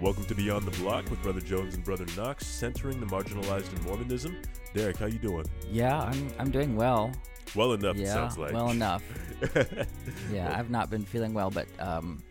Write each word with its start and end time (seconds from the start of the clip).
Welcome 0.00 0.26
to 0.26 0.34
Beyond 0.36 0.64
the 0.64 0.78
Block 0.78 1.10
with 1.10 1.20
Brother 1.22 1.40
Jones 1.40 1.74
and 1.74 1.82
Brother 1.82 2.06
Knox, 2.16 2.46
centering 2.46 3.00
the 3.00 3.06
marginalized 3.06 3.76
in 3.76 3.82
Mormonism. 3.82 4.36
Derek, 4.72 4.96
how 4.96 5.06
you 5.06 5.18
doing? 5.18 5.44
Yeah, 5.68 6.00
I'm 6.00 6.32
I'm 6.38 6.50
doing 6.52 6.76
well. 6.76 7.10
Well 7.56 7.72
enough, 7.72 7.96
it 7.96 8.02
yeah, 8.02 8.14
sounds 8.14 8.38
like. 8.38 8.52
well 8.52 8.70
enough. 8.70 9.02
Yeah, 10.32 10.56
I've 10.56 10.70
not 10.70 10.88
been 10.88 11.04
feeling 11.04 11.34
well, 11.34 11.50
but 11.50 11.66
um, 11.80 12.22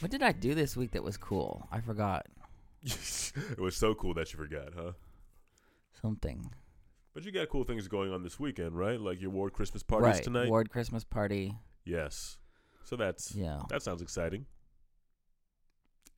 what 0.00 0.10
did 0.10 0.22
I 0.22 0.32
do 0.32 0.54
this 0.54 0.76
week 0.76 0.90
that 0.90 1.02
was 1.02 1.16
cool? 1.16 1.66
I 1.72 1.80
forgot 1.80 2.26
it 2.82 3.58
was 3.58 3.74
so 3.74 3.94
cool 3.94 4.12
that 4.14 4.30
you 4.32 4.38
forgot, 4.38 4.68
huh? 4.76 4.92
something. 6.02 6.50
But 7.14 7.24
you 7.24 7.32
got 7.32 7.48
cool 7.48 7.64
things 7.64 7.88
going 7.88 8.12
on 8.12 8.22
this 8.22 8.38
weekend, 8.38 8.76
right? 8.76 9.00
Like 9.00 9.20
your 9.20 9.30
Ward 9.30 9.54
Christmas 9.54 9.82
parties 9.82 10.16
right, 10.16 10.22
tonight. 10.22 10.50
Ward 10.50 10.68
Christmas 10.68 11.04
party. 11.04 11.54
Yes. 11.86 12.36
So 12.84 12.96
that's 12.96 13.34
Yeah, 13.34 13.62
that 13.70 13.82
sounds 13.82 14.02
exciting. 14.02 14.44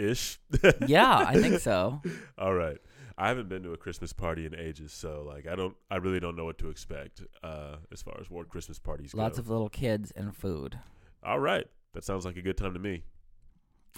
Ish. 0.00 0.38
yeah, 0.86 1.16
I 1.16 1.34
think 1.40 1.60
so. 1.70 2.00
All 2.38 2.54
right. 2.54 2.78
I 3.18 3.28
haven't 3.28 3.50
been 3.50 3.62
to 3.64 3.72
a 3.72 3.76
Christmas 3.76 4.14
party 4.14 4.46
in 4.46 4.54
ages, 4.54 4.92
so 4.94 5.22
like 5.26 5.46
I 5.46 5.54
don't 5.54 5.76
I 5.90 5.96
really 5.96 6.20
don't 6.20 6.36
know 6.36 6.46
what 6.46 6.56
to 6.58 6.70
expect 6.70 7.22
uh 7.42 7.76
as 7.92 8.00
far 8.02 8.16
as 8.18 8.30
Ward 8.30 8.48
Christmas 8.48 8.78
parties 8.78 9.12
Lots 9.14 9.36
go. 9.36 9.42
of 9.42 9.50
little 9.50 9.68
kids 9.68 10.10
and 10.12 10.34
food. 10.34 10.78
All 11.22 11.38
right. 11.38 11.66
That 11.92 12.02
sounds 12.04 12.24
like 12.24 12.36
a 12.36 12.42
good 12.42 12.56
time 12.56 12.72
to 12.72 12.78
me. 12.80 13.02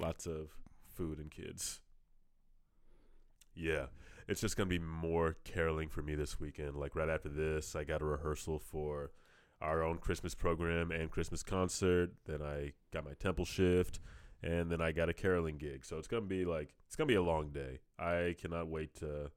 Lots 0.01 0.27
of 0.27 0.49
food 0.93 1.19
and 1.19 1.31
kids. 1.31 1.81
Yeah. 3.55 3.87
It's 4.29 4.41
just 4.41 4.57
going 4.57 4.69
to 4.69 4.79
be 4.79 4.85
more 4.85 5.37
caroling 5.45 5.89
for 5.89 6.03
me 6.03 6.15
this 6.15 6.41
weekend. 6.41 6.75
Like 6.77 6.97
right 6.97 7.09
after 7.09 7.29
this, 7.29 7.77
I 7.77 7.85
got 7.85 8.03
a 8.03 8.05
rehearsal 8.05 8.59
for 8.59 9.11
our 9.61 9.83
own 9.83 9.99
Christmas 9.99 10.35
program 10.35 10.91
and 10.91 11.11
Christmas 11.11 11.43
concert. 11.43 12.11
Then 12.27 12.41
I 12.43 12.73
got 12.93 13.05
my 13.05 13.13
temple 13.21 13.45
shift 13.45 14.01
and 14.43 14.71
then 14.71 14.81
I 14.81 14.93
got 14.93 15.09
a 15.09 15.13
caroling 15.13 15.57
gig. 15.57 15.85
So 15.85 15.99
it's 15.99 16.09
going 16.09 16.23
to 16.23 16.29
be 16.29 16.45
like 16.45 16.75
it's 16.87 16.97
going 16.97 17.09
to 17.09 17.13
be 17.13 17.17
a 17.17 17.23
long 17.23 17.51
day. 17.51 17.81
I 17.99 18.35
cannot 18.41 18.69
wait 18.69 18.95
to 18.97 19.31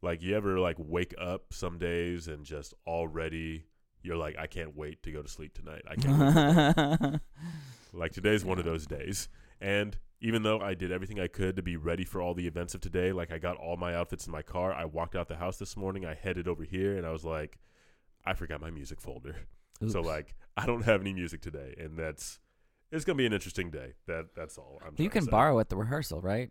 like 0.00 0.22
you 0.22 0.36
ever 0.36 0.58
like 0.58 0.76
wake 0.78 1.14
up 1.20 1.52
some 1.52 1.78
days 1.78 2.28
and 2.28 2.44
just 2.44 2.74
already 2.86 3.64
you're 4.02 4.16
like 4.16 4.36
I 4.38 4.46
can't 4.46 4.76
wait 4.76 5.02
to 5.04 5.12
go 5.12 5.22
to 5.22 5.28
sleep 5.28 5.54
tonight. 5.54 5.82
I 5.88 5.96
can't 5.96 6.76
to 6.76 7.20
like 7.92 8.12
today's 8.12 8.44
one 8.44 8.58
of 8.58 8.64
those 8.64 8.86
days. 8.86 9.28
And 9.60 9.96
even 10.20 10.44
though 10.44 10.60
I 10.60 10.74
did 10.74 10.92
everything 10.92 11.18
I 11.18 11.26
could 11.26 11.56
to 11.56 11.62
be 11.62 11.76
ready 11.76 12.04
for 12.04 12.20
all 12.20 12.34
the 12.34 12.46
events 12.46 12.74
of 12.74 12.80
today, 12.80 13.12
like 13.12 13.32
I 13.32 13.38
got 13.38 13.56
all 13.56 13.76
my 13.76 13.94
outfits 13.94 14.26
in 14.26 14.32
my 14.32 14.42
car, 14.42 14.72
I 14.72 14.84
walked 14.84 15.16
out 15.16 15.28
the 15.28 15.36
house 15.36 15.56
this 15.56 15.76
morning, 15.76 16.04
I 16.04 16.14
headed 16.14 16.46
over 16.46 16.62
here 16.64 16.96
and 16.96 17.06
I 17.06 17.10
was 17.10 17.24
like, 17.24 17.58
I 18.24 18.34
forgot 18.34 18.60
my 18.60 18.70
music 18.70 19.00
folder. 19.00 19.36
So 19.88 20.00
like 20.00 20.36
I 20.56 20.64
don't 20.64 20.84
have 20.84 21.00
any 21.00 21.12
music 21.12 21.40
today 21.40 21.74
and 21.76 21.98
that's 21.98 22.38
it's 22.92 23.04
gonna 23.04 23.16
be 23.16 23.26
an 23.26 23.32
interesting 23.32 23.70
day. 23.70 23.94
That 24.06 24.34
that's 24.36 24.58
all. 24.58 24.80
I'm 24.86 24.94
you 24.98 25.10
can 25.10 25.24
borrow 25.24 25.58
at 25.58 25.68
the 25.68 25.76
rehearsal, 25.76 26.20
right? 26.20 26.50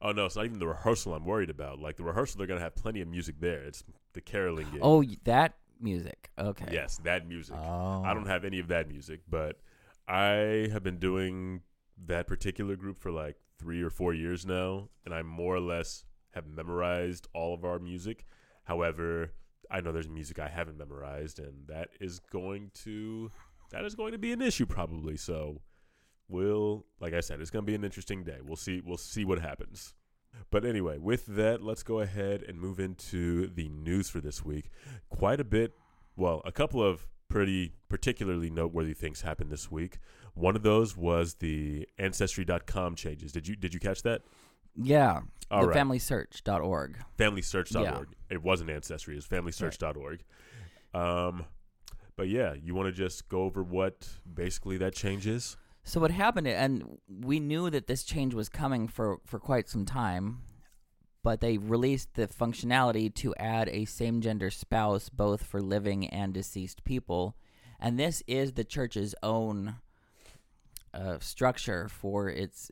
Oh 0.00 0.12
no, 0.12 0.26
it's 0.26 0.36
not 0.36 0.44
even 0.44 0.58
the 0.58 0.68
rehearsal 0.68 1.14
I'm 1.14 1.24
worried 1.24 1.50
about. 1.50 1.80
Like 1.80 1.96
the 1.96 2.04
rehearsal 2.04 2.38
they're 2.38 2.46
gonna 2.46 2.60
have 2.60 2.74
plenty 2.74 3.00
of 3.00 3.08
music 3.08 3.36
there. 3.40 3.62
It's 3.64 3.84
the 4.12 4.20
caroling 4.20 4.68
gig. 4.70 4.80
Oh, 4.82 5.04
that 5.24 5.56
music. 5.80 6.30
Okay. 6.38 6.68
Yes, 6.72 6.98
that 7.04 7.28
music. 7.28 7.56
Oh. 7.58 8.02
I 8.04 8.14
don't 8.14 8.24
oh. 8.24 8.30
have 8.30 8.44
any 8.44 8.60
of 8.60 8.68
that 8.68 8.88
music, 8.88 9.20
but 9.28 9.60
I 10.08 10.68
have 10.72 10.82
been 10.82 10.98
doing 10.98 11.62
that 12.06 12.26
particular 12.26 12.76
group 12.76 12.98
for 12.98 13.10
like 13.10 13.36
three 13.58 13.82
or 13.82 13.90
four 13.90 14.14
years 14.14 14.46
now, 14.46 14.88
and 15.04 15.14
I 15.14 15.22
more 15.22 15.56
or 15.56 15.60
less 15.60 16.04
have 16.32 16.46
memorized 16.46 17.28
all 17.34 17.54
of 17.54 17.64
our 17.64 17.78
music. 17.78 18.26
However, 18.64 19.32
I 19.70 19.80
know 19.80 19.92
there's 19.92 20.08
music 20.08 20.38
I 20.38 20.48
haven't 20.48 20.78
memorized, 20.78 21.38
and 21.38 21.66
that 21.68 21.90
is 22.00 22.18
going 22.18 22.70
to 22.82 23.30
that 23.74 23.84
is 23.84 23.94
going 23.94 24.12
to 24.12 24.18
be 24.18 24.32
an 24.32 24.40
issue 24.40 24.66
probably. 24.66 25.16
So 25.16 25.60
we'll 26.28 26.86
like 27.00 27.12
I 27.14 27.20
said, 27.20 27.40
it's 27.40 27.50
gonna 27.50 27.62
be 27.66 27.74
an 27.74 27.84
interesting 27.84 28.24
day. 28.24 28.38
We'll 28.42 28.56
see 28.56 28.80
we'll 28.84 28.96
see 28.96 29.24
what 29.24 29.38
happens. 29.40 29.94
But 30.50 30.64
anyway, 30.64 30.98
with 30.98 31.26
that, 31.26 31.62
let's 31.62 31.82
go 31.82 32.00
ahead 32.00 32.42
and 32.42 32.58
move 32.58 32.80
into 32.80 33.46
the 33.46 33.68
news 33.68 34.08
for 34.08 34.20
this 34.20 34.44
week. 34.44 34.70
Quite 35.08 35.40
a 35.40 35.44
bit 35.44 35.72
well, 36.16 36.42
a 36.44 36.52
couple 36.52 36.82
of 36.82 37.08
pretty 37.28 37.72
particularly 37.88 38.50
noteworthy 38.50 38.94
things 38.94 39.22
happened 39.22 39.50
this 39.50 39.70
week. 39.70 39.98
One 40.34 40.56
of 40.56 40.62
those 40.62 40.96
was 40.96 41.34
the 41.34 41.88
ancestry.com 41.98 42.94
changes. 42.96 43.32
Did 43.32 43.48
you 43.48 43.56
did 43.56 43.74
you 43.74 43.80
catch 43.80 44.02
that? 44.02 44.22
Yeah. 44.76 45.20
All 45.50 45.62
the 45.62 45.68
right. 45.68 45.76
FamilySearch.org. 45.76 46.98
Familysearch.org. 47.18 48.08
It 48.30 48.42
wasn't 48.42 48.70
ancestry, 48.70 49.14
it 49.14 49.16
was 49.16 49.26
familysearch.org. 49.26 50.24
Um 50.94 51.44
but 52.16 52.28
yeah, 52.28 52.54
you 52.54 52.74
want 52.74 52.86
to 52.86 52.92
just 52.92 53.28
go 53.28 53.42
over 53.42 53.62
what 53.62 54.08
basically 54.32 54.76
that 54.78 54.94
change 54.94 55.26
is? 55.26 55.56
So 55.82 56.00
what 56.00 56.10
happened, 56.10 56.48
and 56.48 56.98
we 57.08 57.40
knew 57.40 57.68
that 57.70 57.86
this 57.86 58.04
change 58.04 58.32
was 58.32 58.48
coming 58.48 58.88
for, 58.88 59.18
for 59.26 59.38
quite 59.38 59.68
some 59.68 59.84
time, 59.84 60.40
but 61.22 61.40
they 61.40 61.58
released 61.58 62.14
the 62.14 62.26
functionality 62.26 63.14
to 63.16 63.34
add 63.36 63.68
a 63.68 63.84
same 63.84 64.20
gender 64.20 64.50
spouse 64.50 65.08
both 65.08 65.44
for 65.44 65.60
living 65.60 66.08
and 66.08 66.32
deceased 66.32 66.84
people. 66.84 67.36
And 67.78 67.98
this 67.98 68.22
is 68.26 68.52
the 68.52 68.64
church's 68.64 69.14
own 69.22 69.76
uh, 70.94 71.18
structure 71.20 71.88
for 71.88 72.30
its 72.30 72.70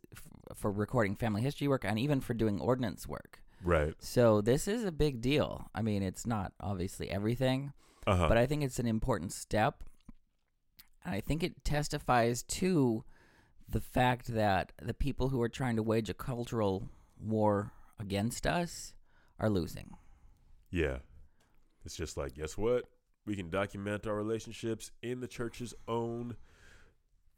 for 0.55 0.71
recording 0.71 1.17
family 1.17 1.43
history 1.43 1.67
work 1.67 1.85
and 1.85 1.99
even 1.99 2.21
for 2.21 2.35
doing 2.35 2.61
ordinance 2.61 3.07
work. 3.07 3.43
Right. 3.65 3.95
So 3.99 4.41
this 4.41 4.67
is 4.69 4.85
a 4.85 4.93
big 4.93 5.21
deal. 5.21 5.69
I 5.75 5.83
mean, 5.83 6.03
it's 6.03 6.27
not 6.27 6.53
obviously 6.61 7.11
everything, 7.11 7.73
Uh-huh. 8.07 8.29
but 8.29 8.37
I 8.37 8.47
think 8.47 8.63
it's 8.63 8.79
an 8.79 8.87
important 8.87 9.33
step. 9.33 9.85
And 11.05 11.15
I 11.15 11.21
think 11.21 11.43
it 11.43 11.65
testifies 11.65 12.43
to 12.45 13.05
the 13.69 13.81
fact 13.81 14.29
that 14.35 14.73
the 14.81 14.95
people 14.95 15.29
who 15.31 15.41
are 15.43 15.49
trying 15.49 15.77
to 15.77 15.83
wage 15.83 16.09
a 16.11 16.15
cultural 16.15 16.89
war 17.21 17.73
against 17.99 18.47
us 18.47 18.95
are 19.39 19.49
losing. 19.51 19.91
Yeah. 20.71 20.99
It's 21.85 21.97
just 21.97 22.17
like, 22.17 22.35
guess 22.35 22.57
what? 22.57 22.85
We 23.27 23.35
can 23.37 23.51
document 23.51 24.07
our 24.07 24.15
relationships 24.15 24.91
in 25.03 25.21
the 25.21 25.29
church's 25.29 25.75
own 25.89 26.37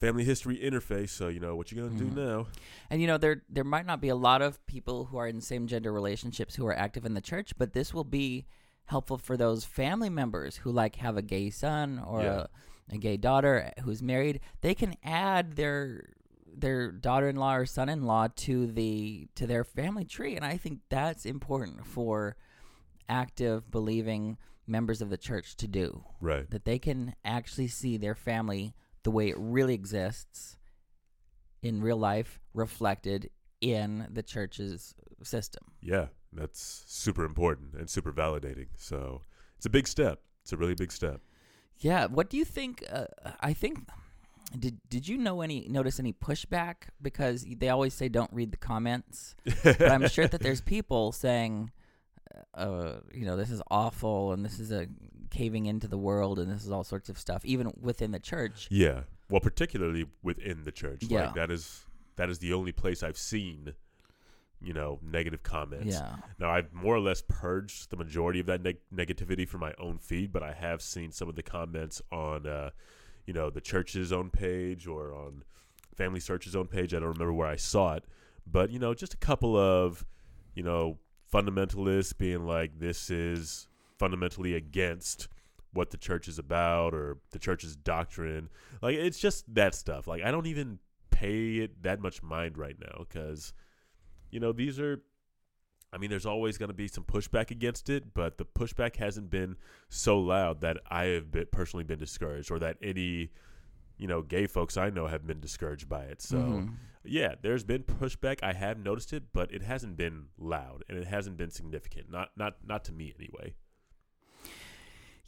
family 0.01 0.25
history 0.25 0.59
interface. 0.59 1.11
So, 1.11 1.29
you 1.29 1.41
know, 1.41 1.57
what 1.57 1.71
you're 1.73 1.87
going 1.87 1.99
to 1.99 2.05
Mhm. 2.05 2.15
do 2.15 2.21
now? 2.21 2.47
And 2.91 3.01
you 3.01 3.07
know, 3.07 3.17
there 3.19 3.43
there 3.49 3.65
might 3.65 3.87
not 3.87 4.01
be 4.01 4.09
a 4.09 4.17
lot 4.17 4.43
of 4.43 4.65
people 4.67 5.07
who 5.07 5.17
are 5.19 5.29
in 5.29 5.41
same 5.41 5.67
gender 5.67 5.93
relationships 5.93 6.55
who 6.57 6.67
are 6.67 6.75
active 6.75 7.05
in 7.07 7.15
the 7.15 7.21
church, 7.21 7.57
but 7.59 7.73
this 7.73 7.95
will 7.95 8.05
be 8.05 8.47
helpful 8.87 9.19
for 9.19 9.37
those 9.37 9.65
family 9.65 10.11
members 10.11 10.57
who 10.57 10.71
like 10.71 10.97
have 10.97 11.17
a 11.17 11.23
gay 11.23 11.51
son 11.51 11.99
or 11.99 12.23
Yeah. 12.23 12.47
a, 12.91 12.95
a 12.95 12.99
gay 12.99 13.17
daughter 13.17 13.73
who's 13.83 14.03
married. 14.03 14.41
They 14.61 14.75
can 14.75 14.95
add 15.03 15.57
their 15.57 16.11
their 16.57 16.93
daughter-in-law 16.93 17.55
or 17.57 17.67
son-in-law 17.67 18.29
to 18.37 18.67
the 18.69 19.27
to 19.35 19.47
their 19.47 19.65
family 19.65 20.05
tree, 20.05 20.37
and 20.37 20.45
I 20.45 20.57
think 20.57 20.81
that's 20.89 21.27
important 21.27 21.85
for 21.87 22.37
active 23.09 23.71
believing 23.71 24.39
members 24.67 25.03
of 25.03 25.11
the 25.11 25.19
church 25.19 25.57
to 25.57 25.67
do 25.69 26.05
Right. 26.21 26.49
that 26.51 26.65
they 26.65 26.79
can 26.79 27.15
actually 27.25 27.69
see 27.69 27.97
their 27.97 28.15
family 28.15 28.75
the 29.03 29.11
way 29.11 29.29
it 29.29 29.37
really 29.39 29.75
exists 29.75 30.57
in 31.63 31.83
real 31.83 31.99
life 31.99 32.41
reflected 32.55 33.31
in 33.61 34.07
the 34.11 34.23
church's 34.23 34.95
system. 35.23 35.65
Yeah. 35.83 36.07
That's 36.35 36.85
super 36.87 37.25
important 37.25 37.75
and 37.75 37.89
super 37.89 38.13
validating. 38.13 38.69
So, 38.77 39.23
it's 39.57 39.67
a 39.67 39.71
big 39.71 39.89
step. 39.89 40.21
It's 40.43 40.53
a 40.53 40.57
really 40.57 40.75
big 40.75 40.93
step. 40.93 41.21
Yeah, 41.79 42.07
what 42.07 42.31
do 42.31 42.37
you 42.37 42.45
think 42.45 42.85
uh, 42.91 43.07
I 43.41 43.53
think 43.53 43.89
did 44.59 44.79
did 44.89 45.09
you 45.09 45.19
know 45.19 45.41
any 45.41 45.67
notice 45.69 45.99
any 45.99 46.13
pushback 46.13 46.89
because 47.03 47.47
they 47.59 47.69
always 47.69 47.95
say 47.95 48.09
don't 48.09 48.33
read 48.33 48.53
the 48.53 48.57
comments, 48.57 49.35
but 49.65 49.83
I'm 49.83 50.07
sure 50.09 50.29
that 50.29 50.41
there's 50.41 50.61
people 50.75 51.13
saying 51.13 51.73
uh 52.55 52.95
you 53.13 53.25
know 53.25 53.37
this 53.37 53.51
is 53.51 53.63
awful 53.71 54.33
and 54.33 54.45
this 54.45 54.59
is 54.59 54.73
a 54.73 54.87
caving 55.31 55.67
into 55.67 55.89
the 55.89 55.99
world 55.99 56.39
and 56.39 56.51
this 56.51 56.65
is 56.65 56.71
all 56.71 56.85
sorts 56.85 57.09
of 57.09 57.19
stuff 57.19 57.45
even 57.45 57.73
within 57.81 58.13
the 58.13 58.21
church. 58.21 58.69
Yeah. 58.71 59.03
Well, 59.31 59.41
particularly 59.41 60.07
within 60.23 60.65
the 60.65 60.73
church. 60.73 61.05
Yeah. 61.09 61.27
Like 61.27 61.35
that 61.35 61.51
is 61.51 61.85
that 62.17 62.31
is 62.31 62.39
the 62.39 62.53
only 62.53 62.73
place 62.73 63.03
I've 63.03 63.19
seen, 63.19 63.75
you 64.65 64.73
know, 64.73 64.99
negative 65.03 65.43
comments. 65.43 65.95
Yeah. 65.95 66.17
Now 66.39 66.51
I've 66.51 66.73
more 66.73 66.95
or 66.95 67.01
less 67.01 67.23
purged 67.27 67.91
the 67.91 67.97
majority 67.97 68.41
of 68.41 68.47
that 68.47 68.63
neg- 68.63 68.79
negativity 68.95 69.49
from 69.49 69.61
my 69.61 69.75
own 69.79 69.99
feed, 69.99 70.33
but 70.33 70.43
I 70.43 70.53
have 70.53 70.83
seen 70.83 71.13
some 71.13 71.29
of 71.29 71.37
the 71.37 71.43
comments 71.43 72.01
on, 72.11 72.47
uh, 72.47 72.71
you 73.27 73.33
know, 73.33 73.51
the 73.51 73.61
church's 73.61 74.13
own 74.13 74.31
page 74.31 74.87
or 74.87 75.15
on 75.15 75.45
FamilySearch's 75.97 76.57
own 76.57 76.67
page. 76.67 76.95
I 76.95 76.99
don't 76.99 77.09
remember 77.09 77.33
where 77.33 77.49
I 77.49 77.57
saw 77.57 77.95
it, 77.95 78.05
but 78.47 78.71
you 78.71 78.79
know, 78.79 78.95
just 78.95 79.15
a 79.15 79.19
couple 79.19 79.57
of, 79.57 80.05
you 80.55 80.63
know, 80.63 80.99
fundamentalists 81.33 82.17
being 82.17 82.47
like, 82.47 82.79
"This 82.79 83.11
is 83.11 83.69
fundamentally 83.99 84.55
against." 84.55 85.29
What 85.73 85.91
the 85.91 85.97
church 85.97 86.29
is 86.29 86.39
about, 86.39 86.95
or 86.95 87.19
the 87.33 87.41
church's 87.41 87.75
doctrine, 87.75 88.49
like 88.81 88.95
it's 88.95 89.19
just 89.19 89.53
that 89.57 89.75
stuff. 89.75 90.07
Like 90.07 90.23
I 90.23 90.31
don't 90.31 90.47
even 90.47 90.79
pay 91.11 91.57
it 91.57 91.83
that 91.83 92.01
much 92.01 92.23
mind 92.23 92.59
right 92.59 92.77
now 92.79 92.99
because, 92.99 93.53
you 94.35 94.41
know, 94.41 94.53
these 94.53 94.79
are 94.81 95.01
I 95.93 95.97
mean, 95.97 96.11
there's 96.11 96.27
always 96.27 96.59
going 96.59 96.71
to 96.71 96.75
be 96.75 96.89
some 96.89 97.05
pushback 97.05 97.53
against 97.53 97.89
it, 97.89 98.15
but 98.15 98.37
the 98.37 98.45
pushback 98.45 98.97
hasn't 98.97 99.31
been 99.31 99.57
so 99.89 100.19
loud 100.19 100.61
that 100.63 100.79
I 100.91 101.05
have 101.05 101.31
been, 101.31 101.47
personally 101.53 101.85
been 101.85 102.01
discouraged, 102.01 102.51
or 102.51 102.59
that 102.59 102.79
any 102.83 103.31
you 103.97 104.09
know, 104.09 104.21
gay 104.23 104.49
folks 104.49 104.77
I 104.77 104.91
know 104.91 105.07
have 105.07 105.25
been 105.25 105.39
discouraged 105.39 105.89
by 105.89 106.03
it. 106.07 106.21
So, 106.21 106.39
Mhm. 106.39 106.75
yeah, 107.05 107.37
there's 107.41 107.63
been 107.63 107.85
pushback. 107.85 108.41
I 108.43 108.53
have 108.53 108.77
noticed 108.77 109.13
it, 109.13 109.33
but 109.33 109.53
it 109.53 109.63
hasn't 109.63 109.97
been 109.97 110.31
loud 110.37 110.83
and 110.89 110.99
it 110.99 111.07
hasn't 111.07 111.37
been 111.37 111.51
significant. 111.51 112.11
Not 112.11 112.37
not 112.37 112.57
not 112.67 112.85
to 112.87 112.93
me 112.93 113.15
anyway. 113.17 113.55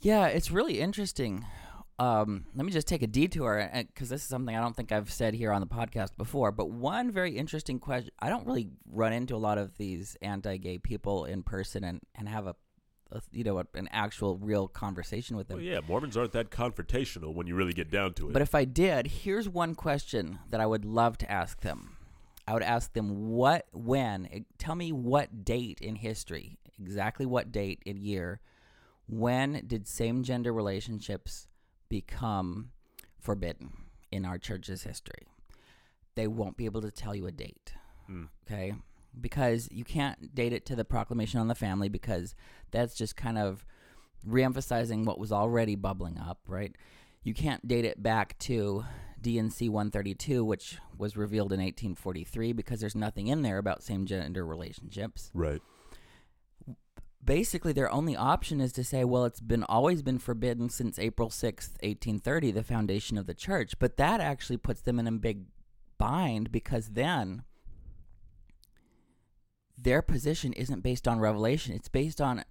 Yeah, 0.00 0.26
it's 0.26 0.50
really 0.50 0.80
interesting. 0.80 1.46
Um, 1.98 2.44
let 2.54 2.66
me 2.66 2.72
just 2.72 2.86
take 2.86 3.02
a 3.02 3.06
detour 3.06 3.70
because 3.74 4.10
this 4.10 4.20
is 4.20 4.28
something 4.28 4.54
I 4.54 4.60
don't 4.60 4.76
think 4.76 4.92
I've 4.92 5.10
said 5.10 5.32
here 5.32 5.50
on 5.50 5.60
the 5.60 5.66
podcast 5.66 6.16
before. 6.18 6.52
But 6.52 6.70
one 6.70 7.10
very 7.10 7.36
interesting 7.36 7.78
question 7.78 8.10
I 8.18 8.28
don't 8.28 8.46
really 8.46 8.68
run 8.90 9.12
into 9.12 9.34
a 9.34 9.38
lot 9.38 9.56
of 9.56 9.76
these 9.78 10.16
anti 10.20 10.58
gay 10.58 10.78
people 10.78 11.24
in 11.24 11.42
person 11.42 11.84
and, 11.84 12.00
and 12.14 12.28
have 12.28 12.46
a, 12.46 12.54
a 13.12 13.22
you 13.32 13.44
know, 13.44 13.58
a, 13.58 13.66
an 13.74 13.88
actual 13.92 14.36
real 14.36 14.68
conversation 14.68 15.36
with 15.36 15.48
them. 15.48 15.56
Well, 15.56 15.64
yeah, 15.64 15.80
Mormons 15.88 16.18
aren't 16.18 16.32
that 16.32 16.50
confrontational 16.50 17.32
when 17.32 17.46
you 17.46 17.54
really 17.54 17.72
get 17.72 17.90
down 17.90 18.12
to 18.14 18.28
it. 18.28 18.34
But 18.34 18.42
if 18.42 18.54
I 18.54 18.66
did, 18.66 19.06
here's 19.06 19.48
one 19.48 19.74
question 19.74 20.38
that 20.50 20.60
I 20.60 20.66
would 20.66 20.84
love 20.84 21.16
to 21.18 21.30
ask 21.30 21.62
them. 21.62 21.96
I 22.46 22.52
would 22.52 22.62
ask 22.62 22.92
them 22.92 23.30
what, 23.30 23.66
when, 23.72 24.44
tell 24.58 24.76
me 24.76 24.92
what 24.92 25.44
date 25.44 25.80
in 25.80 25.96
history, 25.96 26.58
exactly 26.78 27.26
what 27.26 27.50
date 27.50 27.82
in 27.84 27.96
year, 27.96 28.40
when 29.08 29.64
did 29.66 29.88
same 29.88 30.22
gender 30.22 30.52
relationships 30.52 31.48
become 31.88 32.70
forbidden 33.20 33.72
in 34.10 34.24
our 34.24 34.38
church's 34.38 34.82
history? 34.82 35.26
They 36.14 36.26
won't 36.26 36.56
be 36.56 36.64
able 36.64 36.82
to 36.82 36.90
tell 36.90 37.14
you 37.14 37.26
a 37.26 37.32
date. 37.32 37.74
Mm. 38.10 38.28
Okay? 38.46 38.74
Because 39.18 39.68
you 39.70 39.84
can't 39.84 40.34
date 40.34 40.52
it 40.52 40.66
to 40.66 40.76
the 40.76 40.84
proclamation 40.84 41.40
on 41.40 41.48
the 41.48 41.54
family 41.54 41.88
because 41.88 42.34
that's 42.70 42.94
just 42.94 43.16
kind 43.16 43.38
of 43.38 43.64
reemphasizing 44.26 45.04
what 45.04 45.18
was 45.18 45.32
already 45.32 45.74
bubbling 45.74 46.18
up, 46.18 46.38
right? 46.46 46.74
You 47.22 47.34
can't 47.34 47.66
date 47.66 47.84
it 47.84 48.02
back 48.02 48.38
to 48.40 48.84
D&C 49.20 49.68
132, 49.68 50.44
which 50.44 50.78
was 50.96 51.16
revealed 51.16 51.52
in 51.52 51.60
1843, 51.60 52.52
because 52.52 52.80
there's 52.80 52.94
nothing 52.94 53.26
in 53.26 53.42
there 53.42 53.58
about 53.58 53.82
same 53.82 54.06
gender 54.06 54.44
relationships. 54.44 55.30
right. 55.34 55.62
Basically, 57.26 57.72
their 57.72 57.90
only 57.92 58.16
option 58.16 58.60
is 58.60 58.72
to 58.72 58.84
say, 58.84 59.04
well, 59.04 59.24
it's 59.24 59.40
been 59.40 59.64
always 59.64 60.00
been 60.02 60.18
forbidden 60.18 60.70
since 60.70 60.98
April 60.98 61.28
6th, 61.28 61.72
1830, 61.82 62.52
the 62.52 62.62
foundation 62.62 63.18
of 63.18 63.26
the 63.26 63.34
church. 63.34 63.78
But 63.78 63.96
that 63.96 64.20
actually 64.20 64.58
puts 64.58 64.80
them 64.80 64.98
in 65.00 65.06
a 65.06 65.12
big 65.12 65.46
bind 65.98 66.52
because 66.52 66.90
then 66.90 67.42
their 69.76 70.02
position 70.02 70.52
isn't 70.52 70.82
based 70.82 71.06
on 71.08 71.18
revelation, 71.18 71.74
it's 71.74 71.88
based 71.88 72.20
on 72.20 72.44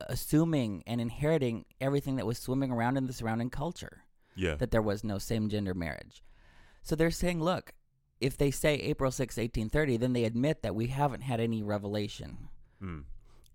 assuming 0.00 0.82
and 0.86 1.00
inheriting 1.00 1.64
everything 1.80 2.16
that 2.16 2.26
was 2.26 2.38
swimming 2.38 2.70
around 2.70 2.96
in 2.96 3.06
the 3.06 3.12
surrounding 3.12 3.50
culture 3.50 4.02
Yeah. 4.34 4.54
that 4.56 4.70
there 4.70 4.82
was 4.82 5.02
no 5.02 5.18
same 5.18 5.48
gender 5.48 5.74
marriage. 5.74 6.22
So 6.82 6.94
they're 6.94 7.10
saying, 7.10 7.40
look, 7.40 7.72
if 8.20 8.36
they 8.36 8.50
say 8.50 8.74
April 8.74 9.10
6, 9.10 9.36
1830, 9.36 9.96
then 9.96 10.12
they 10.12 10.24
admit 10.24 10.62
that 10.62 10.74
we 10.74 10.88
haven't 10.88 11.22
had 11.22 11.40
any 11.40 11.62
revelation. 11.62 12.48
Mm. 12.82 13.04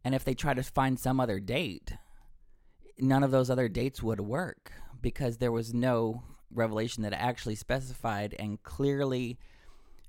And 0.04 0.14
if 0.14 0.24
they 0.24 0.34
try 0.34 0.54
to 0.54 0.64
find 0.64 1.00
some 1.00 1.20
other 1.20 1.40
date, 1.40 1.94
none 3.00 3.24
of 3.24 3.32
those 3.32 3.50
other 3.50 3.70
dates 3.70 4.04
would 4.04 4.20
work 4.20 4.72
because 5.02 5.38
there 5.38 5.52
was 5.52 5.74
no 5.74 6.24
revelation 6.52 7.04
that 7.04 7.14
actually 7.14 7.56
specified 7.56 8.36
and 8.38 8.62
clearly 8.64 9.38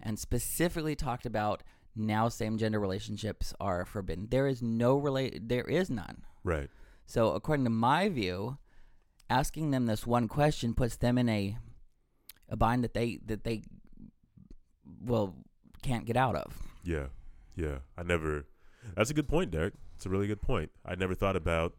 and 0.00 0.18
specifically 0.18 0.94
talked 0.94 1.26
about 1.26 1.62
now 1.96 2.28
same 2.28 2.58
gender 2.58 2.80
relationships 2.80 3.54
are 3.60 3.84
forbidden. 3.84 4.28
There 4.30 4.46
is 4.46 4.62
no 4.62 4.96
relate 4.96 5.48
there 5.48 5.64
is 5.64 5.90
none. 5.90 6.22
Right. 6.42 6.68
So, 7.06 7.32
according 7.32 7.64
to 7.64 7.70
my 7.70 8.08
view, 8.08 8.58
asking 9.30 9.70
them 9.70 9.86
this 9.86 10.06
one 10.06 10.28
question 10.28 10.74
puts 10.74 10.96
them 10.96 11.18
in 11.18 11.28
a 11.28 11.56
a 12.48 12.56
bind 12.56 12.84
that 12.84 12.94
they 12.94 13.20
that 13.26 13.44
they 13.44 13.62
well 15.00 15.34
can't 15.82 16.04
get 16.04 16.16
out 16.16 16.34
of. 16.34 16.52
Yeah. 16.82 17.06
Yeah. 17.56 17.78
I 17.96 18.02
never. 18.02 18.46
That's 18.96 19.10
a 19.10 19.14
good 19.14 19.28
point, 19.28 19.50
Derek. 19.50 19.74
It's 19.96 20.06
a 20.06 20.08
really 20.08 20.26
good 20.26 20.42
point. 20.42 20.70
I 20.84 20.94
never 20.94 21.14
thought 21.14 21.36
about 21.36 21.74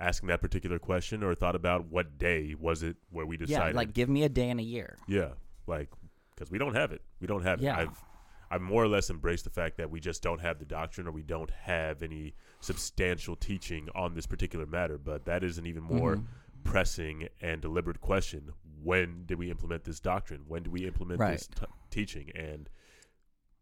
asking 0.00 0.28
that 0.28 0.40
particular 0.40 0.78
question 0.78 1.22
or 1.22 1.34
thought 1.34 1.56
about 1.56 1.86
what 1.86 2.18
day 2.18 2.54
was 2.58 2.82
it 2.82 2.96
where 3.10 3.26
we 3.26 3.36
decided. 3.36 3.74
Yeah, 3.74 3.76
like 3.76 3.92
give 3.92 4.08
me 4.08 4.22
a 4.24 4.28
day 4.28 4.48
and 4.50 4.60
a 4.60 4.62
year. 4.62 4.96
Yeah, 5.08 5.30
like 5.66 5.88
because 6.34 6.50
we 6.50 6.58
don't 6.58 6.74
have 6.74 6.92
it. 6.92 7.02
We 7.20 7.26
don't 7.26 7.42
have 7.42 7.60
Yeah. 7.60 7.76
it. 7.78 7.82
I've 7.88 8.04
I've 8.50 8.62
more 8.62 8.82
or 8.82 8.88
less 8.88 9.10
embraced 9.10 9.44
the 9.44 9.50
fact 9.50 9.76
that 9.76 9.90
we 9.90 10.00
just 10.00 10.22
don't 10.22 10.40
have 10.40 10.58
the 10.58 10.64
doctrine 10.64 11.06
or 11.06 11.10
we 11.10 11.22
don't 11.22 11.50
have 11.50 12.02
any 12.02 12.34
substantial 12.60 13.36
teaching 13.36 13.88
on 13.94 14.14
this 14.14 14.24
particular 14.26 14.64
matter. 14.64 14.96
But 14.96 15.26
that 15.26 15.44
is 15.44 15.58
an 15.58 15.66
even 15.66 15.82
more 15.82 16.16
Mhm. 16.16 16.24
pressing 16.64 17.28
and 17.42 17.60
deliberate 17.60 18.00
question. 18.00 18.52
When 18.82 19.26
did 19.26 19.38
we 19.38 19.50
implement 19.50 19.84
this 19.84 20.00
doctrine? 20.00 20.44
When 20.48 20.62
do 20.62 20.70
we 20.70 20.86
implement 20.86 21.20
this 21.20 21.46
t- 21.48 21.66
teaching? 21.90 22.30
And 22.34 22.70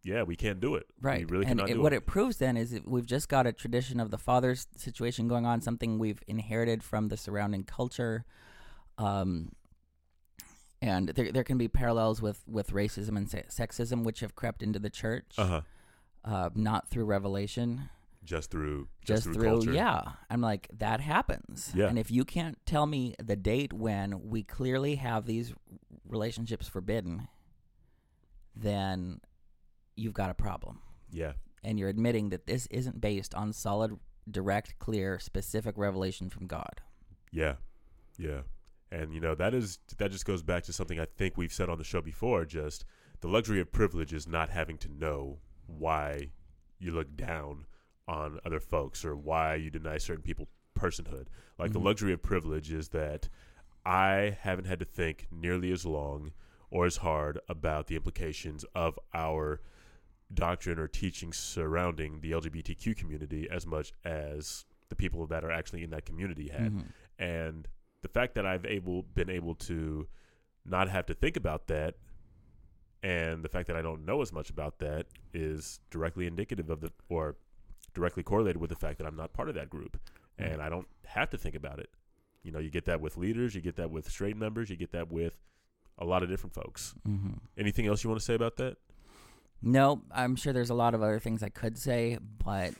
yeah, 0.06 0.23
we 0.23 0.37
can't 0.37 0.61
do 0.61 0.76
it. 0.76 0.87
Right. 1.00 1.20
We 1.20 1.25
really 1.26 1.47
and 1.47 1.58
cannot 1.58 1.70
it, 1.70 1.75
do 1.75 1.82
what 1.82 1.93
it. 1.93 1.97
it 1.97 2.06
proves 2.06 2.37
then 2.37 2.56
is 2.56 2.79
we've 2.85 3.06
just 3.06 3.29
got 3.29 3.47
a 3.47 3.53
tradition 3.53 3.99
of 4.00 4.11
the 4.11 4.19
father's 4.19 4.69
situation 4.76 5.26
going 5.29 5.44
on, 5.44 5.61
something 5.61 5.99
we've 5.99 6.23
inherited 6.29 6.82
from 6.85 7.08
the 7.08 7.17
surrounding 7.17 7.64
culture. 7.64 8.25
Um, 8.99 9.53
and 10.81 11.08
there, 11.08 11.32
there 11.32 11.44
can 11.44 11.58
be 11.58 11.69
parallels 11.69 12.23
with, 12.23 12.44
with 12.47 12.70
racism 12.70 13.17
and 13.17 13.29
se- 13.29 13.47
sexism, 13.50 14.05
which 14.05 14.20
have 14.20 14.35
crept 14.37 14.62
into 14.62 14.79
the 14.79 14.91
church, 14.91 15.32
Uh 15.38 15.47
huh. 15.47 15.61
uh, 16.25 16.50
not 16.55 16.88
through 16.88 17.06
revelation, 17.06 17.88
Just 18.25 18.50
through 18.50 18.88
just, 19.05 19.25
just, 19.25 19.35
through, 19.35 19.44
culture. 19.49 19.73
yeah. 19.73 20.02
I'm 20.31 20.41
like, 20.41 20.69
that 20.79 21.00
happens. 21.00 21.73
Yeah. 21.75 21.87
And 21.88 21.99
if 21.99 22.11
you 22.11 22.25
can't 22.25 22.59
tell 22.67 22.87
me 22.87 23.14
the 23.23 23.37
date 23.37 23.73
when 23.73 24.29
we 24.31 24.43
clearly 24.44 24.97
have 24.97 25.26
these 25.26 25.52
relationships 26.06 26.69
forbidden, 26.69 27.26
then 28.55 29.20
you've 29.97 30.15
got 30.15 30.31
a 30.31 30.35
problem. 30.35 30.81
Yeah. 31.11 31.33
and 31.65 31.79
you're 31.81 31.89
admitting 31.89 32.29
that 32.29 32.47
this 32.47 32.67
isn't 32.67 33.01
based 33.01 33.35
on 33.35 33.53
solid, 33.53 33.99
direct, 34.31 34.79
clear, 34.79 35.19
specific 35.19 35.77
revelation 35.77 36.29
from 36.31 36.47
God. 36.47 36.81
Yeah, 37.33 37.55
yeah, 38.19 38.43
and 38.93 39.13
you 39.13 39.21
know 39.21 39.35
that 39.35 39.53
is 39.55 39.79
that 39.99 40.11
just 40.13 40.25
goes 40.27 40.43
back 40.43 40.63
to 40.65 40.73
something 40.73 41.01
I 41.01 41.07
think 41.07 41.37
we've 41.37 41.53
said 41.53 41.69
on 41.69 41.79
the 41.79 41.85
show 41.85 42.01
before. 42.01 42.45
Just 42.45 42.85
the 43.21 43.29
luxury 43.29 43.61
of 43.61 43.73
privilege 43.73 44.13
is 44.13 44.29
not 44.29 44.51
having 44.51 44.79
to 44.79 44.89
know 44.93 45.39
why 45.67 46.31
you 46.79 46.93
look 46.93 47.17
down 47.17 47.67
on 48.07 48.39
other 48.45 48.61
folks 48.61 49.05
or 49.05 49.17
why 49.17 49.55
you 49.57 49.71
deny 49.71 49.99
certain 49.99 50.23
people 50.23 50.49
personhood. 50.79 51.27
Like 51.59 51.73
the 51.73 51.81
Mhm. 51.81 51.85
luxury 51.85 52.13
of 52.13 52.23
privilege 52.23 52.71
is 52.71 52.91
that 52.91 53.29
I 53.85 54.37
haven't 54.41 54.67
had 54.67 54.79
to 54.81 54.85
think 54.85 55.26
nearly 55.33 55.73
as 55.73 55.85
long 55.87 56.33
or 56.71 56.85
as 56.87 56.99
hard 56.99 57.41
about 57.49 57.87
the 57.88 57.97
implications 57.97 58.65
of 58.75 58.99
our 59.15 59.61
doctrine 60.33 60.78
or 60.78 60.88
teaching 60.88 61.33
surrounding 61.33 62.21
the 62.21 62.33
LGBTQ 62.33 62.97
community 62.97 63.49
as 63.50 63.66
much 63.66 63.92
as 64.04 64.64
the 64.88 64.97
people 64.97 65.26
that 65.26 65.45
are 65.45 65.50
actually 65.50 65.83
in 65.85 65.90
that 65.90 66.04
community 66.04 66.49
had 66.49 66.73
Mhm. 66.73 66.85
and 67.18 67.68
the 68.02 68.09
fact 68.09 68.35
that 68.35 68.45
I've 68.47 68.64
able 68.64 69.02
been 69.02 69.30
able 69.30 69.54
to 69.56 70.09
not 70.64 70.88
have 70.88 71.06
to 71.06 71.14
think 71.14 71.37
about 71.37 71.66
that 71.68 71.97
and 73.02 73.45
the 73.45 73.49
fact 73.49 73.66
that 73.68 73.76
I 73.76 73.83
don't 73.83 74.04
know 74.04 74.21
as 74.23 74.33
much 74.33 74.50
about 74.50 74.78
that 74.80 75.06
is 75.33 75.80
directly 75.90 76.26
indicative 76.26 76.71
of 76.71 76.80
the 76.80 76.92
or 77.09 77.37
directly 77.95 78.23
correlated 78.23 78.61
with 78.61 78.71
the 78.71 78.76
fact 78.76 78.99
that 78.99 79.06
I'm 79.06 79.16
not 79.16 79.33
part 79.33 79.49
of 79.49 79.54
that 79.54 79.71
group 79.71 79.99
and 80.38 80.61
I 80.61 80.68
don't 80.68 80.88
have 81.06 81.30
to 81.30 81.38
think 81.38 81.54
about 81.54 81.78
it. 81.78 81.90
You 82.42 82.52
know, 82.52 82.59
you 82.59 82.68
get 82.71 82.85
that 82.87 83.00
with 83.00 83.16
leaders, 83.16 83.54
you 83.54 83.61
get 83.61 83.76
that 83.76 83.90
with 83.90 84.09
straight 84.11 84.37
members, 84.37 84.71
you 84.71 84.76
get 84.76 84.92
that 84.92 85.11
with 85.11 85.42
a 85.99 86.04
lot 86.04 86.23
of 86.23 86.28
different 86.28 86.52
folks. 86.54 86.95
Mhm. 87.06 87.38
Anything 87.56 87.87
else 87.87 88.04
you 88.04 88.11
want 88.11 88.21
to 88.21 88.25
say 88.25 88.35
about 88.35 88.56
that? 88.56 88.76
No, 89.63 90.03
I'm 90.13 90.37
sure 90.37 90.53
there's 90.53 90.71
a 90.71 90.75
lot 90.75 90.95
of 90.95 91.03
other 91.03 91.19
things 91.19 91.43
I 91.43 91.49
could 91.49 91.77
say, 91.79 92.19
but 92.45 92.75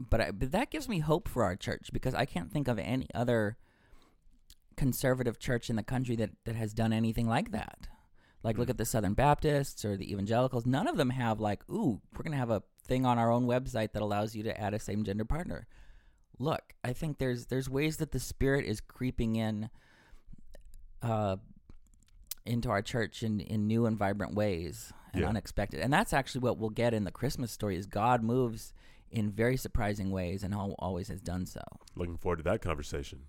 but 0.00 0.20
I, 0.20 0.30
but 0.32 0.50
that 0.52 0.70
gives 0.70 0.88
me 0.88 0.98
hope 0.98 1.28
for 1.28 1.44
our 1.44 1.54
church 1.56 1.90
because 1.92 2.14
I 2.14 2.24
can't 2.24 2.50
think 2.50 2.66
of 2.68 2.78
any 2.78 3.06
other 3.14 3.56
conservative 4.76 5.38
church 5.38 5.70
in 5.70 5.76
the 5.76 5.82
country 5.82 6.16
that 6.16 6.30
that 6.44 6.56
has 6.56 6.72
done 6.74 6.92
anything 6.92 7.28
like 7.28 7.52
that. 7.52 7.86
Like 8.42 8.58
look 8.58 8.66
Mm. 8.68 8.70
at 8.72 8.78
the 8.78 8.84
Southern 8.84 9.14
Baptists 9.14 9.84
or 9.84 9.96
the 9.96 10.10
Evangelicals. 10.12 10.66
None 10.66 10.86
of 10.88 10.96
them 10.96 11.10
have 11.10 11.40
like, 11.40 11.62
ooh, 11.70 12.00
we're 12.16 12.24
gonna 12.24 12.36
have 12.36 12.50
a 12.50 12.62
thing 12.86 13.06
on 13.06 13.18
our 13.18 13.30
own 13.30 13.46
website 13.46 13.92
that 13.92 14.02
allows 14.02 14.34
you 14.34 14.42
to 14.42 14.60
add 14.60 14.74
a 14.74 14.78
same 14.78 15.04
gender 15.04 15.24
partner. 15.24 15.66
Look, 16.38 16.74
I 16.82 16.92
think 16.92 17.18
there's 17.18 17.46
there's 17.46 17.70
ways 17.70 17.98
that 17.98 18.10
the 18.10 18.18
Spirit 18.20 18.64
is 18.66 18.80
creeping 18.80 19.36
in, 19.36 19.70
uh, 21.00 21.36
into 22.44 22.68
our 22.70 22.82
church 22.82 23.22
in 23.22 23.38
in 23.40 23.66
new 23.68 23.86
and 23.86 23.96
vibrant 23.96 24.34
ways 24.34 24.92
and 25.14 25.22
Yeah. 25.22 25.28
unexpected. 25.28 25.80
And 25.80 25.92
that's 25.92 26.12
actually 26.12 26.42
what 26.42 26.58
we'll 26.58 26.70
get 26.70 26.92
in 26.92 27.04
the 27.04 27.10
Christmas 27.10 27.52
story 27.52 27.76
is 27.76 27.86
God 27.86 28.22
moves 28.22 28.74
in 29.10 29.30
very 29.30 29.56
surprising 29.56 30.10
ways 30.10 30.42
and 30.42 30.54
always 30.54 31.08
has 31.08 31.20
done 31.20 31.46
so. 31.46 31.62
Looking 31.94 32.18
forward 32.18 32.38
to 32.38 32.42
that 32.42 32.60
conversation. 32.60 33.26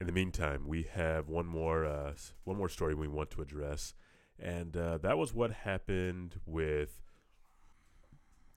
In 0.00 0.06
the 0.06 0.12
meantime, 0.12 0.66
we 0.66 0.84
have 0.84 1.28
one 1.28 1.46
more 1.46 1.84
uh, 1.84 2.14
one 2.44 2.56
more 2.56 2.68
story 2.68 2.94
we 2.94 3.08
want 3.08 3.30
to 3.32 3.42
address, 3.42 3.94
and 4.40 4.76
uh, 4.76 4.98
that 4.98 5.18
was 5.18 5.32
what 5.32 5.52
happened 5.52 6.40
with, 6.46 7.00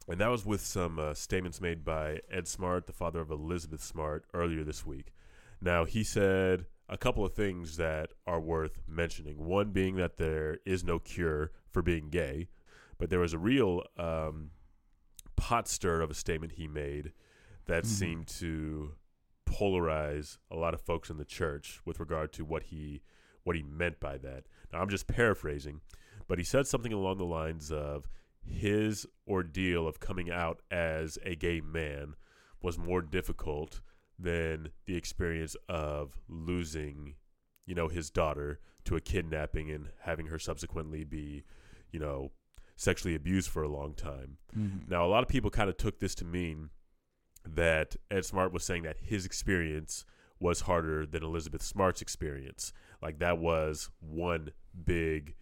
and 0.07 0.19
that 0.19 0.29
was 0.29 0.45
with 0.45 0.61
some 0.61 0.97
uh, 0.97 1.13
statements 1.13 1.61
made 1.61 1.83
by 1.83 2.21
Ed 2.31 2.47
Smart, 2.47 2.87
the 2.87 2.93
father 2.93 3.19
of 3.19 3.29
Elizabeth 3.29 3.83
Smart, 3.83 4.25
earlier 4.33 4.63
this 4.63 4.83
week. 4.85 5.13
Now 5.61 5.85
he 5.85 6.03
said, 6.03 6.65
a 6.89 6.97
couple 6.97 7.23
of 7.25 7.33
things 7.33 7.77
that 7.77 8.11
are 8.25 8.39
worth 8.39 8.79
mentioning. 8.87 9.45
One 9.45 9.71
being 9.71 9.95
that 9.97 10.17
there 10.17 10.57
is 10.65 10.83
no 10.83 10.97
cure 10.99 11.51
for 11.69 11.81
being 11.83 12.09
gay, 12.09 12.47
but 12.97 13.09
there 13.09 13.19
was 13.19 13.33
a 13.33 13.37
real 13.39 13.83
um, 13.97 14.51
pot 15.35 15.67
stir 15.67 16.01
of 16.01 16.09
a 16.11 16.13
statement 16.15 16.53
he 16.53 16.67
made 16.67 17.11
that 17.65 17.83
Mhm. 17.83 17.87
seemed 17.87 18.27
to 18.27 18.95
polarize 19.45 20.37
a 20.51 20.55
lot 20.55 20.73
of 20.73 20.81
folks 20.81 21.09
in 21.09 21.17
the 21.17 21.25
church 21.25 21.81
with 21.85 21.99
regard 21.99 22.31
to 22.33 22.45
what 22.45 22.63
he 22.63 23.01
what 23.43 23.55
he 23.55 23.63
meant 23.63 23.97
by 24.01 24.17
that. 24.17 24.45
Now 24.73 24.81
I'm 24.81 24.89
just 24.89 25.07
paraphrasing, 25.07 25.79
but 26.27 26.37
he 26.37 26.43
said 26.43 26.67
something 26.67 26.91
along 26.91 27.17
the 27.17 27.23
lines 27.25 27.71
of 27.71 28.09
his 28.43 29.05
ordeal 29.25 29.87
of 29.87 30.01
coming 30.01 30.29
out 30.29 30.61
as 30.69 31.17
a 31.23 31.33
gay 31.35 31.61
man 31.61 32.15
was 32.61 32.77
more 32.77 33.01
difficult 33.01 33.79
than 34.19 34.71
the 34.85 34.95
experience 34.97 35.55
of 35.69 36.19
losing, 36.27 37.15
you 37.65 37.73
know, 37.73 37.87
his 37.87 38.09
daughter 38.09 38.59
to 38.83 38.97
a 38.97 39.01
kidnapping 39.01 39.71
and 39.71 39.91
having 40.01 40.25
her 40.27 40.39
subsequently 40.39 41.05
be, 41.05 41.43
you 41.89 41.99
know, 42.01 42.31
sexually 42.77 43.15
abused 43.15 43.49
for 43.49 43.63
a 43.63 43.67
long 43.67 43.93
time. 43.93 44.37
Mhm. 44.55 44.87
Now, 44.87 45.05
a 45.05 45.09
lot 45.09 45.23
of 45.23 45.27
people 45.27 45.49
kind 45.49 45.69
of 45.69 45.75
took 45.75 45.99
this 45.99 46.15
to 46.15 46.25
mean 46.25 46.69
that 47.45 47.95
Ed 48.09 48.23
Smart 48.23 48.53
was 48.53 48.63
saying 48.63 48.83
that 48.83 48.99
his 48.99 49.25
experience 49.25 50.05
was 50.39 50.61
harder 50.61 51.05
than 51.05 51.23
Elizabeth 51.23 51.63
Smart's 51.63 52.01
experience. 52.01 52.71
Like 53.01 53.19
that 53.19 53.39
was 53.39 53.89
one 53.99 54.51
big 54.85 55.35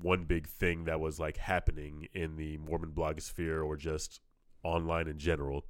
one 0.00 0.24
big 0.26 0.46
thing 0.46 0.84
that 0.84 1.00
was 1.00 1.18
like 1.18 1.38
happening 1.38 2.06
in 2.12 2.36
the 2.36 2.56
Mormon 2.58 2.92
blogosphere 2.92 3.66
or 3.66 3.76
just 3.76 4.20
online 4.62 5.08
in 5.08 5.18
general. 5.18 5.66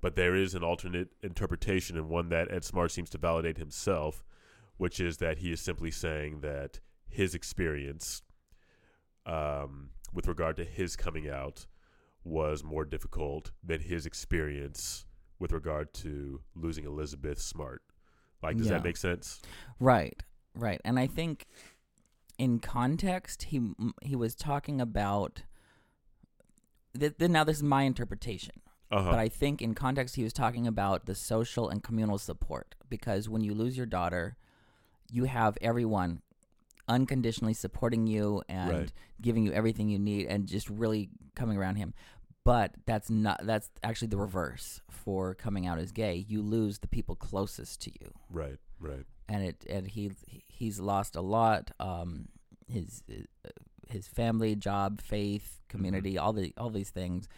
But 0.00 0.14
there 0.14 0.36
is 0.36 0.54
an 0.54 0.62
alternate 0.62 1.08
interpretation 1.20 1.96
and 1.98 2.08
one 2.08 2.28
that 2.28 2.48
Ed 2.52 2.62
Smart 2.64 2.92
seems 2.92 3.10
to 3.10 3.18
validate 3.18 3.58
himself, 3.58 4.22
which 4.76 5.00
is 5.00 5.16
that 5.16 5.38
he 5.38 5.50
is 5.50 5.60
simply 5.60 5.90
saying 5.90 6.42
that 6.42 6.78
his 7.08 7.34
experience 7.34 8.22
um, 9.26 9.90
with 10.12 10.26
regard 10.28 10.56
to 10.56 10.64
his 10.64 10.96
coming 10.96 11.28
out 11.28 11.66
was 12.24 12.62
more 12.62 12.84
difficult 12.84 13.50
than 13.64 13.80
his 13.80 14.06
experience 14.06 15.04
with 15.38 15.52
regard 15.52 15.92
to 15.94 16.40
losing 16.54 16.84
Elizabeth 16.84 17.40
Smart. 17.40 17.82
Like, 18.42 18.56
does 18.56 18.66
Yeah. 18.66 18.74
that 18.74 18.84
make 18.84 18.96
sense? 18.96 19.40
Right, 19.80 20.22
right, 20.54 20.80
and 20.84 20.98
I 20.98 21.06
think 21.06 21.46
in 22.38 22.58
context, 22.60 23.44
he 23.44 23.60
he 24.02 24.16
was 24.16 24.34
talking 24.34 24.80
about. 24.80 25.42
Th- 26.98 27.16
th- 27.16 27.30
now, 27.30 27.44
this 27.44 27.56
is 27.58 27.62
my 27.62 27.82
interpretation, 27.84 28.54
Uh 28.90 29.02
huh. 29.02 29.10
but 29.12 29.18
I 29.18 29.28
think 29.28 29.62
in 29.62 29.74
context, 29.74 30.16
he 30.16 30.22
was 30.22 30.32
talking 30.32 30.66
about 30.66 31.06
the 31.06 31.14
social 31.14 31.68
and 31.68 31.82
communal 31.82 32.18
support 32.18 32.74
because 32.88 33.28
when 33.28 33.42
you 33.42 33.54
lose 33.54 33.76
your 33.76 33.86
daughter, 33.86 34.36
you 35.10 35.24
have 35.24 35.56
everyone 35.62 36.20
unconditionally 36.92 37.54
supporting 37.54 38.06
you 38.06 38.42
and 38.48 38.70
Right. 38.70 38.92
giving 39.20 39.44
you 39.44 39.52
everything 39.52 39.88
you 39.88 39.98
need 39.98 40.26
and 40.26 40.46
just 40.46 40.68
really 40.68 41.08
coming 41.34 41.56
around 41.56 41.76
him. 41.76 41.94
But 42.44 42.74
that's 42.86 43.08
not 43.08 43.40
that's 43.46 43.70
actually 43.82 44.08
the 44.08 44.16
reverse 44.16 44.80
for 44.90 45.34
coming 45.34 45.66
out 45.66 45.78
as 45.78 45.92
gay. 45.92 46.16
You 46.28 46.42
lose 46.42 46.78
the 46.78 46.88
people 46.88 47.14
closest 47.14 47.80
to 47.82 47.90
you 48.00 48.12
right, 48.30 48.58
right. 48.80 49.06
and 49.28 49.44
it 49.44 49.64
and 49.70 49.86
he 49.86 50.10
he's 50.48 50.80
lost 50.80 51.14
a 51.16 51.20
lot 51.20 51.70
um 51.78 52.26
his 52.68 53.02
his 53.88 54.08
family 54.08 54.56
job 54.56 55.00
faith 55.00 55.60
community 55.68 56.18
all 56.18 56.32
the 56.32 56.52
all 56.56 56.70
these 56.70 56.90
things 56.90 57.28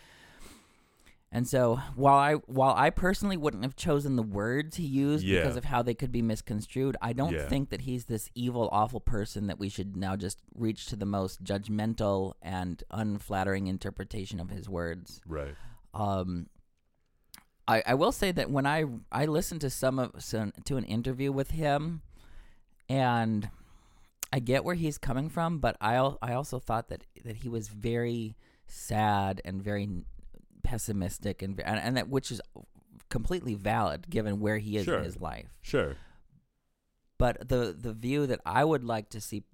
and 1.35 1.47
so 1.49 1.77
while 1.97 2.17
i 2.17 2.33
while 2.47 2.75
i 2.77 2.89
personally 2.89 3.37
wouldn't 3.37 3.65
have 3.65 3.75
chosen 3.77 4.15
the 4.17 4.23
words 4.23 4.77
he 4.77 4.87
used 4.87 5.25
Yeah. 5.25 5.41
because 5.43 5.57
of 5.57 5.65
how 5.65 5.83
they 5.83 5.93
could 5.95 6.13
be 6.13 6.23
misconstrued 6.23 6.97
i 7.03 7.13
don't 7.13 7.35
Yeah. 7.35 7.49
think 7.49 7.69
that 7.71 7.83
he's 7.83 8.05
this 8.07 8.31
evil 8.35 8.69
awful 8.73 9.01
person 9.01 9.49
that 9.49 9.59
we 9.59 9.69
should 9.69 9.97
now 9.97 10.15
just 10.17 10.39
reach 10.55 10.87
to 10.87 10.97
the 10.97 11.05
most 11.07 11.43
judgmental 11.45 12.35
and 12.41 12.83
unflattering 12.91 13.67
interpretation 13.67 14.39
of 14.41 14.49
his 14.51 14.69
words 14.69 15.21
Right. 15.27 15.55
um, 15.93 16.49
I, 17.67 17.83
I 17.87 17.95
will 17.95 18.13
say 18.13 18.31
that 18.31 18.51
when 18.51 18.67
I 18.67 18.85
I 19.11 19.25
listened 19.25 19.63
to 19.63 19.71
some 19.71 19.99
of 19.99 20.13
some, 20.23 20.53
to 20.67 20.77
an 20.77 20.85
interview 20.85 21.33
with 21.33 21.51
him, 21.53 22.03
and 22.91 23.49
I 24.31 24.39
get 24.41 24.65
where 24.67 24.75
he's 24.75 24.99
coming 24.99 25.31
from, 25.31 25.61
but 25.61 25.75
I 25.81 25.95
I 26.21 26.35
also 26.35 26.59
thought 26.59 26.89
that 26.91 27.07
that 27.25 27.37
he 27.37 27.49
was 27.49 27.69
very 27.69 28.37
sad 28.67 29.41
and 29.47 29.63
very 29.63 30.05
pessimistic 30.65 31.43
and 31.43 31.61
and, 31.61 31.79
and 31.79 31.97
that 31.97 32.09
which 32.09 32.33
is 32.33 32.41
completely 33.11 33.55
valid 33.55 34.11
given 34.11 34.41
where 34.41 34.59
he 34.59 34.77
is 34.77 34.85
Sure. 34.87 34.99
in 34.99 35.05
his 35.05 35.21
life. 35.21 35.55
Sure. 35.63 35.95
But 37.19 37.49
the 37.49 37.77
the 37.79 37.93
view 37.93 38.27
that 38.27 38.41
I 38.45 38.65
would 38.65 38.83
like 38.85 39.09
to 39.11 39.21
see 39.21 39.45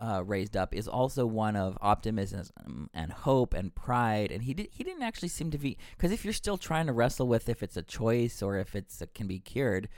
uh, 0.00 0.22
raised 0.24 0.56
up 0.56 0.74
is 0.74 0.88
also 0.88 1.26
one 1.26 1.54
of 1.56 1.76
optimism 1.82 2.88
and 2.94 3.12
hope 3.12 3.52
and 3.52 3.74
pride. 3.74 4.32
And 4.32 4.42
he 4.44 4.54
did 4.54 4.68
he 4.72 4.82
didn't 4.82 5.02
actually 5.02 5.28
seem 5.28 5.50
to 5.50 5.58
be 5.58 5.76
because 5.96 6.12
if 6.12 6.24
you're 6.24 6.32
still 6.32 6.56
trying 6.56 6.86
to 6.86 6.92
wrestle 6.94 7.28
with 7.28 7.48
if 7.50 7.62
it's 7.62 7.76
a 7.76 7.82
choice 7.82 8.40
or 8.42 8.56
if 8.56 8.74
it's 8.74 9.02
it 9.02 9.12
can 9.14 9.26
be 9.26 9.38
cured, 9.38 9.88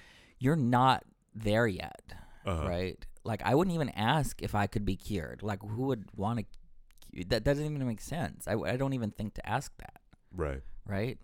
you're 0.40 0.56
not 0.56 1.04
there 1.34 1.68
yet, 1.68 2.02
Uh-huh. 2.44 2.68
right? 2.68 3.06
Like 3.24 3.42
I 3.44 3.54
wouldn't 3.54 3.74
even 3.76 3.90
ask 3.90 4.42
if 4.42 4.56
I 4.56 4.66
could 4.66 4.84
be 4.84 4.96
cured. 4.96 5.42
Like 5.44 5.62
who 5.62 5.82
would 5.86 6.06
want 6.16 6.40
to? 6.40 7.24
That 7.28 7.44
doesn't 7.44 7.64
even 7.64 7.86
make 7.86 8.00
sense. 8.00 8.48
I, 8.48 8.54
I 8.54 8.76
don't 8.76 8.94
even 8.94 9.12
think 9.12 9.34
to 9.34 9.48
ask 9.48 9.70
that 9.78 10.00
Right. 10.34 10.60
right? 10.86 11.18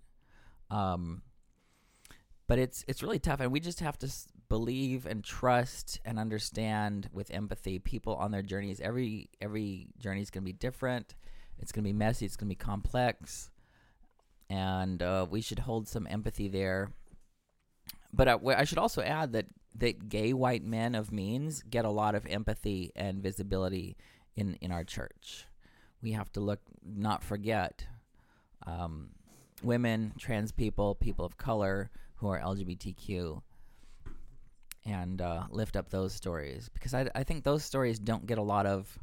Um, 0.69 1.21
but 2.47 2.59
it's 2.59 2.83
it's 2.87 3.03
really 3.03 3.19
tough, 3.19 3.39
and 3.39 3.51
we 3.51 3.59
just 3.59 3.79
have 3.79 3.97
to 3.99 4.07
s- 4.07 4.27
believe 4.49 5.05
and 5.05 5.23
trust 5.23 5.99
and 6.03 6.17
understand 6.17 7.09
with 7.13 7.31
empathy 7.31 7.77
people 7.77 8.15
on 8.15 8.31
their 8.31 8.41
journeys. 8.41 8.81
Every 8.81 9.29
every 9.39 9.87
journey 9.99 10.21
is 10.21 10.31
going 10.31 10.43
to 10.43 10.45
be 10.45 10.53
different. 10.53 11.15
It's 11.59 11.71
going 11.71 11.83
to 11.83 11.89
be 11.89 11.93
messy. 11.93 12.25
It's 12.25 12.35
going 12.35 12.47
to 12.47 12.55
be 12.55 12.55
complex, 12.55 13.51
and 14.49 15.01
uh, 15.03 15.27
we 15.29 15.41
should 15.41 15.59
hold 15.59 15.87
some 15.87 16.07
empathy 16.09 16.47
there. 16.47 16.89
But 18.11 18.27
I, 18.27 18.37
I 18.57 18.63
should 18.63 18.79
also 18.79 19.03
add 19.03 19.33
that 19.33 19.45
that 19.75 20.09
gay 20.09 20.33
white 20.33 20.63
men 20.63 20.95
of 20.95 21.11
means 21.11 21.61
get 21.61 21.85
a 21.85 21.91
lot 21.91 22.15
of 22.15 22.25
empathy 22.25 22.91
and 22.95 23.21
visibility 23.21 23.95
in 24.35 24.55
in 24.61 24.71
our 24.71 24.83
church. 24.83 25.45
We 26.01 26.13
have 26.13 26.31
to 26.31 26.39
look, 26.39 26.61
not 26.83 27.23
forget 27.23 27.85
um, 28.65 29.09
women, 29.63 30.13
trans 30.17 30.51
people, 30.51 30.95
people 30.95 31.25
of 31.25 31.37
color 31.37 31.89
who 32.15 32.27
are 32.27 32.39
LGBTQ, 32.39 33.41
and 34.85 35.21
uh, 35.21 35.43
lift 35.49 35.75
up 35.75 35.89
those 35.89 36.13
stories 36.13 36.69
because 36.73 36.93
I, 36.93 37.09
I 37.13 37.23
think 37.23 37.43
those 37.43 37.63
stories 37.63 37.99
don't 37.99 38.25
get 38.25 38.37
a 38.37 38.43
lot 38.43 38.65
of 38.65 38.97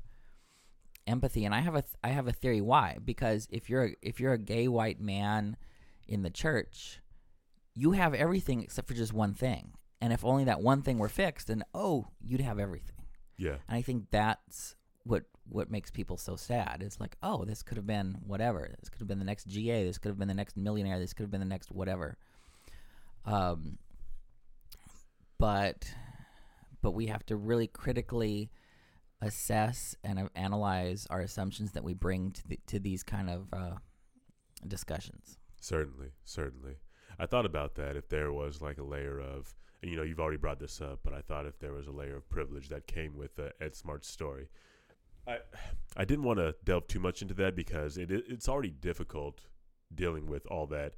empathy. 1.06 1.44
And 1.44 1.54
I 1.54 1.60
have 1.60 1.74
a 1.74 1.82
th- 1.82 1.94
I 2.02 2.08
have 2.08 2.26
a 2.26 2.32
theory 2.32 2.60
why 2.60 2.98
because 3.04 3.46
if 3.50 3.70
you're 3.70 3.86
a, 3.86 3.96
if 4.02 4.20
you're 4.20 4.32
a 4.32 4.38
gay 4.38 4.68
white 4.68 5.00
man 5.00 5.56
in 6.08 6.22
the 6.22 6.30
church, 6.30 7.00
you 7.74 7.92
have 7.92 8.14
everything 8.14 8.62
except 8.62 8.88
for 8.88 8.94
just 8.94 9.12
one 9.12 9.34
thing. 9.34 9.72
And 10.00 10.12
if 10.12 10.24
only 10.24 10.44
that 10.44 10.60
one 10.60 10.82
thing 10.82 10.98
were 10.98 11.08
fixed, 11.08 11.48
then 11.48 11.62
oh, 11.74 12.08
you'd 12.20 12.40
have 12.40 12.58
everything. 12.58 12.96
Yeah. 13.38 13.56
And 13.68 13.76
I 13.78 13.82
think 13.82 14.06
that's 14.10 14.76
what 15.04 15.24
what 15.48 15.70
makes 15.70 15.90
people 15.90 16.16
so 16.16 16.36
sad. 16.36 16.82
It's 16.84 17.00
like, 17.00 17.16
oh, 17.22 17.44
this 17.44 17.62
could 17.62 17.76
have 17.76 17.86
been 17.86 18.18
whatever. 18.26 18.74
This 18.80 18.88
could 18.88 19.00
have 19.00 19.08
been 19.08 19.18
the 19.18 19.24
next 19.24 19.46
GA. 19.46 19.84
This 19.84 19.98
could 19.98 20.08
have 20.08 20.18
been 20.18 20.28
the 20.28 20.34
next 20.34 20.56
millionaire. 20.56 20.98
This 20.98 21.12
could 21.12 21.24
have 21.24 21.30
been 21.30 21.40
the 21.40 21.46
next 21.46 21.70
whatever. 21.70 22.16
Um, 23.24 23.78
but 25.38 25.92
but 26.82 26.92
we 26.92 27.06
have 27.06 27.24
to 27.26 27.36
really 27.36 27.66
critically 27.66 28.50
assess 29.20 29.96
and 30.04 30.18
uh, 30.18 30.28
analyze 30.34 31.06
our 31.10 31.20
assumptions 31.20 31.72
that 31.72 31.82
we 31.82 31.94
bring 31.94 32.30
to 32.32 32.48
the, 32.48 32.60
to 32.66 32.78
these 32.78 33.02
kind 33.02 33.30
of 33.30 33.46
uh, 33.52 33.74
discussions. 34.66 35.38
Certainly. 35.60 36.08
Certainly. 36.24 36.76
I 37.18 37.26
thought 37.26 37.46
about 37.46 37.74
that 37.76 37.96
if 37.96 38.08
there 38.08 38.32
was 38.32 38.60
like 38.60 38.78
a 38.78 38.84
layer 38.84 39.18
of, 39.18 39.54
and 39.82 39.90
you 39.90 39.96
know, 39.96 40.02
you've 40.02 40.20
already 40.20 40.36
brought 40.36 40.60
this 40.60 40.80
up, 40.80 41.00
but 41.02 41.14
I 41.14 41.22
thought 41.22 41.46
if 41.46 41.58
there 41.58 41.72
was 41.72 41.86
a 41.86 41.92
layer 41.92 42.16
of 42.16 42.28
privilege 42.28 42.68
that 42.68 42.86
came 42.86 43.16
with 43.16 43.38
uh, 43.38 43.48
Ed 43.60 43.74
Smart's 43.74 44.08
story. 44.08 44.48
I 45.26 45.38
I 45.96 46.04
didn't 46.04 46.24
want 46.24 46.38
to 46.38 46.54
delve 46.64 46.86
too 46.88 47.00
much 47.00 47.22
into 47.22 47.34
that 47.34 47.56
because 47.56 47.96
it 47.96 48.10
it's 48.10 48.48
already 48.48 48.70
difficult 48.70 49.46
dealing 49.94 50.26
with 50.26 50.46
all 50.46 50.66
that 50.68 50.94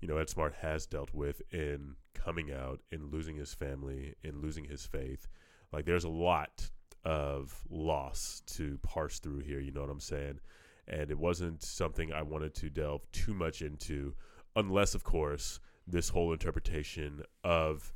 you 0.00 0.08
know 0.08 0.16
Ed 0.16 0.28
Smart 0.28 0.54
has 0.60 0.86
dealt 0.86 1.12
with 1.14 1.42
in 1.52 1.96
coming 2.14 2.52
out, 2.52 2.80
in 2.90 3.10
losing 3.10 3.36
his 3.36 3.54
family, 3.54 4.14
in 4.22 4.40
losing 4.40 4.64
his 4.64 4.86
faith. 4.86 5.26
Like 5.72 5.84
there's 5.84 6.04
a 6.04 6.08
lot 6.08 6.70
of 7.04 7.62
loss 7.68 8.42
to 8.46 8.78
parse 8.82 9.18
through 9.18 9.40
here. 9.40 9.60
You 9.60 9.72
know 9.72 9.80
what 9.80 9.90
I'm 9.90 10.00
saying? 10.00 10.40
And 10.88 11.10
it 11.10 11.18
wasn't 11.18 11.62
something 11.62 12.12
I 12.12 12.22
wanted 12.22 12.54
to 12.56 12.70
delve 12.70 13.10
too 13.12 13.34
much 13.34 13.62
into, 13.62 14.14
unless 14.56 14.94
of 14.94 15.04
course 15.04 15.60
this 15.86 16.08
whole 16.08 16.32
interpretation 16.32 17.22
of, 17.42 17.92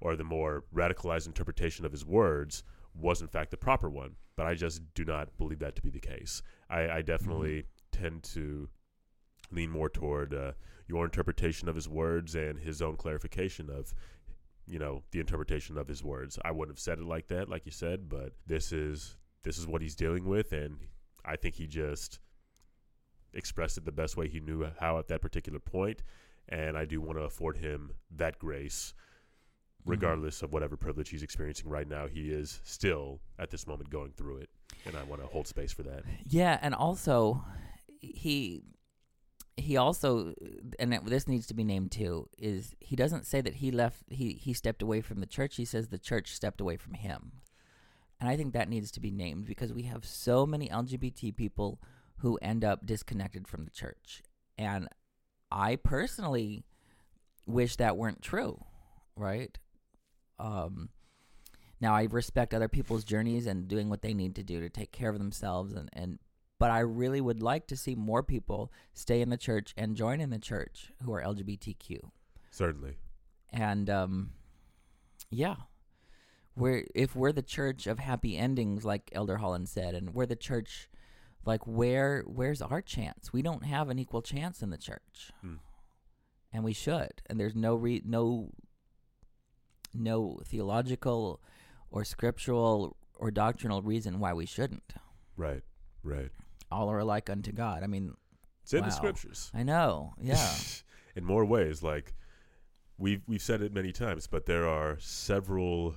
or 0.00 0.16
the 0.16 0.24
more 0.24 0.64
radicalized 0.74 1.26
interpretation 1.26 1.84
of 1.84 1.92
his 1.92 2.04
words 2.04 2.62
was 2.94 3.20
in 3.20 3.28
fact 3.28 3.50
the 3.50 3.56
proper 3.56 3.88
one. 3.88 4.16
But 4.40 4.46
I 4.46 4.54
just 4.54 4.80
do 4.94 5.04
not 5.04 5.36
believe 5.36 5.58
that 5.58 5.76
to 5.76 5.82
be 5.82 5.90
the 5.90 6.00
case. 6.00 6.40
I, 6.70 6.88
I 6.88 7.02
definitely 7.02 7.64
tend 7.92 8.22
to 8.32 8.70
lean 9.52 9.68
more 9.68 9.90
toward 9.90 10.32
uh, 10.32 10.52
your 10.86 11.04
interpretation 11.04 11.68
of 11.68 11.74
his 11.74 11.86
words 11.86 12.34
and 12.34 12.58
his 12.58 12.80
own 12.80 12.96
clarification 12.96 13.68
of, 13.68 13.92
you 14.66 14.78
know, 14.78 15.02
the 15.10 15.20
interpretation 15.20 15.76
of 15.76 15.88
his 15.88 16.02
words. 16.02 16.38
I 16.42 16.52
wouldn't 16.52 16.78
have 16.78 16.80
said 16.80 17.00
it 17.00 17.04
like 17.04 17.28
that, 17.28 17.50
like 17.50 17.66
you 17.66 17.70
said, 17.70 18.08
but 18.08 18.32
this 18.46 18.72
is 18.72 19.18
this 19.42 19.58
is 19.58 19.66
what 19.66 19.82
he's 19.82 19.94
dealing 19.94 20.24
with, 20.24 20.54
and 20.54 20.78
I 21.22 21.36
think 21.36 21.56
he 21.56 21.66
just 21.66 22.18
expressed 23.34 23.76
it 23.76 23.84
the 23.84 23.92
best 23.92 24.16
way 24.16 24.26
he 24.26 24.40
knew 24.40 24.66
how 24.80 24.98
at 24.98 25.08
that 25.08 25.20
particular 25.20 25.58
point, 25.58 26.02
and 26.48 26.78
I 26.78 26.86
do 26.86 27.02
want 27.02 27.18
to 27.18 27.24
afford 27.24 27.58
him 27.58 27.90
that 28.16 28.38
grace. 28.38 28.94
Mm-hmm. 29.80 29.90
Regardless 29.90 30.42
of 30.42 30.52
whatever 30.52 30.76
privilege 30.76 31.08
he's 31.08 31.22
experiencing 31.22 31.68
right 31.70 31.88
now, 31.88 32.06
he 32.06 32.30
is 32.30 32.60
still 32.64 33.20
at 33.38 33.50
this 33.50 33.66
moment 33.66 33.90
going 33.90 34.12
through 34.16 34.38
it, 34.38 34.50
and 34.84 34.96
I 34.96 35.02
want 35.04 35.22
to 35.22 35.26
hold 35.26 35.46
space 35.46 35.72
for 35.72 35.82
that. 35.84 36.02
Yeah, 36.26 36.58
and 36.60 36.74
also 36.74 37.42
he 38.00 38.62
he 39.60 39.76
also 39.76 40.34
and 40.78 40.94
it, 40.94 41.04
this 41.04 41.28
needs 41.28 41.46
to 41.46 41.54
be 41.54 41.64
named 41.64 41.92
too 41.92 42.28
is 42.38 42.74
he 42.80 42.96
doesn't 42.96 43.26
say 43.26 43.40
that 43.40 43.56
he 43.56 43.70
left 43.70 44.02
he 44.08 44.32
he 44.32 44.52
stepped 44.52 44.82
away 44.82 45.00
from 45.00 45.20
the 45.20 45.26
church. 45.26 45.56
He 45.56 45.64
says 45.64 45.88
the 45.88 45.98
church 45.98 46.32
stepped 46.34 46.60
away 46.60 46.76
from 46.76 46.94
him. 46.94 47.32
And 48.20 48.28
i 48.28 48.36
think 48.36 48.52
that 48.52 48.68
needs 48.68 48.90
to 48.92 49.00
be 49.00 49.10
named 49.10 49.46
because 49.46 49.72
we 49.72 49.84
have 49.84 50.04
so 50.04 50.44
many 50.46 50.68
lgbt 50.68 51.36
people 51.36 51.80
who 52.18 52.38
end 52.42 52.64
up 52.64 52.84
disconnected 52.84 53.48
from 53.48 53.64
the 53.64 53.70
church. 53.70 54.22
And 54.58 54.88
i 55.50 55.76
personally 55.76 56.64
wish 57.46 57.76
that 57.76 57.96
weren't 57.96 58.22
true 58.22 58.64
right 59.16 59.58
um 60.40 60.88
now 61.80 61.94
i 61.94 62.04
respect 62.10 62.52
other 62.54 62.68
people's 62.68 63.04
journeys 63.04 63.46
and 63.46 63.68
doing 63.68 63.88
what 63.90 64.02
they 64.02 64.14
need 64.14 64.34
to 64.34 64.42
do 64.42 64.60
to 64.60 64.68
take 64.68 64.90
care 64.92 65.10
of 65.10 65.18
themselves 65.18 65.72
and 65.74 65.88
and 65.92 66.18
but 66.58 66.70
I 66.70 66.80
really 66.80 67.22
would 67.22 67.40
like 67.42 67.66
to 67.68 67.76
see 67.76 67.94
more 67.94 68.22
people 68.22 68.70
stay 68.92 69.22
in 69.22 69.30
the 69.30 69.38
church 69.38 69.72
and 69.78 69.96
join 69.96 70.20
in 70.20 70.28
the 70.28 70.38
church 70.38 70.92
who 71.02 71.10
are 71.14 71.22
LGBTQ. 71.22 72.00
Certainly. 72.50 72.98
And 73.50 73.88
um, 73.88 74.32
yeah, 75.30 75.54
we're 76.54 76.84
if 76.94 77.16
we're 77.16 77.32
the 77.32 77.40
church 77.40 77.86
of 77.86 77.98
happy 77.98 78.36
endings, 78.36 78.84
like 78.84 79.08
Elder 79.14 79.38
Holland 79.38 79.70
said, 79.70 79.94
and 79.94 80.12
we're 80.12 80.26
the 80.26 80.36
church, 80.36 80.90
like 81.46 81.66
where 81.66 82.24
where's 82.26 82.60
our 82.60 82.82
chance? 82.82 83.32
We 83.32 83.40
don't 83.40 83.64
have 83.64 83.88
an 83.88 83.98
equal 83.98 84.20
chance 84.20 84.60
in 84.60 84.68
the 84.68 84.76
church, 84.76 85.32
Hmm. 85.40 85.54
and 86.52 86.62
we 86.62 86.74
should. 86.74 87.22
And 87.24 87.40
there's 87.40 87.54
no 87.56 87.74
re- 87.74 88.02
no 88.04 88.50
no 89.94 90.40
theological 90.44 91.40
or 91.90 92.04
scriptural 92.04 92.96
or 93.14 93.30
doctrinal 93.30 93.82
reason 93.82 94.18
why 94.18 94.32
we 94.32 94.46
shouldn't. 94.46 94.94
Right. 95.36 95.62
Right. 96.02 96.30
All 96.70 96.88
are 96.88 96.98
alike 96.98 97.28
unto 97.28 97.52
God. 97.52 97.82
I 97.82 97.86
mean, 97.86 98.14
It's 98.62 98.72
in 98.72 98.80
Wow. 98.80 98.86
the 98.86 98.92
scriptures. 98.92 99.50
I 99.54 99.62
know. 99.62 100.14
Yeah. 100.20 100.54
in 101.16 101.24
more 101.24 101.44
ways. 101.44 101.82
Like 101.82 102.14
we've 102.98 103.22
we've 103.26 103.42
said 103.42 103.62
it 103.62 103.72
many 103.72 103.92
times, 103.92 104.26
but 104.26 104.46
there 104.46 104.68
are 104.68 104.98
several 105.00 105.94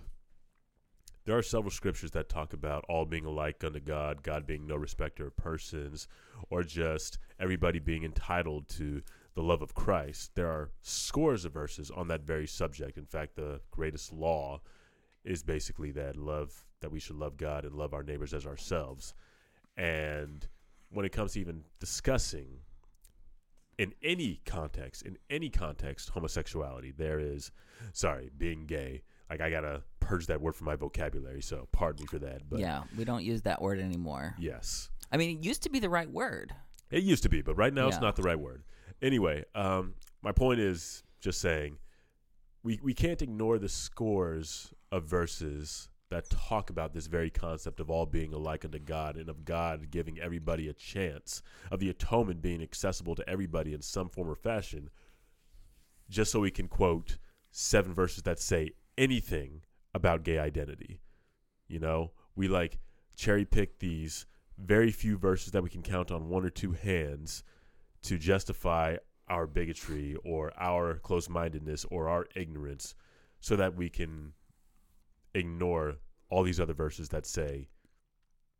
there 1.25 1.37
are 1.37 1.43
several 1.43 1.71
scriptures 1.71 2.11
that 2.11 2.27
talk 2.27 2.51
about 2.51 2.83
all 2.89 3.05
being 3.05 3.25
alike 3.25 3.63
unto 3.63 3.79
God, 3.79 4.23
God 4.23 4.45
being 4.45 4.67
no 4.67 4.75
respecter 4.75 5.27
of 5.27 5.37
persons, 5.37 6.07
or 6.49 6.63
just 6.63 7.17
everybody 7.39 7.79
being 7.79 8.03
entitled 8.03 8.67
to 8.69 9.01
the 9.35 9.41
love 9.43 9.61
of 9.61 9.73
Christ. 9.73 10.35
There 10.35 10.47
are 10.49 10.69
scores 10.81 11.45
of 11.45 11.53
verses 11.53 11.89
on 11.91 12.07
that 12.09 12.21
very 12.21 12.47
subject. 12.47 12.97
In 12.97 13.05
fact, 13.05 13.35
the 13.35 13.61
greatest 13.71 14.13
law 14.13 14.61
is 15.23 15.41
basically 15.43 15.91
that 15.91 16.15
love 16.15 16.65
that 16.81 16.91
we 16.91 16.99
should 16.99 17.15
love 17.15 17.37
God 17.37 17.63
and 17.65 17.73
love 17.75 17.93
our 17.93 18.03
neighbors 18.03 18.33
as 18.33 18.45
ourselves. 18.45 19.13
And 19.77 20.47
when 20.89 21.05
it 21.05 21.11
comes 21.11 21.33
to 21.33 21.39
even 21.39 21.63
discussing 21.79 22.59
in 23.79 23.93
any 24.03 24.41
context, 24.45 25.01
in 25.01 25.17
any 25.29 25.49
context, 25.49 26.09
homosexuality, 26.09 26.91
there 26.91 27.19
is, 27.19 27.51
sorry, 27.93 28.29
being 28.37 28.65
gay. 28.65 29.01
Like 29.29 29.41
I 29.41 29.49
gotta 29.49 29.81
purge 29.99 30.27
that 30.27 30.41
word 30.41 30.53
from 30.55 30.65
my 30.65 30.75
vocabulary, 30.75 31.41
so 31.41 31.67
pardon 31.71 32.03
me 32.03 32.07
for 32.07 32.19
that. 32.19 32.47
But 32.47 32.59
yeah, 32.59 32.83
we 32.95 33.03
don't 33.05 33.23
use 33.23 33.41
that 33.43 33.61
word 33.61 33.79
anymore. 33.79 34.35
yes, 34.37 34.89
I 35.11 35.17
mean, 35.17 35.39
it 35.39 35.43
used 35.43 35.63
to 35.63 35.69
be 35.69 35.79
the 35.79 35.89
right 35.89 36.09
word. 36.11 36.53
it 36.91 37.01
used 37.03 37.23
to 37.23 37.29
be, 37.29 37.41
but 37.41 37.55
right 37.55 37.73
now 37.73 37.87
it's 37.87 37.99
not 38.01 38.15
the 38.15 38.21
right 38.23 38.39
word. 38.39 38.63
Anyway, 39.01 39.43
um, 39.55 39.95
my 40.21 40.31
point 40.31 40.59
is 40.59 41.03
just 41.19 41.39
saying 41.41 41.77
we 42.63 42.79
we 42.81 42.93
can't 42.93 43.21
ignore 43.21 43.57
the 43.57 43.69
scores 43.69 44.73
of 44.91 45.03
verses 45.03 45.89
that 46.09 46.29
talk 46.29 46.69
about 46.69 46.93
this 46.93 47.07
very 47.07 47.31
concept 47.31 47.79
of 47.79 47.89
all 47.89 48.05
being 48.05 48.33
alike 48.33 48.63
unto 48.63 48.77
God 48.77 49.17
and 49.17 49.29
of 49.29 49.45
God 49.45 49.89
giving 49.89 50.19
everybody 50.19 50.69
a 50.69 50.73
chance, 50.73 51.41
of 51.71 51.79
the 51.79 51.89
atonement 51.89 52.41
being 52.41 52.61
accessible 52.61 53.15
to 53.15 53.27
everybody 53.27 53.73
in 53.73 53.81
some 53.81 54.09
form 54.09 54.29
or 54.29 54.35
fashion, 54.35 54.91
just 56.09 56.31
so 56.31 56.39
we 56.39 56.51
can 56.51 56.67
quote 56.67 57.17
seven 57.49 57.93
verses 57.93 58.21
that 58.23 58.39
say 58.39 58.71
anything 58.95 59.63
about 59.95 60.23
gay 60.23 60.37
identity. 60.37 61.01
You 61.67 61.79
know, 61.79 62.11
we 62.35 62.47
like 62.47 62.77
cherry 63.15 63.45
pick 63.45 63.79
these 63.79 64.27
very 64.57 64.91
few 64.91 65.17
verses 65.17 65.51
that 65.51 65.63
we 65.63 65.69
can 65.69 65.81
count 65.81 66.11
on 66.11 66.29
one 66.29 66.45
or 66.45 66.51
two 66.51 66.73
hands 66.73 67.43
to 68.03 68.17
justify 68.17 68.97
our 69.27 69.47
bigotry 69.47 70.15
or 70.23 70.51
our 70.59 70.95
close 70.95 71.29
mindedness 71.29 71.85
or 71.89 72.09
our 72.09 72.27
ignorance 72.35 72.95
so 73.39 73.55
that 73.55 73.75
we 73.75 73.89
can 73.89 74.33
ignore 75.33 75.95
all 76.29 76.43
these 76.43 76.59
other 76.59 76.73
verses 76.73 77.09
that 77.09 77.25
say 77.25 77.67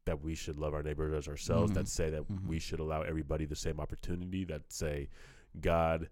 that 0.05 0.21
we 0.21 0.35
should 0.35 0.57
love 0.57 0.73
our 0.73 0.83
neighbors 0.83 1.13
as 1.13 1.27
ourselves, 1.27 1.71
Mhm. 1.71 1.75
that 1.75 1.87
say 1.87 2.09
that 2.09 2.27
Mhm. 2.27 2.45
we 2.47 2.59
should 2.59 2.79
allow 2.79 3.01
everybody 3.03 3.45
the 3.45 3.55
same 3.55 3.79
opportunity, 3.79 4.43
that 4.45 4.71
say 4.71 5.09
God 5.59 6.09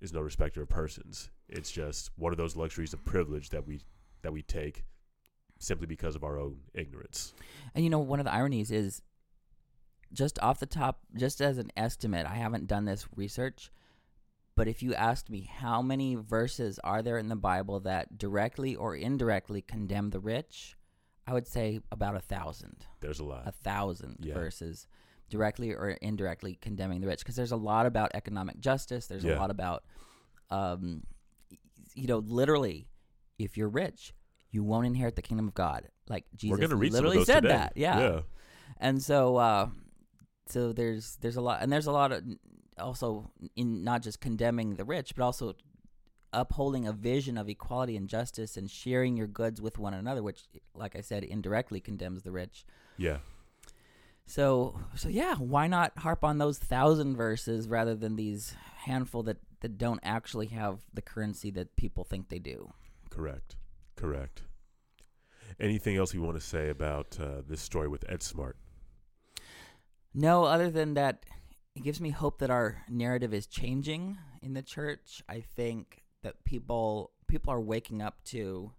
is 0.00 0.12
no 0.12 0.20
respecter 0.20 0.62
of 0.62 0.68
persons. 0.68 1.30
It's 1.48 1.70
just 1.72 2.10
one 2.18 2.32
of 2.32 2.38
those 2.38 2.56
luxuries 2.56 2.92
of 2.92 3.04
privilege 3.04 3.50
that 3.50 3.66
we 3.66 3.80
that 4.22 4.32
we 4.32 4.42
take 4.42 4.84
simply 5.58 5.86
because 5.86 6.14
of 6.14 6.22
our 6.22 6.38
own 6.38 6.60
ignorance. 6.74 7.32
And 7.74 7.82
you 7.84 7.88
know, 7.90 7.98
one 8.00 8.20
of 8.20 8.24
the 8.24 8.32
ironies 8.32 8.70
is 8.70 9.00
just 10.12 10.38
off 10.40 10.58
the 10.60 10.66
top, 10.66 11.00
just 11.16 11.40
as 11.40 11.58
an 11.58 11.70
estimate, 11.76 12.26
I 12.26 12.34
haven't 12.34 12.66
done 12.66 12.84
this 12.84 13.06
research, 13.16 13.70
but 14.56 14.66
if 14.68 14.82
you 14.82 14.94
asked 14.94 15.30
me 15.30 15.42
how 15.52 15.80
many 15.82 16.14
verses 16.16 16.78
are 16.84 17.02
there 17.02 17.18
in 17.18 17.28
the 17.28 17.36
Bible 17.36 17.80
that 17.80 18.18
directly 18.18 18.74
or 18.74 18.94
indirectly 18.96 19.62
condemn 19.62 20.10
the 20.10 20.20
rich, 20.20 20.76
I 21.26 21.32
would 21.32 21.46
say 21.46 21.80
about 21.92 22.16
a 22.16 22.20
thousand. 22.20 22.86
There's 23.00 23.20
a 23.20 23.24
lot. 23.24 23.46
a 23.46 23.52
thousand 23.52 24.16
Yeah. 24.20 24.34
verses 24.34 24.86
directly 25.28 25.72
or 25.72 25.90
indirectly 25.90 26.58
condemning 26.60 27.00
the 27.00 27.06
rich 27.06 27.20
because 27.20 27.36
there's 27.36 27.52
a 27.52 27.56
lot 27.56 27.86
about 27.86 28.10
economic 28.14 28.58
justice 28.58 29.06
there's 29.06 29.22
Yeah. 29.22 29.36
a 29.36 29.38
lot 29.38 29.48
about 29.52 29.84
um 30.50 31.04
you 31.94 32.08
know 32.08 32.18
literally 32.18 32.88
if 33.38 33.56
you're 33.56 33.68
rich 33.68 34.12
you 34.50 34.64
won't 34.64 34.86
inherit 34.86 35.14
the 35.14 35.22
kingdom 35.22 35.46
of 35.46 35.54
god 35.54 35.86
like 36.08 36.24
jesus 36.34 36.58
literally 36.72 37.24
said 37.24 37.42
today. 37.42 37.54
that 37.54 37.72
yeah. 37.76 38.00
Yeah. 38.00 38.20
and 38.78 39.00
so 39.00 39.36
uh 39.36 39.68
so 40.50 40.72
there's 40.72 41.16
there's 41.20 41.36
a 41.36 41.40
lot 41.40 41.62
and 41.62 41.72
there's 41.72 41.86
a 41.86 41.92
lot 41.92 42.12
of 42.12 42.22
also 42.78 43.30
in 43.56 43.84
not 43.84 44.02
just 44.02 44.20
condemning 44.20 44.76
the 44.76 44.84
rich 44.84 45.14
but 45.16 45.22
also 45.24 45.54
upholding 46.32 46.86
a 46.86 46.92
vision 46.92 47.36
of 47.36 47.48
equality 47.48 47.96
and 47.96 48.08
justice 48.08 48.56
and 48.56 48.70
sharing 48.70 49.16
your 49.16 49.26
goods 49.26 49.60
with 49.60 49.78
one 49.78 49.94
another 49.94 50.22
which 50.22 50.44
like 50.74 50.94
i 50.96 51.00
said 51.00 51.24
indirectly 51.24 51.80
condemns 51.80 52.22
the 52.22 52.30
rich 52.30 52.64
Yeah. 52.96 53.18
so 54.26 54.78
so 54.94 55.08
yeah, 55.08 55.34
why 55.36 55.66
not 55.66 55.98
harp 55.98 56.22
on 56.24 56.38
those 56.38 56.58
thousand 56.58 57.16
verses 57.16 57.66
rather 57.68 57.94
than 57.96 58.16
these 58.16 58.54
handful 58.84 59.22
that, 59.24 59.38
that 59.60 59.76
don't 59.76 60.00
actually 60.02 60.46
have 60.48 60.80
the 60.94 61.02
currency 61.02 61.50
that 61.50 61.76
people 61.76 62.04
think 62.04 62.28
they 62.28 62.38
do? 62.38 62.72
Correct. 63.10 63.56
Correct. 63.96 64.42
Anything 65.58 65.96
else 65.96 66.14
you 66.14 66.22
want 66.22 66.38
to 66.40 66.46
say 66.46 66.70
about 66.70 67.18
uh, 67.20 67.42
this 67.46 67.60
story 67.60 67.88
with 67.88 68.04
Ed 68.08 68.22
Smart? 68.22 68.56
No, 70.12 70.44
other 70.44 70.70
than 70.70 70.94
that, 70.94 71.24
it 71.74 71.82
gives 71.82 72.00
me 72.00 72.10
hope 72.10 72.38
that 72.38 72.50
our 72.50 72.82
narrative 72.88 73.32
is 73.32 73.46
changing 73.46 74.18
in 74.42 74.54
the 74.54 74.62
church. 74.62 75.22
I 75.28 75.40
think 75.40 76.02
that 76.22 76.44
people 76.44 77.12
people 77.28 77.52
are 77.52 77.60
waking 77.60 78.02
up 78.02 78.22
to 78.24 78.72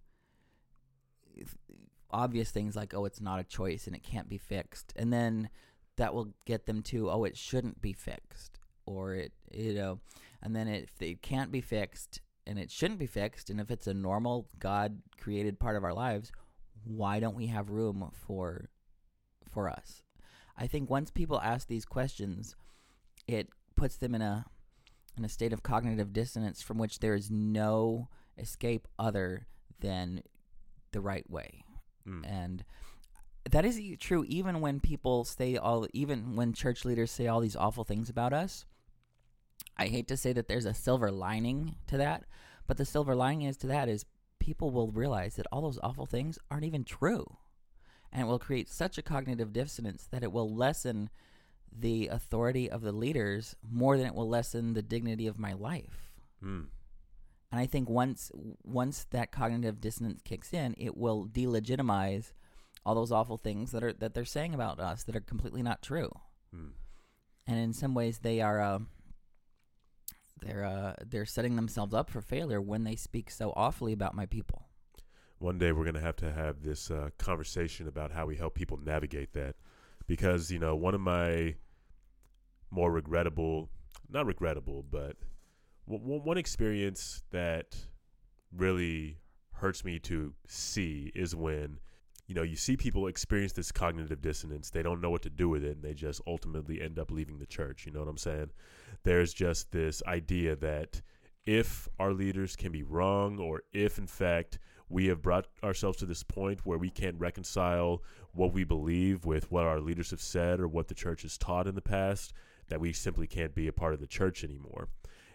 obvious 2.11 2.51
things 2.51 2.75
like 2.75 2.93
oh 2.93 3.05
it's 3.05 3.21
not 3.21 3.39
a 3.39 3.43
choice 3.43 3.87
and 3.87 3.95
it 3.95 4.03
can't 4.03 4.27
be 4.27 4.37
fixed 4.37 4.93
and 4.97 5.11
then 5.13 5.49
that 5.95 6.13
will 6.13 6.33
get 6.45 6.65
them 6.65 6.81
to 6.81 7.09
oh 7.09 7.23
it 7.23 7.37
shouldn't 7.37 7.81
be 7.81 7.93
fixed 7.93 8.59
or 8.85 9.15
it 9.15 9.31
you 9.51 9.73
know 9.73 9.99
and 10.43 10.55
then 10.55 10.67
if 10.67 11.01
it 11.01 11.21
can't 11.21 11.51
be 11.51 11.61
fixed 11.61 12.19
and 12.45 12.59
it 12.59 12.69
shouldn't 12.69 12.99
be 12.99 13.07
fixed 13.07 13.49
and 13.49 13.61
if 13.61 13.71
it's 13.71 13.87
a 13.87 13.93
normal 13.93 14.47
god 14.59 15.01
created 15.19 15.57
part 15.57 15.77
of 15.77 15.83
our 15.85 15.93
lives 15.93 16.31
why 16.83 17.19
don't 17.19 17.35
we 17.35 17.47
have 17.47 17.69
room 17.69 18.11
for 18.11 18.69
for 19.49 19.69
us 19.69 20.03
i 20.57 20.67
think 20.67 20.89
once 20.89 21.11
people 21.11 21.39
ask 21.41 21.67
these 21.67 21.85
questions 21.85 22.55
it 23.27 23.49
puts 23.75 23.97
them 23.97 24.13
in 24.15 24.21
a 24.21 24.45
in 25.17 25.25
a 25.25 25.29
state 25.29 25.53
of 25.53 25.63
cognitive 25.63 26.13
dissonance 26.13 26.61
from 26.61 26.77
which 26.77 26.99
there 26.99 27.13
is 27.15 27.29
no 27.29 28.07
escape 28.37 28.87
other 28.97 29.47
than 29.79 30.21
the 30.91 31.01
right 31.01 31.29
way 31.29 31.63
Mm. 32.07 32.25
and 32.27 32.63
that 33.51 33.63
is 33.63 33.79
true 33.99 34.25
even 34.27 34.59
when 34.59 34.79
people 34.79 35.23
say 35.23 35.55
all 35.55 35.87
even 35.93 36.35
when 36.35 36.51
church 36.51 36.83
leaders 36.83 37.11
say 37.11 37.27
all 37.27 37.39
these 37.41 37.55
awful 37.55 37.83
things 37.83 38.09
about 38.09 38.33
us 38.33 38.65
i 39.77 39.85
hate 39.85 40.07
to 40.07 40.17
say 40.17 40.33
that 40.33 40.47
there's 40.47 40.65
a 40.65 40.73
silver 40.73 41.11
lining 41.11 41.75
to 41.85 41.97
that 41.97 42.23
but 42.65 42.77
the 42.77 42.85
silver 42.85 43.13
lining 43.15 43.43
is 43.43 43.55
to 43.57 43.67
that 43.67 43.87
is 43.87 44.05
people 44.39 44.71
will 44.71 44.91
realize 44.91 45.35
that 45.35 45.45
all 45.51 45.61
those 45.61 45.77
awful 45.83 46.07
things 46.07 46.39
aren't 46.49 46.63
even 46.65 46.83
true. 46.83 47.37
And 48.11 48.23
it 48.23 48.25
will 48.25 48.39
create 48.39 48.69
such 48.69 48.97
a 48.97 49.01
cognitive 49.01 49.53
dissonance 49.53 50.07
that 50.11 50.23
it 50.23 50.31
will 50.31 50.53
lessen 50.53 51.09
the 51.71 52.07
authority 52.07 52.69
of 52.69 52.81
the 52.81 52.91
leaders 52.91 53.55
more 53.69 53.97
than 53.97 54.05
it 54.05 54.15
will 54.15 54.27
lessen 54.27 54.73
the 54.73 54.81
dignity 54.81 55.27
of 55.27 55.39
my 55.39 55.53
life. 55.53 56.11
Mm. 56.43 56.65
And 57.51 57.59
I 57.59 57.65
think 57.65 57.89
once 57.89 58.31
once 58.63 59.05
that 59.11 59.31
cognitive 59.31 59.81
dissonance 59.81 60.21
kicks 60.23 60.53
in, 60.53 60.75
it 60.77 60.97
will 60.97 61.25
delegitimize 61.25 62.33
all 62.85 62.95
those 62.95 63.11
awful 63.11 63.37
things 63.37 63.71
that 63.71 63.83
are 63.83 63.93
that 63.93 64.13
they're 64.13 64.25
saying 64.25 64.53
about 64.53 64.79
us 64.79 65.03
that 65.03 65.15
are 65.15 65.21
completely 65.21 65.61
not 65.61 65.81
true. 65.81 66.11
Mm. 66.55 66.71
And 67.47 67.59
in 67.59 67.73
some 67.73 67.93
ways, 67.93 68.19
they 68.19 68.41
are 68.41 68.61
uh, 68.61 68.79
they're 70.41 70.63
uh, 70.63 70.95
they're 71.05 71.25
setting 71.25 71.55
themselves 71.55 71.93
up 71.93 72.09
for 72.09 72.21
failure 72.21 72.61
when 72.61 72.83
they 72.83 72.95
speak 72.95 73.29
so 73.29 73.53
awfully 73.55 73.93
about 73.93 74.15
my 74.15 74.25
people. 74.25 74.67
One 75.41 75.57
day 75.57 75.71
we're 75.71 75.85
going 75.85 75.95
to 75.95 76.01
have 76.01 76.17
to 76.17 76.31
have 76.31 76.61
this 76.61 76.91
uh, 76.91 77.09
conversation 77.17 77.87
about 77.87 78.11
how 78.11 78.27
we 78.27 78.35
help 78.35 78.53
people 78.53 78.77
navigate 78.77 79.33
that. 79.33 79.55
Because, 80.05 80.51
you 80.51 80.59
know, 80.59 80.75
one 80.75 80.93
of 80.93 81.01
my 81.01 81.55
more 82.69 82.91
regrettable, 82.91 83.69
not 84.07 84.27
regrettable, 84.27 84.85
but 84.89 85.15
w- 85.89 86.21
one 86.21 86.37
experience 86.37 87.23
that 87.31 87.75
really 88.55 89.17
hurts 89.53 89.83
me 89.83 89.97
to 89.99 90.33
see 90.47 91.11
is 91.15 91.35
when 91.35 91.79
you 92.27 92.35
know 92.35 92.43
you 92.43 92.55
see 92.55 92.77
people 92.77 93.07
experience 93.07 93.53
this 93.53 93.71
cognitive 93.71 94.21
dissonance. 94.21 94.69
They 94.69 94.83
don't 94.83 95.01
know 95.01 95.09
what 95.09 95.23
to 95.23 95.29
do 95.29 95.49
with 95.49 95.63
it 95.63 95.75
and 95.75 95.83
they 95.83 95.95
just 95.95 96.21
ultimately 96.27 96.81
end 96.81 96.99
up 96.99 97.09
leaving 97.09 97.39
the 97.39 97.47
church. 97.47 97.85
You 97.87 97.91
know 97.91 97.99
what 97.99 98.07
i'm 98.07 98.17
saying? 98.17 98.51
There's 99.03 99.33
just 99.33 99.71
this 99.71 100.03
idea 100.05 100.55
that 100.57 101.01
if 101.45 101.89
our 101.97 102.13
leaders 102.13 102.55
can 102.55 102.71
be 102.71 102.83
wrong 102.83 103.39
or 103.39 103.63
if 103.73 103.97
in 103.97 104.07
fact 104.07 104.59
we 104.91 105.07
have 105.07 105.21
brought 105.21 105.47
ourselves 105.63 105.97
to 105.97 106.05
this 106.05 106.23
point 106.23 106.65
where 106.65 106.77
we 106.77 106.89
can't 106.89 107.19
reconcile 107.19 108.03
what 108.33 108.53
we 108.53 108.63
believe 108.63 109.25
with 109.25 109.51
what 109.51 109.65
our 109.65 109.79
leaders 109.79 110.11
have 110.11 110.21
said 110.21 110.59
or 110.59 110.67
what 110.67 110.87
the 110.87 110.93
church 110.93 111.21
has 111.21 111.37
taught 111.37 111.67
in 111.67 111.75
the 111.75 111.81
past 111.81 112.33
that 112.67 112.79
we 112.79 112.93
simply 112.93 113.27
can't 113.27 113.55
be 113.55 113.67
a 113.67 113.73
part 113.73 113.93
of 113.93 113.99
the 113.99 114.07
church 114.07 114.43
anymore 114.43 114.87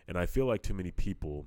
and 0.08 0.18
I 0.18 0.26
feel 0.26 0.46
like 0.46 0.62
too 0.62 0.74
many 0.74 0.90
people. 0.90 1.46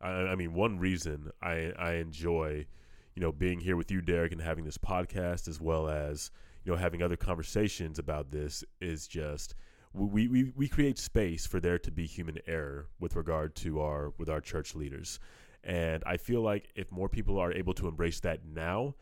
I, 0.00 0.08
I 0.08 0.34
mean, 0.34 0.54
one 0.54 0.78
reason 0.78 1.30
I 1.42 1.72
I 1.78 1.94
enjoy, 1.94 2.66
you 3.14 3.22
know, 3.22 3.32
being 3.32 3.60
here 3.60 3.76
with 3.76 3.90
you, 3.90 4.00
Derek, 4.00 4.32
and 4.32 4.40
having 4.40 4.64
this 4.64 4.78
podcast 4.78 5.48
as 5.48 5.60
well 5.60 5.88
as 5.88 6.30
you 6.64 6.72
know 6.72 6.78
having 6.78 7.02
other 7.02 7.16
conversations 7.16 7.98
about 7.98 8.30
this 8.30 8.64
is 8.80 9.06
just 9.06 9.54
we, 9.92 10.28
we, 10.28 10.52
we 10.54 10.68
create 10.68 10.98
space 10.98 11.46
for 11.46 11.58
there 11.58 11.78
to 11.78 11.90
be 11.90 12.04
human 12.04 12.36
error 12.46 12.88
with 13.00 13.16
regard 13.16 13.54
to 13.56 13.80
our 13.80 14.12
with 14.18 14.28
our 14.28 14.40
church 14.40 14.74
leaders 14.74 15.18
and 15.66 16.02
i 16.06 16.16
feel 16.16 16.40
like 16.40 16.70
if 16.74 16.90
more 16.90 17.08
people 17.08 17.38
are 17.38 17.52
able 17.52 17.74
to 17.74 17.88
embrace 17.88 18.20
that 18.20 18.40
now 18.46 18.94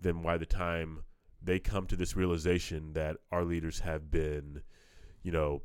then 0.00 0.22
by 0.22 0.38
the 0.38 0.46
time 0.46 1.02
they 1.42 1.58
come 1.58 1.86
to 1.86 1.96
this 1.96 2.16
realization 2.16 2.92
that 2.94 3.16
our 3.30 3.44
leaders 3.44 3.80
have 3.80 4.10
been 4.10 4.62
you 5.22 5.32
know 5.32 5.60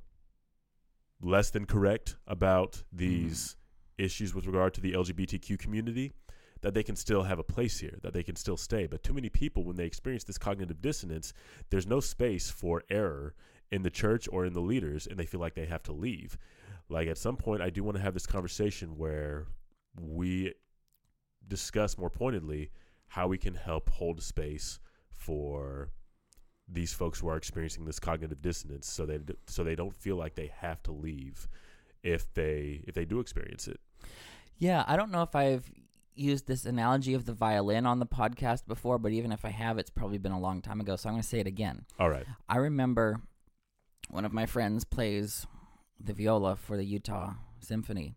less 1.22 1.50
than 1.50 1.66
correct 1.66 2.16
about 2.28 2.84
these 2.92 3.56
mm. 4.00 4.06
issues 4.06 4.34
with 4.34 4.46
regard 4.46 4.74
to 4.76 4.82
the 4.82 4.94
LGBTQ 4.94 5.58
community, 5.60 6.14
that 6.62 6.74
they 6.74 6.84
can 6.84 6.96
still 6.96 7.24
have 7.24 7.40
a 7.40 7.44
place 7.44 7.80
here, 7.80 7.98
that 8.02 8.14
they 8.14 8.24
can 8.24 8.36
still 8.36 8.58
stay. 8.58 8.88
But 8.88 9.04
too 9.04 9.14
many 9.14 9.30
people, 9.30 9.64
when 9.64 9.76
they 9.76 9.86
experience 9.86 10.24
this 10.24 10.38
cognitive 10.38 10.82
dissonance, 10.82 11.34
there's 11.70 11.88
no 11.88 12.00
space 12.00 12.50
for 12.50 12.84
error 12.90 13.36
in 13.72 13.84
the 13.84 13.90
church 13.90 14.28
or 14.32 14.46
in 14.46 14.54
the 14.54 14.62
leaders, 14.62 15.08
and 15.08 15.20
they 15.20 15.26
feel 15.26 15.40
like 15.40 15.56
they 15.56 15.66
have 15.66 15.84
to 15.84 15.92
leave. 15.92 16.38
Like 16.90 17.08
at 17.08 17.18
some 17.18 17.36
point, 17.36 17.62
I 17.62 17.70
do 17.70 17.84
want 17.84 17.98
to 17.98 18.04
have 18.04 18.14
this 18.14 18.26
conversation 18.26 18.98
where 18.98 19.48
we 20.00 20.54
discuss 21.48 21.98
more 21.98 22.10
pointedly 22.10 22.72
how 23.08 23.28
we 23.28 23.38
can 23.38 23.56
help 23.56 23.90
hold 23.90 24.22
space 24.22 24.80
for 25.10 25.90
these 26.68 26.94
folks 26.94 27.20
who 27.20 27.30
are 27.30 27.38
experiencing 27.38 27.86
this 27.86 28.00
cognitive 28.00 28.42
dissonance 28.42 28.92
so 28.92 29.06
they 29.06 29.20
so 29.48 29.64
they 29.64 29.76
don't 29.76 29.96
feel 29.96 30.18
like 30.18 30.36
they 30.36 30.52
have 30.58 30.84
to 30.84 30.92
leave 30.92 31.48
if 32.04 32.32
they 32.34 32.84
if 32.88 32.94
they 32.94 33.06
do 33.06 33.20
experience 33.20 33.68
it. 33.68 33.80
Yeah, 34.58 34.84
I 34.88 34.98
don't 34.98 35.12
know 35.12 35.22
if 35.22 35.36
I've 35.36 35.72
used 36.16 36.48
this 36.48 36.66
analogy 36.66 37.14
of 37.14 37.26
the 37.26 37.34
violin 37.34 37.86
on 37.86 38.00
the 38.00 38.06
podcast 38.06 38.66
before, 38.68 38.98
but 38.98 39.12
even 39.12 39.32
if 39.32 39.46
I 39.46 39.50
have, 39.50 39.78
it's 39.78 39.90
probably 39.90 40.18
been 40.18 40.32
a 40.32 40.40
long 40.40 40.62
time 40.62 40.82
ago, 40.82 40.96
so 40.96 41.10
I'm 41.10 41.14
going 41.14 41.22
to 41.22 41.28
say 41.28 41.40
it 41.40 41.48
again. 41.48 41.86
All 42.00 42.10
right. 42.10 42.26
I 42.50 42.58
remember 42.58 43.22
one 44.10 44.26
of 44.26 44.34
my 44.34 44.46
friends 44.46 44.84
plays 44.84 45.46
the 46.00 46.14
viola 46.14 46.56
for 46.56 46.76
the 46.76 46.86
Utah 46.86 47.34
Symphony, 47.60 48.16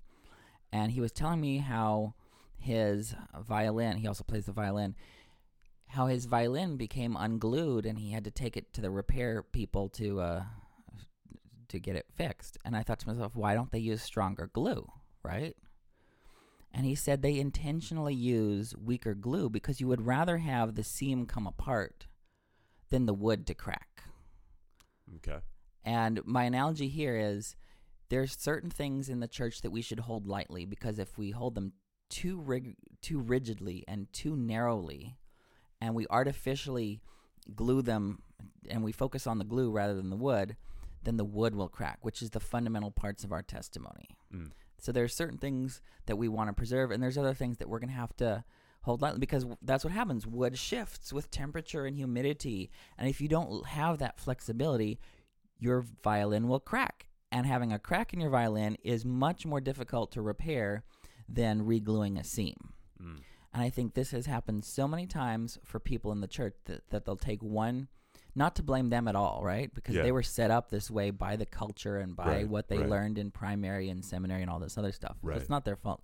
and 0.72 0.92
he 0.92 1.00
was 1.00 1.12
telling 1.12 1.40
me 1.40 1.58
how 1.58 2.14
his 2.58 3.14
violin, 3.38 3.96
he 3.96 4.06
also 4.06 4.24
plays 4.24 4.46
the 4.46 4.52
violin, 4.52 4.94
how 5.88 6.06
his 6.06 6.26
violin 6.26 6.76
became 6.76 7.16
unglued 7.16 7.86
and 7.86 7.98
he 7.98 8.12
had 8.12 8.24
to 8.24 8.30
take 8.30 8.56
it 8.56 8.72
to 8.72 8.80
the 8.80 8.90
repair 8.90 9.42
people 9.42 9.88
to 9.88 10.20
uh, 10.20 10.44
to 11.68 11.78
get 11.78 11.96
it 11.96 12.06
fixed. 12.14 12.58
And 12.64 12.76
I 12.76 12.82
thought 12.82 13.00
to 13.00 13.08
myself, 13.08 13.34
why 13.34 13.54
don't 13.54 13.72
they 13.72 13.78
use 13.78 14.02
stronger 14.02 14.50
glue, 14.52 14.90
right? 15.22 15.56
And 16.72 16.86
he 16.86 16.94
said 16.94 17.22
they 17.22 17.38
intentionally 17.38 18.14
use 18.14 18.76
weaker 18.76 19.14
glue 19.14 19.48
because 19.48 19.80
you 19.80 19.88
would 19.88 20.06
rather 20.06 20.38
have 20.38 20.74
the 20.74 20.84
seam 20.84 21.26
come 21.26 21.46
apart 21.46 22.06
than 22.90 23.06
the 23.06 23.14
wood 23.14 23.46
to 23.46 23.54
crack. 23.54 24.04
Okay. 25.16 25.38
And 25.84 26.24
my 26.24 26.44
analogy 26.44 26.88
here 26.88 27.16
is 27.16 27.56
there's 28.10 28.36
certain 28.38 28.70
things 28.70 29.08
in 29.08 29.20
the 29.20 29.28
church 29.28 29.62
that 29.62 29.70
we 29.70 29.82
should 29.82 30.00
hold 30.00 30.26
lightly 30.26 30.66
because 30.66 30.98
if 30.98 31.16
we 31.16 31.30
hold 31.30 31.54
them 31.54 31.72
too 32.10 32.40
rig- 32.40 32.76
too 33.00 33.20
rigidly 33.20 33.84
and 33.88 34.12
too 34.12 34.36
narrowly, 34.36 35.16
and 35.80 35.94
we 35.94 36.06
artificially 36.10 37.00
glue 37.54 37.82
them 37.82 38.20
and 38.68 38.82
we 38.82 38.92
focus 38.92 39.26
on 39.26 39.38
the 39.38 39.44
glue 39.44 39.70
rather 39.70 39.94
than 39.94 40.10
the 40.10 40.16
wood, 40.16 40.56
then 41.04 41.16
the 41.16 41.24
wood 41.24 41.54
will 41.54 41.68
crack, 41.68 41.98
which 42.02 42.20
is 42.20 42.30
the 42.30 42.40
fundamental 42.40 42.90
parts 42.90 43.24
of 43.24 43.32
our 43.32 43.42
testimony. 43.42 44.16
Mm. 44.34 44.50
So 44.78 44.92
there's 44.92 45.14
certain 45.14 45.38
things 45.38 45.80
that 46.06 46.16
we 46.16 46.28
want 46.28 46.48
to 46.48 46.54
preserve, 46.54 46.90
and 46.90 47.02
there's 47.02 47.18
other 47.18 47.34
things 47.34 47.58
that 47.58 47.68
we're 47.68 47.78
going 47.78 47.90
to 47.90 47.94
have 47.94 48.16
to 48.16 48.44
hold 48.82 49.02
lightly 49.02 49.20
because 49.20 49.46
that's 49.62 49.84
what 49.84 49.92
happens. 49.92 50.26
Wood 50.26 50.58
shifts 50.58 51.12
with 51.12 51.30
temperature 51.30 51.86
and 51.86 51.96
humidity, 51.96 52.70
and 52.98 53.08
if 53.08 53.20
you 53.20 53.28
don't 53.28 53.66
have 53.66 53.98
that 53.98 54.18
flexibility, 54.18 54.98
your 55.58 55.84
violin 56.02 56.48
will 56.48 56.60
crack. 56.60 57.06
And 57.32 57.46
having 57.46 57.72
a 57.72 57.78
crack 57.78 58.12
in 58.12 58.20
your 58.20 58.30
violin 58.30 58.76
is 58.82 59.04
much 59.04 59.46
more 59.46 59.60
difficult 59.60 60.10
to 60.12 60.22
repair 60.22 60.82
than 61.28 61.64
regluing 61.64 62.18
a 62.18 62.24
seam. 62.24 62.72
Mm. 63.00 63.20
And 63.52 63.62
I 63.62 63.70
think 63.70 63.94
this 63.94 64.10
has 64.10 64.26
happened 64.26 64.64
so 64.64 64.88
many 64.88 65.06
times 65.06 65.58
for 65.64 65.78
people 65.78 66.12
in 66.12 66.20
the 66.20 66.26
church 66.26 66.54
that, 66.64 66.88
that 66.90 67.04
they'll 67.04 67.16
take 67.16 67.42
one, 67.42 67.88
not 68.34 68.54
to 68.56 68.62
blame 68.62 68.90
them 68.90 69.08
at 69.08 69.16
all, 69.16 69.42
right? 69.44 69.72
Because 69.74 69.96
yeah. 69.96 70.02
they 70.02 70.12
were 70.12 70.22
set 70.22 70.50
up 70.50 70.70
this 70.70 70.90
way 70.90 71.10
by 71.10 71.36
the 71.36 71.46
culture 71.46 71.98
and 71.98 72.16
by 72.16 72.26
right, 72.26 72.48
what 72.48 72.68
they 72.68 72.78
right. 72.78 72.88
learned 72.88 73.18
in 73.18 73.30
primary 73.30 73.88
and 73.88 74.04
seminary 74.04 74.42
and 74.42 74.50
all 74.50 74.60
this 74.60 74.78
other 74.78 74.92
stuff. 74.92 75.16
Right. 75.22 75.36
It's 75.36 75.50
not 75.50 75.64
their 75.64 75.76
fault. 75.76 76.02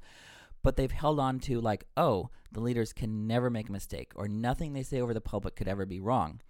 But 0.62 0.76
they've 0.76 0.90
held 0.90 1.20
on 1.20 1.38
to, 1.40 1.60
like, 1.60 1.86
oh, 1.96 2.30
the 2.50 2.60
leaders 2.60 2.92
can 2.92 3.28
never 3.28 3.50
make 3.50 3.68
a 3.68 3.72
mistake 3.72 4.12
or 4.16 4.26
nothing 4.26 4.72
they 4.72 4.82
say 4.82 5.00
over 5.00 5.14
the 5.14 5.20
pulpit 5.20 5.54
could 5.54 5.68
ever 5.68 5.86
be 5.86 6.00
wrong. 6.00 6.40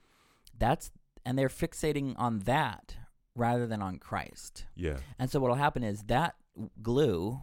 That's, 0.59 0.91
and 1.27 1.39
they're 1.39 1.49
fixating 1.49 2.15
on 2.17 2.41
that 2.41 2.97
rather 3.37 3.67
than 3.67 3.83
on 3.83 3.99
Christ. 3.99 4.65
Yeah. 4.75 4.97
And 5.19 5.31
so 5.31 5.39
what'll 5.39 5.57
happen 5.57 5.85
is 5.85 6.03
that 6.05 6.35
glue 6.83 7.41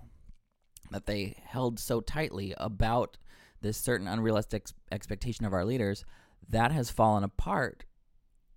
that 0.92 1.06
they 1.06 1.38
held 1.46 1.80
so 1.80 2.02
tightly 2.02 2.54
about 2.58 3.18
this 3.62 3.78
certain 3.78 4.08
unrealistic 4.08 4.68
expectation 4.92 5.46
of 5.46 5.54
our 5.54 5.64
leaders 5.64 6.04
that 6.50 6.72
has 6.72 6.90
fallen 6.90 7.24
apart 7.24 7.86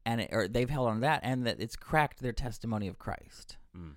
and 0.05 0.21
it, 0.21 0.31
or 0.33 0.49
they've 0.49 0.71
held 0.71 0.89
on 0.89 0.95
to 0.97 1.01
that 1.01 1.21
and 1.23 1.47
that 1.47 1.61
it's 1.61 1.77
cracked 1.77 2.21
their 2.21 2.33
testimony 2.33 2.89
of 2.89 2.99
Christ. 2.99 3.57
Mm. 3.77 3.95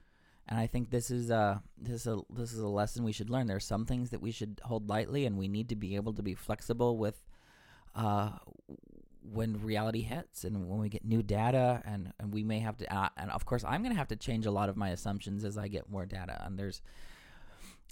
And 0.47 0.59
I 0.59 0.65
think 0.65 0.89
this 0.89 1.11
is 1.11 1.29
a 1.29 1.61
this 1.77 2.01
is 2.01 2.07
a 2.07 2.19
this 2.31 2.53
is 2.53 2.59
a 2.59 2.67
lesson 2.67 3.03
we 3.03 3.11
should 3.11 3.29
learn. 3.29 3.45
There 3.45 3.57
are 3.57 3.61
some 3.61 3.85
things 3.85 4.09
that 4.09 4.21
we 4.21 4.31
should 4.31 4.59
hold 4.63 4.89
lightly, 4.89 5.27
and 5.27 5.37
we 5.37 5.47
need 5.47 5.69
to 5.69 5.75
be 5.75 5.95
able 5.95 6.13
to 6.13 6.23
be 6.23 6.33
flexible 6.33 6.97
with 6.97 7.21
uh, 7.95 8.31
when 9.31 9.61
reality 9.61 10.01
hits 10.01 10.43
and 10.43 10.67
when 10.69 10.79
we 10.79 10.89
get 10.89 11.05
new 11.05 11.21
data, 11.21 11.81
and, 11.85 12.13
and 12.19 12.33
we 12.33 12.43
may 12.43 12.59
have 12.59 12.77
to. 12.77 12.95
Uh, 12.95 13.09
and 13.17 13.31
of 13.31 13.45
course, 13.45 13.63
I'm 13.63 13.81
going 13.81 13.93
to 13.93 13.97
have 13.97 14.07
to 14.09 14.15
change 14.15 14.45
a 14.45 14.51
lot 14.51 14.69
of 14.69 14.77
my 14.77 14.89
assumptions 14.89 15.43
as 15.43 15.57
I 15.57 15.67
get 15.67 15.89
more 15.89 16.05
data. 16.05 16.41
And 16.45 16.57
there's, 16.57 16.81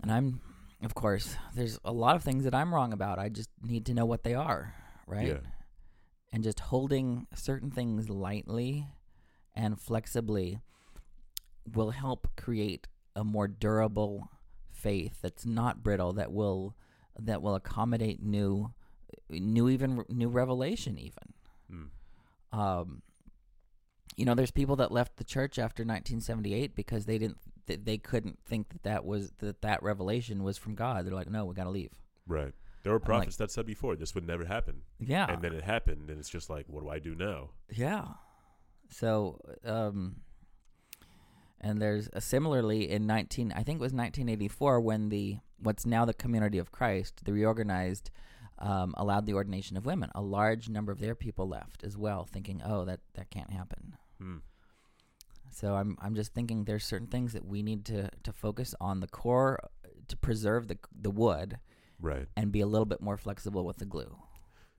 and 0.02 0.12
I'm 0.12 0.42
of 0.84 0.94
course, 0.94 1.36
there's 1.56 1.80
a 1.84 1.92
lot 1.92 2.16
of 2.16 2.24
things 2.24 2.44
that 2.44 2.54
I'm 2.54 2.74
wrong 2.74 2.94
about. 2.94 3.18
I 3.18 3.30
just 3.30 3.50
need 3.62 3.86
to 3.88 3.94
know 3.94 4.06
what 4.06 4.24
they 4.24 4.36
are, 4.36 4.76
right? 5.08 5.28
Yeah. 5.28 5.40
And 6.32 6.44
just 6.44 6.60
holding 6.60 7.26
certain 7.34 7.72
things 7.72 8.10
lightly 8.10 8.88
and 9.56 9.80
flexibly 9.80 10.60
will 11.74 11.92
help 11.92 12.28
create 12.38 12.88
a 13.16 13.24
more 13.24 13.48
durable 13.48 14.30
faith 14.72 15.18
that's 15.22 15.46
not 15.46 15.82
brittle 15.82 16.14
that 16.14 16.32
will 16.32 16.76
that 17.20 17.42
will 17.42 17.56
accommodate 17.56 18.22
new 18.22 18.72
new 19.30 19.70
even 19.70 20.04
new 20.10 20.30
revelation 20.30 20.98
even 20.98 21.34
mm. 21.72 22.58
um 22.58 23.02
you 24.16 24.26
know 24.26 24.34
there's 24.34 24.52
people 24.52 24.76
that 24.76 24.92
left 24.92 25.18
the 25.18 25.24
church 25.24 25.60
after 25.60 25.84
1978 25.84 26.76
because 26.76 27.06
they 27.06 27.18
didn't 27.18 27.38
they 27.68 27.98
couldn't 27.98 28.40
think 28.46 28.70
that 28.70 28.84
that 28.84 29.06
was 29.06 29.32
that 29.40 29.62
that 29.62 29.84
revelation 29.84 30.44
was 30.44 30.58
from 30.58 30.76
God. 30.76 31.06
They're 31.06 31.14
like, 31.14 31.30
no, 31.30 31.46
we 31.46 31.54
got 31.54 31.66
to 31.66 31.70
leave. 31.70 31.92
Right. 32.26 32.54
There 32.84 32.94
were 32.94 33.00
like- 33.00 33.06
prophets 33.06 33.36
that 33.38 33.52
said 33.52 33.66
before 33.66 33.96
this 33.96 34.16
would 34.16 34.26
never 34.26 34.46
happen, 34.46 34.84
Yeah. 35.00 35.32
and 35.32 35.42
then 35.42 35.54
it 35.54 35.64
happened, 35.64 36.10
and 36.10 36.20
it's 36.20 36.30
just 36.30 36.50
like, 36.50 36.66
what 36.70 36.84
do 36.84 36.90
I 36.90 37.00
do 37.00 37.16
now? 37.16 37.50
Yeah. 37.70 38.06
So, 38.90 39.42
um, 39.66 40.18
and 41.60 41.82
there's 41.82 42.10
a, 42.14 42.22
similarly 42.22 42.90
in 42.90 43.06
19, 43.06 43.52
I 43.52 43.64
think 43.64 43.80
it 43.80 43.82
was 43.82 43.92
1984 43.92 44.80
when 44.80 45.10
the 45.10 45.40
what's 45.60 45.86
now 45.86 46.06
the 46.06 46.14
Community 46.14 46.60
of 46.60 46.72
Christ, 46.72 47.26
the 47.26 47.34
reorganized, 47.34 48.12
um, 48.60 48.94
allowed 48.98 49.26
the 49.26 49.34
ordination 49.34 49.78
of 49.78 49.86
women. 49.86 50.10
A 50.16 50.22
large 50.22 50.70
number 50.70 50.92
of 50.92 51.00
their 51.00 51.16
people 51.16 51.48
left 51.48 51.84
as 51.84 51.98
well, 51.98 52.26
thinking, 52.26 52.62
"Oh, 52.64 52.86
that 52.86 53.00
that 53.14 53.30
can't 53.30 53.52
happen." 53.52 53.96
Hmm. 54.20 54.38
So 55.52 55.76
I'm 55.76 55.98
I'm 56.02 56.16
just 56.16 56.34
thinking 56.34 56.64
there's 56.66 56.84
certain 56.86 57.08
things 57.08 57.34
that 57.34 57.46
we 57.46 57.64
need 57.64 57.86
to 57.86 58.10
to 58.24 58.34
focus 58.34 58.76
on 58.80 59.00
the 59.00 59.08
core 59.08 59.60
to 60.08 60.18
preserve 60.18 60.68
the 60.68 60.78
the 60.92 61.12
wood 61.12 61.60
Right. 62.00 62.28
and 62.36 62.52
be 62.52 62.62
a 62.62 62.68
little 62.68 62.86
bit 62.86 63.02
more 63.02 63.18
flexible 63.18 63.66
with 63.66 63.78
the 63.78 63.86
glue, 63.86 64.16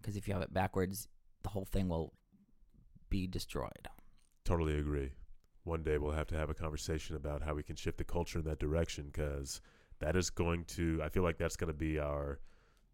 because 0.01 0.17
if 0.17 0.29
you 0.29 0.35
have 0.35 0.43
it 0.43 0.55
backwards, 0.55 1.09
the 1.43 1.49
whole 1.49 1.65
thing 1.65 1.89
will 1.89 2.13
be 3.11 3.27
destroyed. 3.27 3.89
Totally 4.45 4.79
agree. 4.79 5.13
One 5.65 5.83
day 5.83 5.99
we'll 5.99 6.13
have 6.13 6.29
to 6.29 6.37
have 6.37 6.49
a 6.49 6.55
conversation 6.55 7.17
about 7.17 7.43
how 7.43 7.55
we 7.55 7.63
can 7.65 7.75
shift 7.77 7.99
the 7.99 8.05
culture 8.05 8.39
in 8.39 8.45
that 8.45 8.59
direction 8.61 9.07
because 9.13 9.61
that 9.99 10.15
is 10.15 10.31
going 10.31 10.65
to, 10.67 11.01
I 11.03 11.09
feel 11.09 11.23
like 11.25 11.39
that's 11.39 11.57
going 11.57 11.73
to 11.73 11.79
be 11.79 11.99
our 11.99 12.39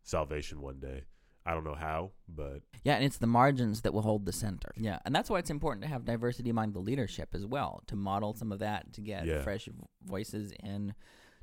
salvation 0.05 0.61
one 0.61 0.79
day. 0.79 1.05
I 1.47 1.53
don't 1.53 1.65
know 1.65 1.75
how, 1.75 2.13
but 2.27 2.63
Yeah, 2.85 2.95
and 2.95 3.05
it's 3.05 3.19
the 3.19 3.27
margins 3.27 3.83
that 3.83 3.93
will 3.93 4.01
hold 4.03 4.25
the 4.25 4.33
center. 4.33 4.73
Yeah, 4.77 4.99
and 5.05 5.15
that's 5.15 5.29
why 5.29 5.39
it's 5.41 5.51
important 5.51 5.83
to 5.83 5.89
have 5.89 6.05
diversity 6.07 6.49
among 6.49 6.73
the 6.73 6.79
leadership 6.79 7.31
as 7.35 7.45
well, 7.45 7.83
to 7.89 7.97
model 7.97 8.33
some 8.33 8.51
of 8.51 8.61
that, 8.61 8.93
to 8.95 9.01
get 9.03 9.27
Yeah. 9.27 9.43
fresh 9.43 9.69
voices 10.03 10.53
in 10.63 10.95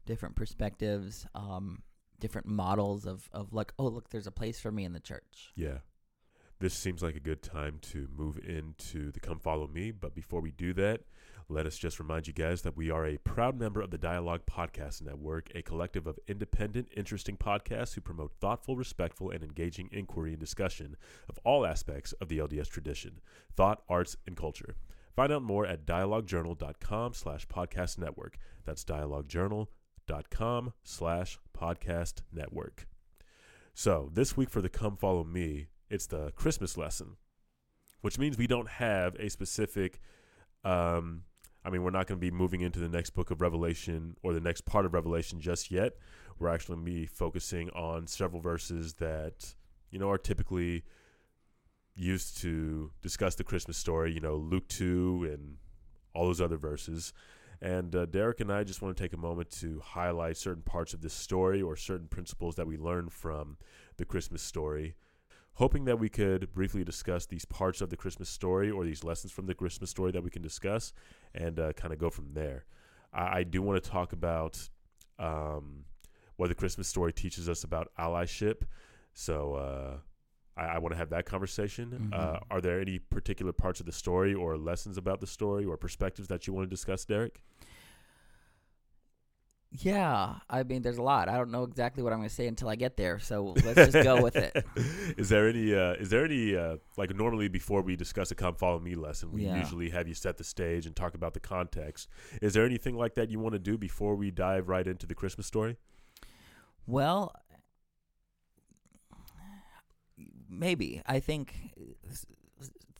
different 0.08 0.36
perspectives, 0.36 1.28
um, 1.36 1.84
different 2.20 2.48
models 2.48 3.06
of, 3.06 3.30
of 3.32 3.54
like, 3.54 3.74
oh, 3.78 3.88
look, 3.88 4.10
there's 4.10 4.26
a 4.28 4.32
place 4.32 4.60
for 4.60 4.72
me 4.72 4.86
in 4.86 4.94
the 4.94 5.00
church. 5.00 5.52
yeah. 5.56 5.80
This 6.60 6.76
seems 6.76 7.02
like 7.02 7.16
a 7.16 7.20
good 7.20 7.42
time 7.42 7.80
to 7.92 8.08
move 8.16 8.38
into 8.38 9.12
the 9.12 9.20
Come 9.20 9.40
Follow 9.40 9.68
Me. 9.68 9.90
But 9.90 10.14
before 10.14 10.42
we 10.42 10.52
do 10.52 10.74
that, 10.74 11.02
let 11.52 11.66
us 11.66 11.78
just 11.78 12.00
remind 12.00 12.28
you 12.28 12.34
guys 12.34 12.62
that 12.62 12.78
we 12.78 12.90
are 12.90 13.06
a 13.06 13.18
proud 13.18 13.60
member 13.60 13.82
of 13.82 13.92
the 13.92 13.98
Dialogue 13.98 14.44
Podcast 14.50 15.02
Network, 15.02 15.50
a 15.54 15.62
collective 15.62 16.08
of 16.08 16.18
independent, 16.26 16.88
interesting 16.96 17.36
podcasts 17.36 17.94
who 17.94 18.00
promote 18.00 18.32
thoughtful, 18.40 18.78
respectful, 18.78 19.30
and 19.32 19.44
engaging 19.44 19.90
inquiry 19.92 20.32
and 20.32 20.40
discussion 20.40 20.96
of 21.28 21.38
all 21.44 21.66
aspects 21.66 22.14
of 22.14 22.30
the 22.30 22.38
LDS 22.38 22.70
tradition, 22.70 23.20
thought, 23.54 23.84
arts, 23.90 24.16
and 24.26 24.38
culture. 24.38 24.76
Find 25.14 25.34
out 25.34 25.44
more 25.44 25.66
at 25.66 25.86
dialoguejournal.com 25.86 27.14
slash 27.14 27.46
podcast 27.48 27.98
network. 27.98 28.38
That's 28.64 28.86
dialoguejournal.com 28.86 30.74
slash 30.84 31.40
podcast 31.54 32.22
network. 32.32 32.88
So 33.74 34.10
this 34.14 34.38
week 34.38 34.50
for 34.50 34.62
the 34.62 34.70
Come 34.70 34.96
Follow 34.96 35.26
Me, 35.26 35.68
it's 35.90 36.08
the 36.08 36.32
Christmas 36.32 36.78
lesson, 36.78 37.18
which 38.00 38.18
means 38.18 38.38
we 38.38 38.48
don't 38.48 38.70
have 38.70 39.16
a 39.16 39.30
specific. 39.30 40.00
Um, 40.64 41.24
I 41.64 41.70
mean, 41.70 41.84
we're 41.84 41.92
not 41.92 42.08
going 42.08 42.20
to 42.20 42.22
be 42.22 42.32
moving 42.32 42.62
into 42.62 42.80
the 42.80 42.90
next 42.90 43.12
book 43.12 43.30
of 43.32 43.42
Revelation 43.42 44.16
or 44.24 44.34
the 44.34 44.40
next 44.40 44.66
part 44.66 44.86
of 44.86 44.94
Revelation 44.94 45.40
just 45.40 45.70
yet. 45.70 45.94
We're 46.40 46.50
actually 46.50 46.76
going 46.76 46.86
to 46.86 46.92
be 46.92 47.06
focusing 47.06 47.70
on 47.72 48.08
several 48.08 48.42
verses 48.42 48.94
that 48.96 49.54
you 49.92 50.00
know 50.00 50.10
are 50.10 50.18
typically 50.18 50.84
used 51.96 52.38
to 52.40 52.92
discuss 53.02 53.36
the 53.36 53.44
Christmas 53.44 53.78
story. 53.78 54.12
You 54.12 54.22
know, 54.22 54.36
Luke 54.36 54.68
two 54.68 55.30
and 55.32 55.58
all 56.14 56.26
those 56.26 56.42
other 56.42 56.58
verses. 56.58 57.14
And 57.62 57.96
uh, 57.96 58.06
Derek 58.08 58.40
and 58.40 58.52
I 58.52 58.64
just 58.64 58.82
want 58.82 58.98
to 58.98 59.04
take 59.04 59.14
a 59.14 59.18
moment 59.18 59.52
to 59.60 59.80
highlight 59.82 60.38
certain 60.38 60.64
parts 60.64 60.94
of 60.94 61.02
this 61.02 61.14
story 61.14 61.62
or 61.62 61.76
certain 61.76 62.08
principles 62.08 62.56
that 62.56 62.66
we 62.66 62.76
learn 62.76 63.10
from 63.10 63.58
the 63.98 64.06
Christmas 64.06 64.42
story, 64.42 64.96
hoping 65.56 65.86
that 65.86 66.00
we 66.00 66.10
could 66.10 66.54
briefly 66.54 66.84
discuss 66.84 67.26
these 67.26 67.46
parts 67.46 67.82
of 67.82 67.90
the 67.90 67.98
Christmas 67.98 68.30
story 68.30 68.72
or 68.72 68.84
these 68.86 69.04
lessons 69.04 69.32
from 69.32 69.46
the 69.46 69.54
Christmas 69.54 69.90
story 69.90 70.12
that 70.12 70.24
we 70.24 70.30
can 70.30 70.42
discuss 70.42 70.94
and 71.34 71.60
uh, 71.60 71.74
kind 71.74 71.94
of 71.94 72.00
go 72.00 72.10
from 72.10 72.34
there. 72.34 72.66
I, 73.14 73.40
I 73.40 73.44
do 73.44 73.62
want 73.62 73.84
to 73.84 73.90
talk 73.90 74.14
about 74.14 74.70
um, 75.20 75.86
what 76.38 76.48
the 76.48 76.56
Christmas 76.56 76.88
story 76.88 77.14
teaches 77.14 77.48
us 77.50 77.64
about 77.64 77.92
allyship. 78.00 78.64
So, 79.14 79.56
uh, 79.56 79.98
I, 80.58 80.76
I 80.76 80.78
want 80.80 80.94
to 80.94 80.98
have 80.98 81.10
that 81.10 81.26
conversation. 81.26 82.12
Mhm. 82.12 82.18
Uh, 82.18 82.40
are 82.50 82.62
there 82.62 82.80
any 82.80 83.00
particular 83.00 83.52
parts 83.52 83.80
of 83.80 83.86
the 83.86 83.92
story 83.92 84.34
or 84.34 84.58
lessons 84.58 84.98
about 84.98 85.22
the 85.22 85.28
story 85.28 85.66
or 85.66 85.78
perspectives 85.78 86.28
that 86.30 86.48
you 86.48 86.54
want 86.54 86.70
to 86.70 86.70
discuss, 86.70 87.06
Derek? 87.06 87.42
Yeah, 89.74 90.36
I 90.50 90.64
mean, 90.64 90.82
there's 90.82 90.98
a 90.98 91.02
lot. 91.02 91.30
I 91.30 91.38
don't 91.38 91.50
know 91.50 91.64
exactly 91.64 92.04
what 92.04 92.12
I'm 92.12 92.20
going 92.20 92.28
to 92.28 92.36
say 92.36 92.48
until 92.48 92.68
I 92.68 92.76
get 92.76 92.98
there, 92.98 93.20
so 93.20 93.56
let's 93.64 93.92
just 93.92 94.04
go 94.04 94.22
with 94.22 94.36
it. 94.36 94.66
is 95.18 95.30
there 95.30 95.48
any? 95.48 95.74
Uh, 95.74 95.94
is 95.94 96.10
there 96.10 96.26
any? 96.26 96.58
Uh, 96.58 96.76
like 96.98 97.16
normally, 97.16 97.48
before 97.48 97.82
we 97.82 97.96
discuss 97.96 98.32
a 98.32 98.36
"Come 98.36 98.56
Follow 98.56 98.80
Me" 98.82 98.96
lesson, 98.96 99.32
we 99.32 99.46
Yeah. 99.46 99.58
usually 99.58 99.90
have 99.92 100.10
you 100.10 100.14
set 100.14 100.38
the 100.38 100.44
stage 100.44 100.86
and 100.86 100.94
talk 100.94 101.14
about 101.16 101.34
the 101.34 101.40
context. 101.40 102.10
Is 102.42 102.54
there 102.54 102.66
anything 102.66 102.96
like 102.98 103.16
that 103.16 103.30
you 103.30 103.40
want 103.40 103.54
to 103.54 103.60
do 103.60 103.78
before 103.78 104.16
we 104.16 104.30
dive 104.30 104.68
right 104.68 104.86
into 104.86 105.06
the 105.08 105.16
Christmas 105.16 105.48
story? 105.48 105.78
Well, 106.86 107.34
maybe. 110.50 111.02
I 111.06 111.22
think 111.22 111.56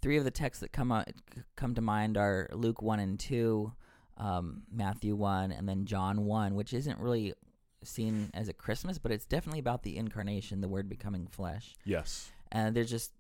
three 0.02 0.18
of 0.18 0.24
the 0.24 0.32
texts 0.32 0.62
that 0.62 0.72
come 0.72 0.92
out, 0.92 1.10
come 1.56 1.76
to 1.76 1.82
mind 1.82 2.18
are 2.18 2.48
Luke 2.54 2.82
one 2.82 3.00
and 3.02 3.20
two, 3.20 3.74
um, 4.22 4.62
Matthew 4.72 5.16
one, 5.16 5.52
and 5.52 5.68
then 5.68 5.86
John 5.86 6.26
one, 6.26 6.56
which 6.56 6.74
isn't 6.74 7.00
really 7.00 7.34
seen 7.84 8.30
as 8.36 8.48
a 8.48 8.54
Christmas, 8.54 9.00
but 9.00 9.12
it's 9.12 9.26
definitely 9.26 9.60
about 9.60 9.82
the 9.84 9.98
incarnation, 9.98 10.62
the 10.62 10.70
Word 10.70 10.88
becoming 10.88 11.28
flesh. 11.28 11.76
Yes. 11.84 12.32
and 12.52 12.76
they're 12.76 12.84
just 12.84 13.12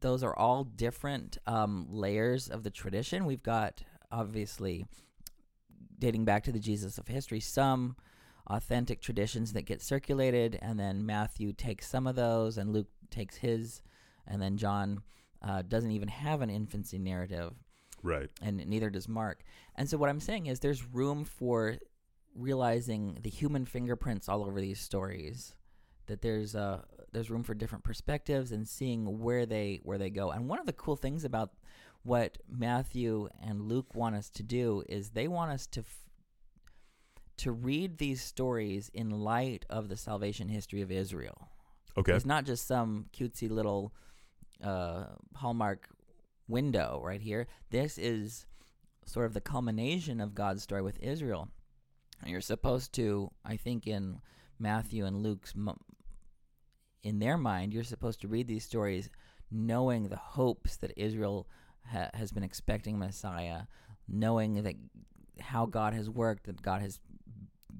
those 0.00 0.22
are 0.24 0.36
all 0.36 0.64
different 0.64 1.38
um, 1.46 1.86
layers 1.88 2.48
of 2.48 2.64
the 2.64 2.70
tradition. 2.70 3.24
We've 3.24 3.42
got 3.42 3.82
obviously 4.10 4.84
dating 5.98 6.24
back 6.24 6.42
to 6.44 6.52
the 6.52 6.58
Jesus 6.58 6.98
of 6.98 7.06
history, 7.06 7.38
some 7.40 7.96
authentic 8.48 9.00
traditions 9.00 9.52
that 9.52 9.62
get 9.62 9.80
circulated, 9.80 10.58
and 10.60 10.78
then 10.78 11.06
Matthew 11.06 11.52
takes 11.52 11.88
some 11.88 12.08
of 12.08 12.16
those, 12.16 12.58
and 12.58 12.72
Luke 12.72 12.88
takes 13.10 13.36
his, 13.36 13.80
and 14.26 14.42
then 14.42 14.56
John 14.56 15.02
uh, 15.40 15.62
doesn't 15.62 15.92
even 15.92 16.08
have 16.08 16.42
an 16.42 16.50
infancy 16.50 16.98
narrative 16.98 17.54
Right. 18.02 18.30
and 18.40 18.64
neither 18.66 18.90
does 18.90 19.08
Mark. 19.08 19.42
And 19.76 19.88
so 19.88 19.96
what 19.96 20.08
I'm 20.08 20.20
saying 20.20 20.46
is 20.46 20.60
there's 20.60 20.84
room 20.84 21.24
for 21.24 21.78
realizing 22.34 23.18
the 23.22 23.30
human 23.30 23.64
fingerprints 23.64 24.28
all 24.28 24.44
over 24.44 24.60
these 24.60 24.80
stories. 24.80 25.54
That 26.06 26.20
there's 26.20 26.56
uh 26.56 26.82
there's 27.12 27.30
room 27.30 27.44
for 27.44 27.54
different 27.54 27.84
perspectives 27.84 28.52
and 28.52 28.66
seeing 28.66 29.20
where 29.20 29.46
they 29.46 29.80
where 29.84 29.98
they 29.98 30.10
go. 30.10 30.30
And 30.30 30.48
one 30.48 30.58
of 30.58 30.66
the 30.66 30.72
cool 30.72 30.96
things 30.96 31.24
about 31.24 31.50
what 32.02 32.38
Matthew 32.48 33.28
and 33.40 33.68
Luke 33.68 33.94
want 33.94 34.16
us 34.16 34.28
to 34.30 34.42
do 34.42 34.82
is 34.88 35.10
they 35.10 35.28
want 35.28 35.52
us 35.52 35.66
to 35.68 35.80
f- 35.80 36.08
to 37.38 37.52
read 37.52 37.98
these 37.98 38.22
stories 38.22 38.90
in 38.92 39.10
light 39.10 39.64
of 39.70 39.88
the 39.88 39.96
salvation 39.96 40.48
history 40.48 40.82
of 40.82 40.90
Israel. 40.90 41.48
Okay. 41.96 42.12
It's 42.12 42.26
not 42.26 42.44
just 42.44 42.66
some 42.66 43.06
cutesy 43.16 43.50
little 43.50 43.94
uh, 44.62 45.04
Hallmark 45.36 45.88
window 46.52 47.00
right 47.02 47.20
here. 47.20 47.48
This 47.70 47.98
is 47.98 48.46
sort 49.04 49.26
of 49.26 49.34
the 49.34 49.40
culmination 49.40 50.20
of 50.20 50.34
God's 50.34 50.62
story 50.62 50.82
with 50.82 51.00
Israel. 51.00 51.48
You're 52.24 52.40
supposed 52.40 52.92
to, 52.94 53.30
I 53.44 53.56
think, 53.56 53.86
in 53.88 54.20
Matthew 54.58 55.04
and 55.04 55.22
Luke's, 55.22 55.54
in 57.02 57.18
their 57.18 57.36
mind, 57.36 57.72
you're 57.72 57.82
supposed 57.82 58.20
to 58.20 58.28
read 58.28 58.46
these 58.46 58.64
stories 58.64 59.10
knowing 59.50 60.08
the 60.08 60.16
hopes 60.16 60.76
that 60.76 60.92
Israel 60.96 61.48
ha- 61.90 62.10
has 62.14 62.30
been 62.30 62.44
expecting 62.44 62.98
Messiah, 62.98 63.62
knowing 64.06 64.62
that 64.62 64.76
how 65.40 65.66
God 65.66 65.94
has 65.94 66.08
worked, 66.08 66.44
that 66.44 66.62
God 66.62 66.80
has 66.80 67.00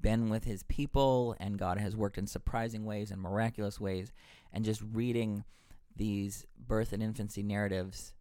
been 0.01 0.29
with 0.29 0.43
his 0.43 0.63
people, 0.63 1.35
and 1.39 1.57
God 1.57 1.77
has 1.77 1.95
worked 1.95 2.17
in 2.17 2.27
surprising 2.27 2.83
ways 2.83 3.11
and 3.11 3.21
miraculous 3.21 3.79
ways, 3.79 4.11
and 4.51 4.65
just 4.65 4.81
reading 4.91 5.45
these 5.95 6.45
birth 6.57 6.91
and 6.91 7.01
infancy 7.01 7.43
narratives 7.43 8.13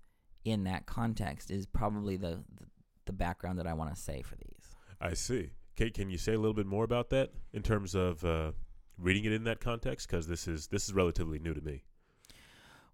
in 0.44 0.64
that 0.64 0.86
context 0.86 1.50
is 1.50 1.66
probably 1.66 2.16
the 2.16 2.42
the, 2.54 2.66
the 3.06 3.12
background 3.12 3.58
that 3.58 3.66
I 3.66 3.74
want 3.74 3.94
to 3.94 4.00
say 4.00 4.22
for 4.22 4.36
these. 4.36 4.74
I 5.00 5.14
see. 5.14 5.50
Kate, 5.76 5.94
can 5.94 6.10
you 6.10 6.18
say 6.18 6.34
a 6.34 6.38
little 6.38 6.54
bit 6.54 6.66
more 6.66 6.84
about 6.84 7.10
that 7.10 7.30
in 7.52 7.62
terms 7.62 7.94
of 7.94 8.24
uh, 8.24 8.52
reading 8.98 9.24
it 9.24 9.32
in 9.32 9.44
that 9.44 9.60
context? 9.60 10.06
Because 10.08 10.26
this 10.26 10.46
is 10.46 10.68
this 10.68 10.84
is 10.88 10.94
relatively 10.94 11.38
new 11.38 11.54
to 11.54 11.60
me. 11.60 11.84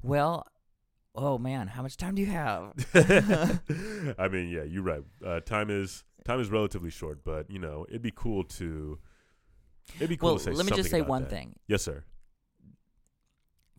Well, 0.02 0.46
oh 1.14 1.38
man, 1.38 1.68
how 1.68 1.82
much 1.82 1.96
time 1.96 2.14
do 2.14 2.22
you 2.22 2.28
have? 2.28 2.72
I 4.18 4.28
mean, 4.28 4.48
yeah, 4.48 4.62
you're 4.62 4.82
right. 4.82 5.02
Uh, 5.24 5.40
time 5.40 5.70
is 5.70 6.04
time 6.24 6.40
is 6.40 6.50
relatively 6.50 6.90
short, 6.90 7.24
but 7.24 7.50
you 7.50 7.58
know, 7.58 7.84
it'd 7.88 8.02
be 8.02 8.12
cool 8.14 8.44
to 8.44 8.98
it'd 9.96 10.08
be 10.08 10.16
cool 10.16 10.30
well, 10.30 10.38
to 10.38 10.44
say. 10.44 10.52
let 10.52 10.66
me 10.66 10.76
just 10.76 10.90
say 10.90 11.00
one 11.00 11.22
that. 11.22 11.30
thing. 11.30 11.56
Yes, 11.66 11.82
sir. 11.82 12.04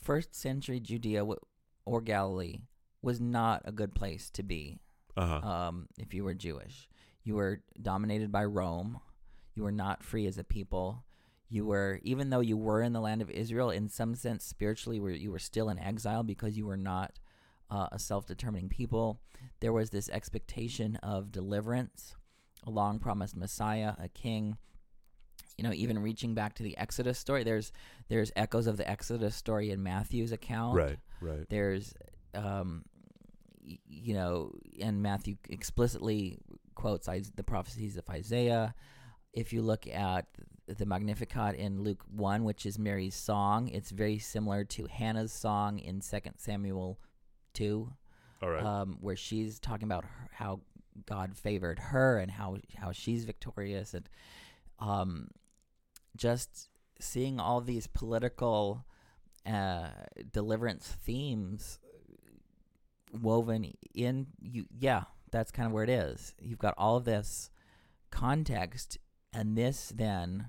First 0.01 0.35
century 0.35 0.79
Judea 0.79 1.19
w- 1.19 1.39
or 1.85 2.01
Galilee 2.01 2.59
was 3.01 3.19
not 3.19 3.61
a 3.65 3.71
good 3.71 3.93
place 3.95 4.29
to 4.31 4.43
be 4.43 4.79
Uh 5.17 5.39
huh. 5.39 5.47
um, 5.47 5.87
if 5.97 6.13
you 6.13 6.23
were 6.23 6.33
Jewish. 6.33 6.87
You 7.23 7.35
were 7.35 7.61
dominated 7.81 8.31
by 8.31 8.45
Rome. 8.45 8.99
You 9.55 9.63
were 9.63 9.71
not 9.71 10.03
free 10.03 10.25
as 10.27 10.37
a 10.37 10.43
people. 10.43 11.03
You 11.49 11.65
were, 11.65 11.99
even 12.03 12.29
though 12.29 12.39
you 12.39 12.57
were 12.57 12.81
in 12.81 12.93
the 12.93 13.01
land 13.01 13.21
of 13.21 13.29
Israel, 13.29 13.69
in 13.71 13.89
some 13.89 14.15
sense, 14.15 14.45
spiritually, 14.45 14.99
were 14.99 15.11
you 15.11 15.31
were 15.31 15.39
still 15.39 15.69
in 15.69 15.79
exile 15.79 16.23
because 16.23 16.57
you 16.57 16.65
were 16.65 16.77
not 16.77 17.19
uh, 17.71 17.87
a 17.91 17.99
self-determining 17.99 18.69
people. 18.69 19.19
There 19.59 19.73
was 19.73 19.89
this 19.89 20.09
expectation 20.09 20.97
of 20.97 21.31
deliverance, 21.31 22.15
a 22.65 22.69
long-promised 22.69 23.35
Messiah, 23.35 23.93
a 23.99 24.09
king. 24.09 24.57
You 25.57 25.63
know, 25.63 25.73
even 25.73 25.99
reaching 25.99 26.33
back 26.35 26.55
to 26.55 26.63
the 26.63 26.77
Exodus 26.77 27.19
story, 27.19 27.43
there's 27.43 27.71
there's 28.07 28.31
echoes 28.35 28.65
of 28.67 28.77
the 28.77 28.89
Exodus 28.89 29.35
story 29.35 29.71
in 29.71 29.83
Matthew's 29.83 30.31
account. 30.31 30.77
Right, 30.77 30.99
right. 31.19 31.45
There's, 31.49 31.93
um, 32.33 32.85
y- 33.65 33.79
you 33.87 34.13
know, 34.13 34.51
and 34.81 35.01
Matthew 35.01 35.35
explicitly 35.49 36.37
quotes 36.75 37.07
the 37.35 37.43
prophecies 37.43 37.97
of 37.97 38.09
Isaiah. 38.09 38.73
If 39.33 39.53
you 39.53 39.61
look 39.61 39.85
at 39.87 40.25
the 40.67 40.85
Magnificat 40.85 41.55
in 41.55 41.81
Luke 41.83 42.03
1, 42.11 42.43
which 42.43 42.65
is 42.65 42.79
Mary's 42.79 43.15
song, 43.15 43.67
it's 43.69 43.91
very 43.91 44.17
similar 44.19 44.63
to 44.65 44.85
Hannah's 44.85 45.31
song 45.33 45.79
in 45.79 46.01
2 46.01 46.17
Samuel 46.37 46.99
2, 47.53 47.91
All 48.41 48.49
right. 48.49 48.63
um, 48.63 48.97
where 49.01 49.15
she's 49.15 49.59
talking 49.59 49.87
about 49.87 50.05
her, 50.05 50.29
how 50.33 50.61
God 51.05 51.35
favored 51.37 51.79
her 51.79 52.17
and 52.19 52.31
how, 52.31 52.57
how 52.77 52.91
she's 52.91 53.25
victorious. 53.25 53.93
And 53.93 54.07
um, 54.79 55.29
just 56.15 56.69
seeing 56.99 57.39
all 57.39 57.61
these 57.61 57.87
political 57.87 58.85
uh, 59.45 59.89
deliverance 60.31 60.87
themes 60.87 61.79
woven 63.11 63.73
in 63.93 64.27
you 64.41 64.65
yeah 64.77 65.03
that's 65.31 65.51
kind 65.51 65.65
of 65.67 65.71
where 65.71 65.83
it 65.83 65.89
is 65.89 66.33
you've 66.41 66.59
got 66.59 66.73
all 66.77 66.95
of 66.97 67.05
this 67.05 67.49
context 68.11 68.97
and 69.33 69.57
this 69.57 69.91
then 69.95 70.47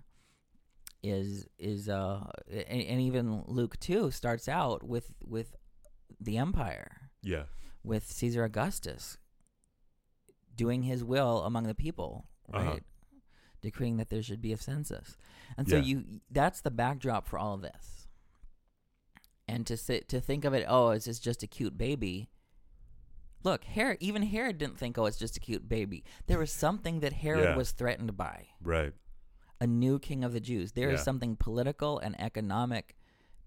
is 1.02 1.46
is 1.58 1.88
uh 1.88 2.24
and, 2.50 2.82
and 2.82 3.00
even 3.00 3.42
luke 3.46 3.78
2 3.80 4.10
starts 4.10 4.48
out 4.48 4.82
with 4.82 5.12
with 5.26 5.56
the 6.20 6.36
empire 6.36 7.10
yeah. 7.22 7.44
with 7.82 8.06
caesar 8.06 8.44
augustus 8.44 9.16
doing 10.54 10.82
his 10.82 11.02
will 11.02 11.42
among 11.44 11.64
the 11.64 11.74
people 11.74 12.26
right 12.52 12.66
Uh-huh. 12.66 12.78
decreeing 13.62 13.96
that 13.96 14.10
there 14.10 14.22
should 14.22 14.42
be 14.42 14.52
a 14.52 14.56
census 14.58 15.16
and 15.56 15.68
so 15.68 15.76
Yeah. 15.76 15.82
you 15.82 16.04
that's 16.30 16.60
the 16.60 16.70
backdrop 16.70 17.26
for 17.26 17.38
all 17.38 17.54
of 17.54 17.62
this 17.62 18.08
and 19.48 19.66
to 19.66 19.76
sit 19.76 20.08
to 20.10 20.20
think 20.20 20.44
of 20.44 20.52
it 20.52 20.64
oh 20.68 20.90
it's 20.90 21.06
this 21.06 21.18
just 21.18 21.42
a 21.42 21.46
cute 21.46 21.78
baby 21.78 22.28
look 23.42 23.64
herod 23.64 23.96
even 24.00 24.22
herod 24.22 24.58
didn't 24.58 24.78
think 24.78 24.98
oh 24.98 25.06
it's 25.06 25.16
just 25.18 25.36
a 25.36 25.40
cute 25.40 25.68
baby 25.68 26.04
there 26.26 26.38
was 26.38 26.52
something 26.52 27.00
that 27.00 27.12
herod 27.12 27.44
Yeah. 27.44 27.56
was 27.56 27.72
threatened 27.72 28.16
by 28.16 28.48
Right. 28.62 28.92
a 29.60 29.66
new 29.66 29.98
king 29.98 30.24
of 30.24 30.32
the 30.32 30.40
jews 30.40 30.72
There 30.72 30.90
is 30.90 31.00
Yeah. 31.00 31.04
something 31.04 31.36
political 31.36 31.98
and 31.98 32.18
economic 32.20 32.96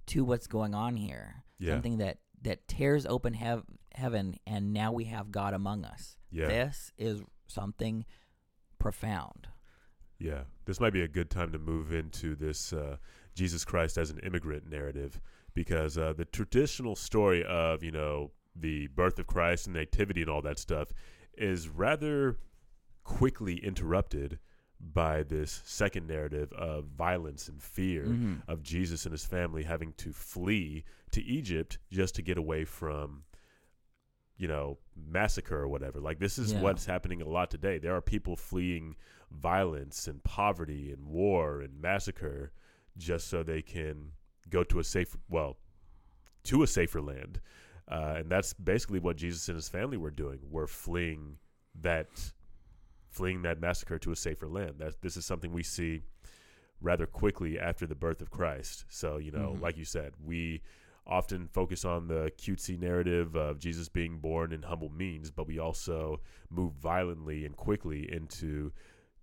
to 0.07 0.23
what's 0.23 0.47
going 0.47 0.73
on 0.75 0.95
here 0.97 1.43
Yeah. 1.59 1.73
something 1.73 1.97
that 1.97 2.19
that 2.41 2.67
tears 2.67 3.05
open 3.05 3.33
hev- 3.35 3.63
heaven 3.95 4.35
and 4.45 4.73
now 4.73 4.91
we 4.91 5.05
have 5.05 5.31
god 5.31 5.53
among 5.53 5.85
us 5.85 6.17
Yeah. 6.31 6.47
this 6.47 6.91
is 6.97 7.21
something 7.47 8.05
profound 8.79 9.47
Yeah, 10.19 10.43
this 10.65 10.79
might 10.79 10.93
be 10.93 11.01
a 11.01 11.07
good 11.07 11.29
time 11.29 11.51
to 11.51 11.59
move 11.59 11.91
into 11.91 12.35
this 12.35 12.71
uh, 12.71 12.97
Jesus 13.35 13.65
Christ 13.65 13.97
as 13.97 14.09
an 14.09 14.19
immigrant 14.19 14.69
narrative 14.69 15.19
because 15.53 15.97
uh, 15.97 16.13
the 16.13 16.23
traditional 16.25 16.95
story 16.95 17.43
of 17.43 17.83
you 17.83 17.91
know 17.91 18.31
the 18.55 18.87
birth 18.87 19.17
of 19.19 19.27
Christ 19.27 19.67
and 19.67 19.75
nativity 19.75 20.21
and 20.21 20.29
all 20.29 20.41
that 20.43 20.59
stuff 20.59 20.93
is 21.37 21.67
rather 21.69 22.37
quickly 23.03 23.55
interrupted 23.63 24.39
by 24.79 25.23
this 25.23 25.61
second 25.65 26.07
narrative 26.07 26.51
of 26.53 26.85
violence 26.85 27.47
and 27.47 27.61
fear 27.61 28.05
Mhm. 28.05 28.41
of 28.47 28.61
Jesus 28.63 29.05
and 29.05 29.11
his 29.13 29.25
family 29.25 29.63
having 29.63 29.93
to 29.93 30.11
flee 30.11 30.83
to 31.11 31.21
Egypt 31.23 31.77
just 31.89 32.15
to 32.15 32.21
get 32.21 32.37
away 32.37 32.65
from 32.65 33.23
you 34.35 34.47
know 34.47 34.79
massacre 34.95 35.55
or 35.61 35.67
whatever 35.67 35.99
like 36.01 36.19
this 36.19 36.37
is 36.39 36.51
Yeah. 36.53 36.61
what's 36.61 36.85
happening 36.85 37.21
a 37.21 37.27
lot 37.29 37.51
today 37.51 37.77
there 37.77 37.93
are 37.95 38.01
people 38.01 38.35
fleeing 38.35 38.95
violence 39.29 40.07
and 40.07 40.23
poverty 40.23 40.91
and 40.91 41.05
war 41.05 41.61
and 41.61 41.79
massacre 41.79 42.51
just 42.97 43.27
so 43.27 43.43
they 43.43 43.61
can 43.61 44.13
go 44.49 44.63
to 44.63 44.79
a 44.79 44.83
safe 44.83 45.15
well 45.29 45.57
to 46.43 46.63
a 46.63 46.67
safer 46.67 46.99
land 47.01 47.41
uh, 47.89 48.15
and 48.17 48.29
that's 48.29 48.53
basically 48.53 48.99
what 48.99 49.15
jesus 49.17 49.47
and 49.49 49.55
his 49.55 49.69
family 49.69 49.97
were 49.97 50.11
doing 50.11 50.39
were 50.49 50.67
fleeing 50.67 51.37
that 51.79 52.07
fleeing 53.09 53.41
that 53.43 53.59
massacre 53.59 53.99
to 53.99 54.11
a 54.11 54.15
safer 54.15 54.47
land 54.47 54.75
that 54.79 55.01
this 55.01 55.17
is 55.17 55.25
something 55.25 55.51
we 55.51 55.63
see 55.63 56.01
rather 56.81 57.05
quickly 57.05 57.59
after 57.59 57.85
the 57.85 57.95
birth 57.95 58.21
of 58.21 58.29
christ 58.31 58.85
so 58.89 59.17
you 59.17 59.31
know 59.31 59.53
Mhm. 59.57 59.61
like 59.61 59.77
you 59.77 59.85
said 59.85 60.13
we 60.23 60.61
often 61.05 61.47
focus 61.47 61.83
on 61.83 62.07
the 62.07 62.31
cutesy 62.37 62.79
narrative 62.79 63.35
of 63.35 63.59
jesus 63.59 63.89
being 63.89 64.19
born 64.19 64.51
in 64.53 64.63
humble 64.63 64.89
means 64.89 65.31
but 65.31 65.47
we 65.47 65.59
also 65.59 66.21
move 66.49 66.73
violently 66.73 67.45
and 67.45 67.55
quickly 67.57 68.11
into 68.11 68.71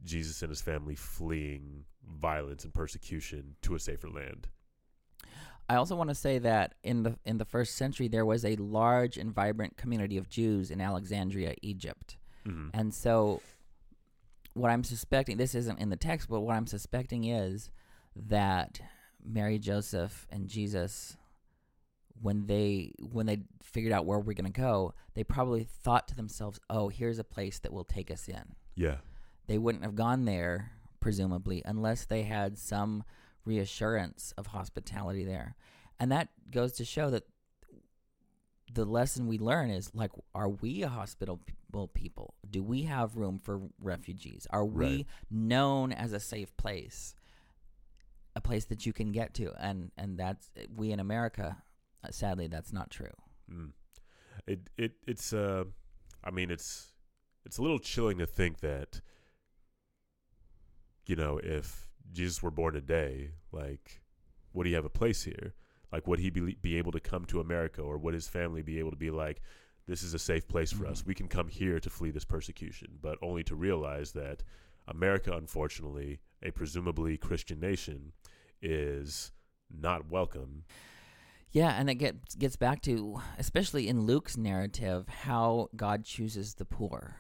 Jesus 0.02 0.40
and 0.40 0.48
his 0.48 0.62
family 0.62 0.94
fleeing 0.94 1.84
violence 2.08 2.64
and 2.64 2.72
persecution 2.72 3.54
to 3.60 3.74
a 3.74 3.78
safer 3.78 4.08
land. 4.08 4.48
I 5.70 5.76
also 5.76 5.94
want 5.94 6.10
to 6.10 6.16
say 6.16 6.38
that 6.40 6.74
in 6.82 7.04
the 7.04 7.16
in 7.24 7.38
the 7.38 7.44
first 7.44 7.76
century 7.76 8.08
there 8.08 8.26
was 8.26 8.44
a 8.44 8.56
large 8.56 9.16
and 9.16 9.32
vibrant 9.32 9.76
community 9.76 10.16
of 10.16 10.28
Jews 10.28 10.68
in 10.72 10.80
Alexandria, 10.80 11.54
Egypt. 11.62 12.16
Mm-hmm. 12.44 12.70
And 12.74 12.92
so 12.92 13.40
what 14.54 14.72
I'm 14.72 14.82
suspecting 14.82 15.36
this 15.36 15.54
isn't 15.54 15.78
in 15.78 15.88
the 15.88 15.96
text, 15.96 16.28
but 16.28 16.40
what 16.40 16.56
I'm 16.56 16.66
suspecting 16.66 17.22
is 17.22 17.70
that 18.16 18.80
Mary, 19.24 19.60
Joseph, 19.60 20.26
and 20.28 20.48
Jesus 20.48 21.16
when 22.20 22.46
they 22.46 22.92
when 22.98 23.26
they 23.26 23.38
figured 23.62 23.92
out 23.92 24.06
where 24.06 24.18
we're 24.18 24.34
going 24.34 24.52
to 24.52 24.60
go, 24.60 24.92
they 25.14 25.22
probably 25.22 25.62
thought 25.62 26.08
to 26.08 26.16
themselves, 26.16 26.58
"Oh, 26.68 26.88
here's 26.88 27.20
a 27.20 27.24
place 27.24 27.60
that 27.60 27.72
will 27.72 27.84
take 27.84 28.10
us 28.10 28.26
in." 28.26 28.56
Yeah, 28.74 28.96
They 29.46 29.56
wouldn't 29.56 29.84
have 29.84 29.94
gone 29.94 30.24
there 30.24 30.72
presumably 30.98 31.62
unless 31.64 32.06
they 32.06 32.24
had 32.24 32.58
some 32.58 33.04
reassurance 33.44 34.32
of 34.36 34.48
hospitality 34.48 35.24
there. 35.24 35.54
And 35.98 36.10
that 36.12 36.28
goes 36.50 36.72
to 36.74 36.84
show 36.84 37.10
that 37.10 37.24
the 38.72 38.84
lesson 38.84 39.26
we 39.26 39.38
learn 39.38 39.68
is 39.70 39.90
like 39.94 40.12
are 40.34 40.48
we 40.48 40.82
a 40.82 40.88
hospitable 40.88 41.88
people? 41.92 42.34
Do 42.48 42.62
we 42.62 42.82
have 42.82 43.16
room 43.16 43.40
for 43.42 43.60
refugees? 43.80 44.46
Are 44.50 44.64
we 44.64 44.84
Right. 44.84 45.06
known 45.30 45.92
as 45.92 46.12
a 46.12 46.20
safe 46.20 46.56
place? 46.56 47.14
A 48.36 48.40
place 48.40 48.64
that 48.66 48.86
you 48.86 48.92
can 48.92 49.10
get 49.10 49.34
to 49.34 49.52
and 49.60 49.90
and 49.96 50.16
that's 50.16 50.50
we 50.74 50.92
in 50.92 51.00
America 51.00 51.56
uh, 52.04 52.08
sadly 52.12 52.46
that's 52.46 52.72
not 52.72 52.88
true. 52.90 53.12
mm. 53.52 53.72
it 54.46 54.70
it 54.78 54.92
it's 55.06 55.32
uh, 55.32 55.64
I 56.22 56.30
mean 56.30 56.50
it's 56.50 56.92
it's 57.44 57.58
a 57.58 57.62
little 57.62 57.80
chilling 57.80 58.18
to 58.18 58.26
think 58.26 58.60
that 58.60 59.00
you 61.06 61.16
know 61.16 61.38
if 61.42 61.88
Jesus 62.12 62.42
were 62.42 62.50
born 62.50 62.74
today, 62.74 63.32
like 63.52 64.02
would 64.52 64.66
he 64.66 64.72
have 64.72 64.84
a 64.84 64.90
place 64.90 65.24
here? 65.24 65.54
Like 65.92 66.06
would 66.06 66.18
he 66.18 66.30
be 66.30 66.56
be 66.60 66.76
able 66.76 66.92
to 66.92 67.00
come 67.00 67.24
to 67.26 67.40
America, 67.40 67.82
or 67.82 67.98
would 67.98 68.14
his 68.14 68.28
family 68.28 68.62
be 68.62 68.78
able 68.78 68.90
to 68.90 68.96
be 68.96 69.10
like? 69.10 69.40
This 69.86 70.02
is 70.04 70.14
a 70.14 70.18
safe 70.20 70.46
place 70.46 70.70
for 70.70 70.86
us. 70.86 71.02
Mhm. 71.02 71.06
We 71.06 71.14
can 71.14 71.26
come 71.26 71.48
here 71.48 71.80
to 71.80 71.90
flee 71.90 72.10
this 72.10 72.24
persecution, 72.24 72.98
but 73.00 73.18
only 73.22 73.42
to 73.44 73.56
realize 73.56 74.12
that 74.12 74.44
America, 74.86 75.32
unfortunately, 75.32 76.20
a 76.42 76.52
presumably 76.52 77.16
Christian 77.16 77.58
nation, 77.58 78.12
is 78.62 79.32
not 79.68 80.08
welcome. 80.08 80.64
Yeah, 81.50 81.70
and 81.70 81.90
it 81.90 81.96
gets 81.96 82.36
gets 82.36 82.54
back 82.56 82.82
to 82.82 83.20
especially 83.38 83.88
in 83.88 84.06
Luke's 84.06 84.36
narrative 84.36 85.08
how 85.08 85.68
God 85.74 86.04
chooses 86.04 86.54
the 86.54 86.64
poor, 86.64 87.16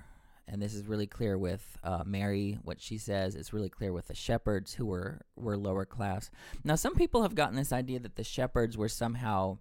and 0.50 0.60
this 0.60 0.74
is 0.74 0.86
really 0.86 1.06
clear 1.06 1.38
with 1.38 1.78
uh, 1.84 2.02
Mary. 2.04 2.58
What 2.62 2.80
she 2.80 2.98
says 2.98 3.36
is 3.36 3.52
really 3.52 3.68
clear 3.70 3.92
with 3.92 4.08
the 4.08 4.14
shepherds 4.14 4.74
who 4.74 4.84
were 4.86 5.20
were 5.36 5.56
lower 5.56 5.84
class. 5.86 6.30
Now, 6.64 6.74
some 6.74 6.94
people 6.94 7.22
have 7.22 7.34
gotten 7.34 7.56
this 7.56 7.72
idea 7.72 8.00
that 8.00 8.16
the 8.16 8.24
shepherds 8.24 8.76
were 8.76 8.88
somehow 8.88 9.58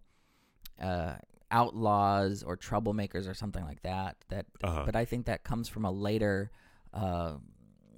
uh, 0.81 1.15
outlaws 1.51 2.43
or 2.43 2.57
troublemakers 2.57 3.29
or 3.29 3.33
something 3.33 3.63
like 3.63 3.81
that. 3.83 4.17
That, 4.29 4.45
Uh-huh. 4.63 4.83
but 4.85 4.95
I 4.95 5.05
think 5.05 5.25
that 5.27 5.43
comes 5.43 5.69
from 5.69 5.85
a 5.85 5.91
later. 5.91 6.51
Uh, 6.93 7.35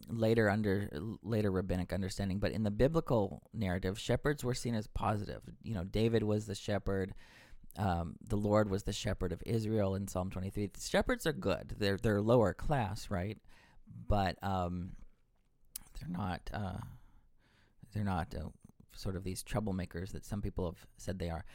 later 0.09 0.49
under 0.49 0.89
later 1.23 1.49
rabbinic 1.49 1.93
understanding 1.93 2.37
but 2.37 2.51
in 2.51 2.63
the 2.63 2.71
biblical 2.71 3.41
narrative 3.53 3.97
shepherds 3.97 4.43
were 4.43 4.53
seen 4.53 4.75
as 4.75 4.85
positive 4.87 5.41
you 5.63 5.73
know 5.73 5.85
david 5.85 6.21
was 6.21 6.47
the 6.47 6.55
shepherd 6.55 7.13
um, 7.77 8.15
the 8.27 8.35
lord 8.35 8.69
was 8.69 8.83
the 8.83 8.93
shepherd 8.93 9.31
of 9.31 9.41
israel 9.45 9.95
in 9.95 10.07
psalm 10.07 10.29
23 10.29 10.67
the 10.67 10.79
shepherds 10.81 11.25
are 11.25 11.33
good 11.33 11.75
they're 11.77 11.97
they're 11.97 12.21
lower 12.21 12.53
class 12.53 13.09
right 13.09 13.37
but 14.07 14.37
um, 14.43 14.91
they're 15.99 16.09
not 16.09 16.49
uh, 16.53 16.77
they're 17.93 18.03
not 18.03 18.33
uh, 18.35 18.49
sort 18.93 19.15
of 19.15 19.23
these 19.23 19.43
troublemakers 19.43 20.11
that 20.11 20.25
some 20.25 20.41
people 20.41 20.65
have 20.65 20.85
said 20.97 21.19
they 21.19 21.29
are 21.29 21.45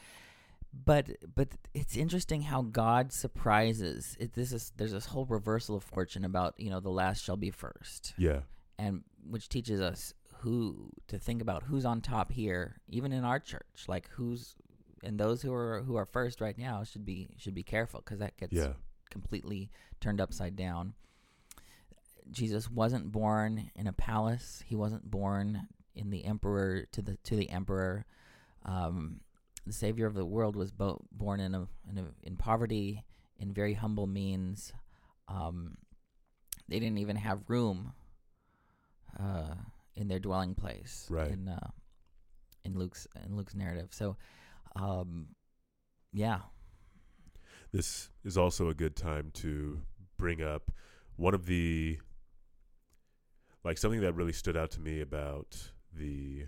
but 0.84 1.10
but 1.34 1.48
it's 1.72 1.96
interesting 1.96 2.42
how 2.42 2.60
God 2.60 3.10
surprises. 3.10 4.14
It, 4.20 4.34
this 4.34 4.52
is 4.52 4.72
there's 4.76 4.92
this 4.92 5.06
whole 5.06 5.24
reversal 5.24 5.76
of 5.76 5.84
fortune 5.84 6.22
about 6.24 6.54
you 6.58 6.68
know 6.68 6.80
the 6.80 6.90
last 6.90 7.24
shall 7.24 7.36
be 7.38 7.50
first 7.50 8.12
Yeah. 8.18 8.40
and 8.78 9.02
which 9.26 9.48
teaches 9.48 9.80
us 9.80 10.12
who 10.40 10.90
to 11.08 11.18
think 11.18 11.40
about 11.40 11.62
who's 11.62 11.86
on 11.86 12.02
top 12.02 12.30
here, 12.30 12.76
even 12.88 13.12
in 13.12 13.24
our 13.24 13.38
church. 13.40 13.84
Like 13.88 14.10
who's 14.10 14.54
and 15.02 15.18
those 15.18 15.42
who 15.42 15.52
are 15.52 15.82
who 15.82 15.96
are 15.96 16.06
first 16.06 16.40
right 16.40 16.56
now 16.58 16.82
should 16.84 17.04
be 17.04 17.28
should 17.38 17.54
be 17.54 17.62
careful 17.62 18.00
because 18.00 18.18
that 18.20 18.36
gets 18.36 18.52
Yeah. 18.52 18.74
completely 19.10 19.70
turned 20.00 20.20
upside 20.20 20.56
down. 20.56 20.94
Jesus 22.30 22.70
wasn't 22.70 23.12
born 23.12 23.70
in 23.76 23.86
a 23.86 23.92
palace. 23.92 24.62
He 24.66 24.74
wasn't 24.74 25.10
born 25.10 25.68
in 25.94 26.10
the 26.10 26.24
emperor 26.24 26.86
to 26.92 27.02
the 27.02 27.16
to 27.24 27.36
the 27.36 27.48
emperor. 27.50 28.04
Um, 28.64 29.20
the 29.64 29.72
savior 29.72 30.06
of 30.06 30.14
the 30.14 30.24
world 30.24 30.56
was 30.56 30.70
bo- 30.72 31.04
born 31.12 31.40
in 31.40 31.54
a, 31.54 31.68
in 31.88 31.98
a 31.98 32.06
in 32.22 32.36
poverty, 32.36 33.04
in 33.38 33.52
very 33.52 33.74
humble 33.74 34.06
means. 34.06 34.72
Um, 35.28 35.76
they 36.68 36.78
didn't 36.80 36.98
even 36.98 37.16
have 37.16 37.48
room 37.48 37.92
uh, 39.18 39.54
in 39.94 40.08
their 40.08 40.18
dwelling 40.18 40.54
place. 40.54 41.06
Right. 41.08 41.30
In 41.30 41.48
uh, 41.48 41.70
in 42.64 42.76
Luke's 42.78 43.06
in 43.24 43.36
Luke's 43.36 43.54
narrative. 43.54 43.88
So, 43.92 44.16
um, 44.80 45.28
yeah. 46.12 46.40
This 47.72 48.10
is 48.24 48.36
also 48.36 48.68
a 48.68 48.74
good 48.74 48.96
time 48.96 49.30
to 49.34 49.82
bring 50.16 50.42
up 50.42 50.70
one 51.16 51.34
of 51.34 51.46
the 51.46 51.98
like 53.64 53.78
something 53.78 54.00
that 54.00 54.14
really 54.14 54.32
stood 54.32 54.56
out 54.56 54.70
to 54.72 54.80
me 54.80 55.00
about 55.00 55.70
the 55.92 56.44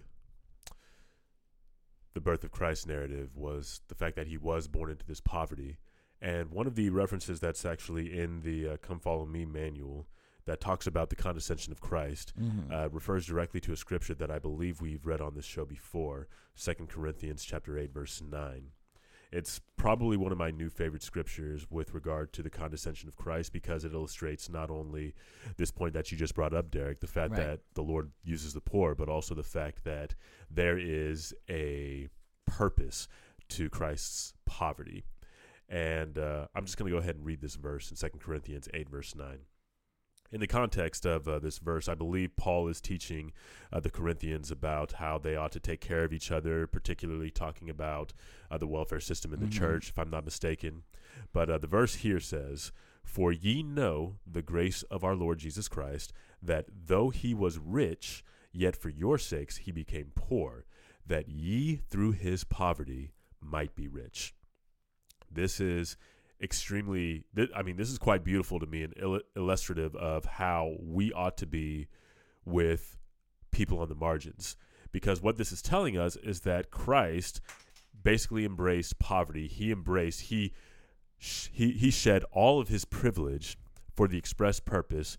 the 2.14 2.20
birth 2.20 2.44
of 2.44 2.50
Christ 2.50 2.86
narrative 2.86 3.36
was 3.36 3.80
the 3.88 3.94
fact 3.94 4.16
that 4.16 4.26
he 4.26 4.36
was 4.36 4.66
born 4.66 4.90
into 4.90 5.06
this 5.06 5.20
poverty. 5.20 5.78
And 6.20 6.50
one 6.50 6.66
of 6.66 6.74
the 6.74 6.90
references 6.90 7.38
that's 7.38 7.64
actually 7.64 8.18
in 8.18 8.40
the 8.40 8.70
uh, 8.70 8.76
Come 8.78 8.98
Follow 8.98 9.24
Me 9.24 9.44
manual 9.44 10.08
that 10.48 10.60
talks 10.60 10.86
about 10.86 11.10
the 11.10 11.16
condescension 11.16 11.72
of 11.72 11.80
Christ 11.80 12.32
Mhm. 12.38 12.72
uh, 12.72 12.88
refers 12.90 13.26
directly 13.26 13.60
to 13.60 13.72
a 13.72 13.76
scripture 13.76 14.14
that 14.14 14.30
I 14.30 14.38
believe 14.38 14.80
we've 14.80 15.06
read 15.06 15.20
on 15.20 15.34
this 15.34 15.44
show 15.44 15.64
before, 15.64 16.26
2 16.56 16.88
Corinthians 16.88 17.44
chapter 17.44 17.78
8 17.78 17.92
verse 17.92 18.20
9. 18.20 18.72
It's 19.30 19.60
probably 19.76 20.16
one 20.16 20.32
of 20.32 20.38
my 20.38 20.50
new 20.50 20.70
favorite 20.70 21.02
scriptures 21.02 21.66
with 21.70 21.92
regard 21.92 22.32
to 22.32 22.42
the 22.42 22.48
condescension 22.48 23.08
of 23.10 23.16
Christ 23.16 23.52
because 23.52 23.84
it 23.84 23.92
illustrates 23.92 24.48
not 24.48 24.70
only 24.70 25.14
this 25.58 25.70
point 25.70 25.92
that 25.92 26.10
you 26.10 26.16
just 26.16 26.34
brought 26.34 26.54
up, 26.54 26.70
Derek, 26.70 27.00
the 27.00 27.06
fact 27.06 27.32
Right. 27.32 27.44
that 27.44 27.60
the 27.74 27.82
Lord 27.82 28.10
uses 28.24 28.54
the 28.54 28.62
poor, 28.62 28.94
but 28.94 29.10
also 29.10 29.34
the 29.34 29.42
fact 29.42 29.84
that 29.84 30.14
there 30.50 30.78
is 30.78 31.34
a 31.50 32.08
purpose 32.46 33.06
to 33.48 33.68
Christ's 33.68 34.32
poverty. 34.46 35.04
And 35.68 36.16
uh, 36.16 36.48
I'm 36.54 36.64
just 36.64 36.78
going 36.78 36.90
to 36.90 36.94
go 36.96 37.00
ahead 37.02 37.16
and 37.16 37.24
read 37.26 37.42
this 37.42 37.56
verse 37.56 37.90
in 37.90 37.98
2 37.98 38.18
Corinthians 38.20 38.66
8, 38.72 38.88
verse 38.88 39.14
9 39.14 39.40
in 40.30 40.40
the 40.40 40.46
context 40.46 41.06
of 41.06 41.26
uh, 41.26 41.38
this 41.38 41.58
verse, 41.58 41.88
I 41.88 41.94
believe 41.94 42.36
Paul 42.36 42.68
is 42.68 42.80
teaching 42.80 43.32
uh, 43.72 43.80
the 43.80 43.90
Corinthians 43.90 44.50
about 44.50 44.92
how 44.92 45.16
they 45.18 45.36
ought 45.36 45.52
to 45.52 45.60
take 45.60 45.80
care 45.80 46.04
of 46.04 46.12
each 46.12 46.30
other, 46.30 46.66
particularly 46.66 47.30
talking 47.30 47.70
about 47.70 48.12
uh, 48.50 48.58
the 48.58 48.66
welfare 48.66 49.00
system 49.00 49.32
in 49.32 49.40
the 49.40 49.46
Mhm. 49.46 49.52
church, 49.52 49.88
if 49.90 49.98
I'm 49.98 50.10
not 50.10 50.24
mistaken. 50.24 50.82
But 51.32 51.48
uh, 51.48 51.58
the 51.58 51.66
verse 51.66 51.96
here 51.96 52.20
says, 52.20 52.72
For 53.02 53.32
ye 53.32 53.62
know 53.62 54.18
the 54.26 54.42
grace 54.42 54.82
of 54.84 55.02
our 55.02 55.14
Lord 55.16 55.38
Jesus 55.38 55.66
Christ, 55.68 56.12
that 56.42 56.66
though 56.86 57.08
he 57.08 57.32
was 57.32 57.58
rich, 57.58 58.22
yet 58.52 58.76
for 58.76 58.90
your 58.90 59.16
sakes 59.18 59.58
he 59.58 59.72
became 59.72 60.12
poor, 60.14 60.66
that 61.06 61.28
ye 61.28 61.76
through 61.76 62.12
his 62.12 62.44
poverty 62.44 63.12
might 63.40 63.74
be 63.74 63.88
rich. 63.88 64.34
This 65.30 65.58
is 65.58 65.96
extremely 66.40 67.24
th- 67.34 67.50
i 67.54 67.62
mean 67.62 67.76
this 67.76 67.90
is 67.90 67.98
quite 67.98 68.22
beautiful 68.22 68.60
to 68.60 68.66
me 68.66 68.82
and 68.84 68.94
il- 68.96 69.20
illustrative 69.34 69.94
of 69.96 70.24
how 70.24 70.76
we 70.80 71.12
ought 71.12 71.36
to 71.36 71.46
be 71.46 71.88
with 72.44 72.96
people 73.50 73.78
on 73.80 73.88
the 73.88 73.94
margins. 73.94 74.56
Because 74.90 75.20
what 75.20 75.36
this 75.36 75.52
is 75.52 75.62
telling 75.62 75.98
us 75.98 76.16
is 76.16 76.40
that 76.40 76.70
christ 76.70 77.40
basically 78.02 78.44
embraced 78.44 78.98
poverty. 78.98 79.48
He 79.48 79.70
embraced 79.70 80.22
he 80.22 80.54
sh- 81.18 81.48
he 81.52 81.72
he 81.72 81.90
shed 81.90 82.24
all 82.32 82.60
of 82.60 82.68
his 82.68 82.84
privilege 82.84 83.58
for 83.94 84.08
the 84.08 84.18
express 84.18 84.60
purpose 84.60 85.18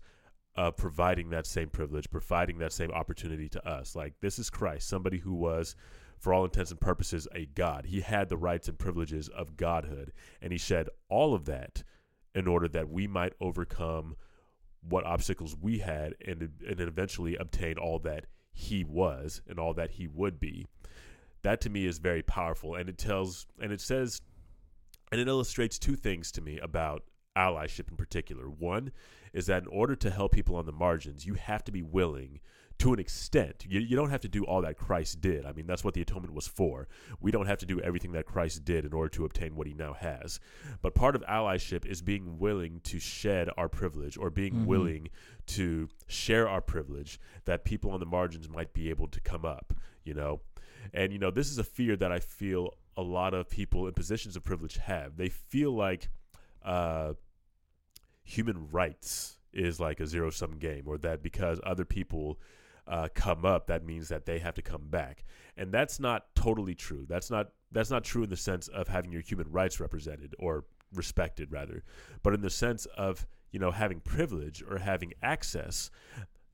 of 0.56 0.76
providing 0.76 1.30
that 1.30 1.46
same 1.46 1.68
privilege 1.68 2.10
providing 2.10 2.58
that 2.58 2.72
same 2.72 2.90
opportunity 2.90 3.48
to 3.50 3.68
us. 3.68 3.94
Like 3.94 4.14
this 4.20 4.38
is 4.38 4.50
christ 4.50 4.88
somebody 4.88 5.18
who 5.18 5.34
was 5.34 5.76
for 6.20 6.34
all 6.34 6.44
intents 6.44 6.70
and 6.70 6.80
purposes, 6.80 7.26
a 7.34 7.46
God. 7.46 7.86
He 7.86 8.02
had 8.02 8.28
the 8.28 8.36
rights 8.36 8.68
and 8.68 8.78
privileges 8.78 9.28
of 9.28 9.56
godhood, 9.56 10.12
and 10.40 10.52
he 10.52 10.58
shed 10.58 10.88
all 11.08 11.34
of 11.34 11.46
that 11.46 11.82
in 12.34 12.46
order 12.46 12.68
that 12.68 12.90
we 12.90 13.06
might 13.06 13.32
overcome 13.40 14.14
what 14.82 15.04
obstacles 15.04 15.56
we 15.60 15.78
had 15.78 16.14
and, 16.24 16.50
and 16.66 16.80
eventually 16.80 17.36
obtain 17.36 17.78
all 17.78 17.98
that 18.00 18.26
he 18.52 18.84
was 18.84 19.40
and 19.48 19.58
all 19.58 19.74
that 19.74 19.92
he 19.92 20.06
would 20.06 20.38
be. 20.38 20.66
That 21.42 21.60
to 21.62 21.70
me 21.70 21.86
is 21.86 21.98
very 21.98 22.22
powerful, 22.22 22.74
and 22.74 22.88
it 22.88 22.98
tells 22.98 23.46
and 23.58 23.72
it 23.72 23.80
says 23.80 24.20
and 25.10 25.20
it 25.20 25.26
illustrates 25.26 25.78
two 25.78 25.96
things 25.96 26.30
to 26.32 26.40
me 26.40 26.58
about 26.58 27.02
allyship 27.36 27.90
in 27.90 27.96
particular. 27.96 28.48
One 28.48 28.92
is 29.32 29.46
that 29.46 29.62
in 29.62 29.68
order 29.68 29.96
to 29.96 30.10
help 30.10 30.32
people 30.32 30.56
on 30.56 30.66
the 30.66 30.72
margins, 30.72 31.26
you 31.26 31.34
have 31.34 31.64
to 31.64 31.72
be 31.72 31.82
willing 31.82 32.40
to 32.80 32.92
an 32.92 32.98
extent. 32.98 33.64
You, 33.68 33.80
you 33.80 33.94
don't 33.96 34.10
have 34.10 34.20
to 34.22 34.28
do 34.28 34.44
all 34.44 34.62
that 34.62 34.76
Christ 34.76 35.20
did. 35.20 35.46
I 35.46 35.52
mean, 35.52 35.66
that's 35.66 35.84
what 35.84 35.94
the 35.94 36.00
atonement 36.02 36.34
was 36.34 36.46
for. 36.48 36.88
We 37.20 37.30
don't 37.30 37.46
have 37.46 37.58
to 37.58 37.66
do 37.66 37.80
everything 37.80 38.12
that 38.12 38.26
Christ 38.26 38.64
did 38.64 38.84
in 38.84 38.92
order 38.92 39.08
to 39.10 39.24
obtain 39.24 39.54
what 39.54 39.66
he 39.66 39.74
now 39.74 39.92
has. 39.94 40.40
But 40.82 40.94
part 40.94 41.14
of 41.14 41.22
allyship 41.22 41.84
is 41.86 42.02
being 42.02 42.38
willing 42.38 42.80
to 42.84 42.98
shed 42.98 43.48
our 43.56 43.68
privilege 43.68 44.16
or 44.18 44.30
being 44.30 44.54
Mhm. 44.54 44.66
willing 44.66 45.08
to 45.46 45.88
share 46.08 46.48
our 46.48 46.60
privilege 46.60 47.20
that 47.44 47.64
people 47.64 47.90
on 47.90 48.00
the 48.00 48.06
margins 48.06 48.48
might 48.48 48.72
be 48.72 48.90
able 48.90 49.08
to 49.08 49.20
come 49.20 49.44
up, 49.44 49.74
you 50.04 50.14
know? 50.14 50.40
And, 50.94 51.12
you 51.12 51.18
know, 51.18 51.30
this 51.30 51.50
is 51.50 51.58
a 51.58 51.64
fear 51.64 51.96
that 51.96 52.10
I 52.10 52.18
feel 52.20 52.74
a 52.96 53.02
lot 53.02 53.34
of 53.34 53.48
people 53.48 53.86
in 53.86 53.94
positions 53.94 54.36
of 54.36 54.42
privilege 54.42 54.76
have. 54.78 55.16
They 55.16 55.28
feel 55.28 55.72
like 55.72 56.08
uh, 56.62 57.14
human 58.22 58.68
rights 58.70 59.38
is 59.52 59.80
like 59.80 60.00
a 60.00 60.06
zero 60.06 60.30
sum 60.30 60.52
game, 60.58 60.84
or 60.86 60.98
that 60.98 61.22
because 61.22 61.60
other 61.64 61.84
people 61.84 62.38
uh, 62.90 63.08
come 63.14 63.44
up, 63.44 63.68
that 63.68 63.84
means 63.84 64.08
that 64.08 64.26
they 64.26 64.40
have 64.40 64.54
to 64.54 64.62
come 64.62 64.88
back. 64.88 65.24
And 65.56 65.72
that's 65.72 66.00
not 66.00 66.34
totally 66.34 66.74
true. 66.74 67.06
That's 67.08 67.30
not 67.30 67.52
that's 67.72 67.90
not 67.90 68.02
true 68.02 68.24
in 68.24 68.30
the 68.30 68.36
sense 68.36 68.66
of 68.66 68.88
having 68.88 69.12
your 69.12 69.22
human 69.22 69.50
rights 69.50 69.78
represented 69.78 70.34
or 70.38 70.64
respected, 70.92 71.52
rather, 71.52 71.84
but 72.24 72.34
in 72.34 72.40
the 72.40 72.50
sense 72.50 72.86
of 72.96 73.26
you 73.52 73.60
know 73.60 73.70
having 73.70 74.00
privilege 74.00 74.62
or 74.68 74.78
having 74.78 75.14
access. 75.22 75.90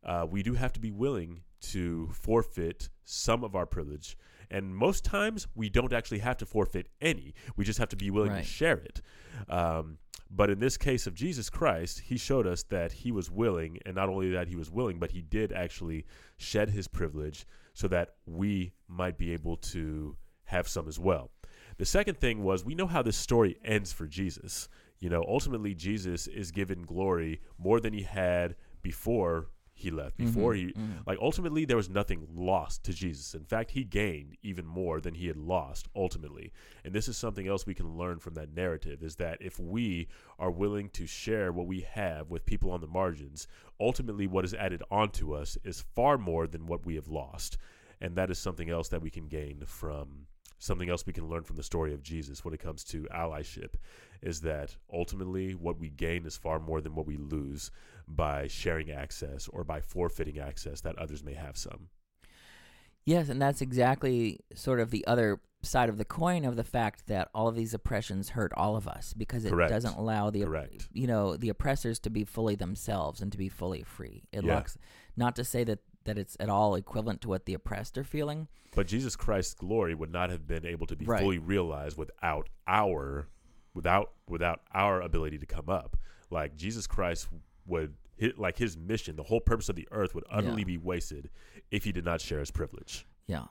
Uh, 0.05 0.25
we 0.29 0.41
do 0.41 0.55
have 0.55 0.73
to 0.73 0.79
be 0.79 0.93
willing 0.93 1.43
to 1.61 2.09
forfeit 2.13 2.91
some 3.03 3.43
of 3.43 3.57
our 3.57 3.67
privilege. 3.67 4.17
And 4.51 4.75
most 4.75 5.05
times, 5.05 5.47
we 5.55 5.69
don't 5.69 5.93
actually 5.93 6.21
have 6.21 6.37
to 6.39 6.47
forfeit 6.47 6.89
any. 7.01 7.35
We 7.57 7.65
just 7.65 7.79
have 7.79 7.89
to 7.91 7.97
be 7.97 8.11
willing 8.11 8.33
Right. 8.33 8.45
to 8.45 8.49
share 8.49 8.79
it. 8.79 9.01
Um, 9.49 9.99
but 10.31 10.51
in 10.51 10.59
this 10.59 10.77
case 10.77 11.07
of 11.07 11.15
Jesus 11.15 11.49
Christ, 11.51 12.01
he 12.01 12.17
showed 12.17 12.47
us 12.47 12.63
that 12.65 12.91
he 12.93 13.13
was 13.13 13.31
willing, 13.31 13.79
and 13.87 13.95
not 13.95 14.09
only 14.09 14.31
that 14.31 14.49
he 14.49 14.57
was 14.57 14.71
willing, 14.71 14.99
but 14.99 15.13
he 15.13 15.23
did 15.23 15.53
actually 15.53 16.05
shed 16.37 16.71
his 16.71 16.89
privilege 16.89 17.47
so 17.75 17.87
that 17.89 18.15
we 18.27 18.73
might 18.89 19.19
be 19.19 19.33
able 19.33 19.57
to 19.57 20.17
have 20.45 20.67
some 20.69 20.89
as 20.89 20.99
well. 20.99 21.31
The 21.79 21.85
second 21.85 22.19
thing 22.19 22.43
was 22.43 22.65
we 22.65 22.75
know 22.75 22.87
how 22.87 23.03
this 23.03 23.17
story 23.17 23.59
ends 23.65 23.93
for 23.93 24.07
Jesus. 24.07 24.69
You 24.99 25.11
know, 25.11 25.23
ultimately, 25.29 25.75
Jesus 25.75 26.27
is 26.27 26.51
given 26.51 26.83
glory 26.83 27.41
more 27.59 27.81
than 27.81 27.93
he 27.93 28.03
had 28.03 28.57
before 28.83 29.49
he 29.79 29.91
left, 29.91 30.17
before 30.17 30.55
Mhm, 30.55 30.57
he 30.57 30.65
mhm. 30.73 31.07
like 31.07 31.19
ultimately 31.21 31.65
there 31.67 31.77
was 31.77 31.91
nothing 31.91 32.27
lost 32.35 32.83
to 32.85 32.93
Jesus. 32.95 33.35
In 33.35 33.45
fact, 33.45 33.73
he 33.73 33.85
gained 33.85 34.37
even 34.43 34.65
more 34.67 35.01
than 35.01 35.15
he 35.15 35.27
had 35.27 35.37
lost 35.37 35.87
ultimately. 35.95 36.51
And 36.83 36.95
this 36.95 37.09
is 37.09 37.17
something 37.19 37.47
else 37.47 37.67
we 37.67 37.75
can 37.75 37.97
learn 37.97 38.19
from 38.19 38.35
that 38.35 38.55
narrative 38.55 39.03
is 39.03 39.17
that 39.17 39.37
if 39.41 39.61
we 39.61 40.09
are 40.39 40.51
willing 40.51 40.89
to 40.91 41.07
share 41.07 41.53
what 41.53 41.67
we 41.67 41.83
have 41.83 42.31
with 42.31 42.47
people 42.47 42.71
on 42.71 42.81
the 42.81 42.87
margins, 42.87 43.47
ultimately 43.79 44.27
what 44.27 44.47
is 44.47 44.55
added 44.55 44.83
onto 44.91 45.35
us 45.35 45.59
is 45.63 45.85
far 45.95 46.17
more 46.17 46.47
than 46.47 46.67
what 46.67 46.87
we 46.87 46.95
have 46.95 47.09
lost. 47.09 47.59
And 48.01 48.17
that 48.17 48.31
is 48.31 48.39
something 48.39 48.71
else 48.71 48.89
that 48.89 49.03
we 49.03 49.11
can 49.11 49.27
gain 49.29 49.63
from 49.67 50.27
something 50.59 50.89
else 50.89 51.05
we 51.07 51.13
can 51.13 51.29
learn 51.29 51.43
from 51.43 51.57
the 51.57 51.63
story 51.63 51.93
of 51.93 52.03
Jesus 52.03 52.43
when 52.43 52.55
it 52.55 52.61
comes 52.61 52.83
to 52.83 53.03
allyship 53.15 53.75
is 54.23 54.41
that 54.41 54.75
ultimately 54.91 55.55
what 55.55 55.79
we 55.79 55.91
gain 55.91 56.25
is 56.25 56.39
far 56.39 56.59
more 56.59 56.81
than 56.81 56.95
what 56.95 57.07
we 57.07 57.19
lose 57.19 57.71
by 58.09 58.47
sharing 58.47 58.91
access 58.91 59.49
or 59.49 59.65
by 59.65 59.81
forfeiting 59.81 60.39
access 60.39 60.81
that 60.83 60.97
others 60.99 61.25
may 61.25 61.35
have 61.35 61.57
some. 61.57 61.89
Yes, 63.05 63.29
and 63.29 63.41
that's 63.41 63.61
exactly 63.61 64.41
sort 64.55 64.81
of 64.81 64.91
the 64.91 65.07
other 65.07 65.41
side 65.63 65.89
of 65.89 65.97
the 65.99 66.05
coin 66.05 66.45
of 66.45 66.57
the 66.57 66.65
fact 66.65 67.07
that 67.07 67.29
all 67.35 67.49
of 67.49 67.55
these 67.55 67.75
oppressions 67.75 68.31
hurt 68.31 68.53
all 68.57 68.77
of 68.77 68.87
us 68.87 69.13
because 69.13 69.45
it 69.45 69.51
Correct. 69.51 69.71
doesn't 69.73 69.95
allow 69.97 70.31
the 70.31 70.43
Correct. 70.45 70.89
you 70.93 71.07
know 71.07 71.37
the 71.37 71.49
oppressors 71.49 71.99
to 72.01 72.11
be 72.11 72.25
fully 72.25 72.55
themselves 72.55 73.21
and 73.21 73.33
to 73.33 73.39
be 73.39 73.49
fully 73.49 73.83
free. 73.83 74.25
It 74.33 74.45
Yeah. 74.45 74.55
locks 74.57 74.77
not 75.17 75.35
to 75.37 75.45
say 75.45 75.65
that 75.65 75.81
that 76.05 76.19
it's 76.19 76.37
at 76.39 76.49
all 76.49 76.77
equivalent 76.77 77.21
to 77.23 77.29
what 77.29 77.47
the 77.47 77.55
oppressed 77.55 77.99
are 77.99 78.05
feeling. 78.05 78.47
But 78.77 78.87
Jesus 78.87 79.17
Christ's 79.17 79.55
glory 79.55 79.93
would 79.93 80.13
not 80.13 80.31
have 80.31 80.47
been 80.47 80.65
able 80.65 80.87
to 80.87 80.95
be 80.95 81.05
Right. 81.05 81.21
fully 81.21 81.39
realized 81.39 81.97
without 81.99 82.49
our 82.69 83.29
without 83.75 84.13
without 84.29 84.61
our 84.73 85.01
ability 85.01 85.39
to 85.39 85.47
come 85.47 85.69
up. 85.69 85.97
Like 86.31 86.55
Jesus 86.57 86.87
Christ 86.87 87.29
would 87.67 87.95
hit 88.17 88.39
like 88.39 88.57
his 88.59 88.77
mission, 88.77 89.17
the 89.17 89.23
whole 89.25 89.41
purpose 89.41 89.69
of 89.69 89.77
the 89.77 89.87
earth 89.91 90.15
would 90.15 90.25
utterly 90.31 90.63
Yeah. 90.63 90.67
be 90.67 90.79
wasted 90.79 91.31
if 91.71 91.85
he 91.85 91.93
did 91.93 92.05
not 92.05 92.21
share 92.21 92.39
his 92.41 92.51
privilege. 92.51 93.07
Yeah. 93.27 93.47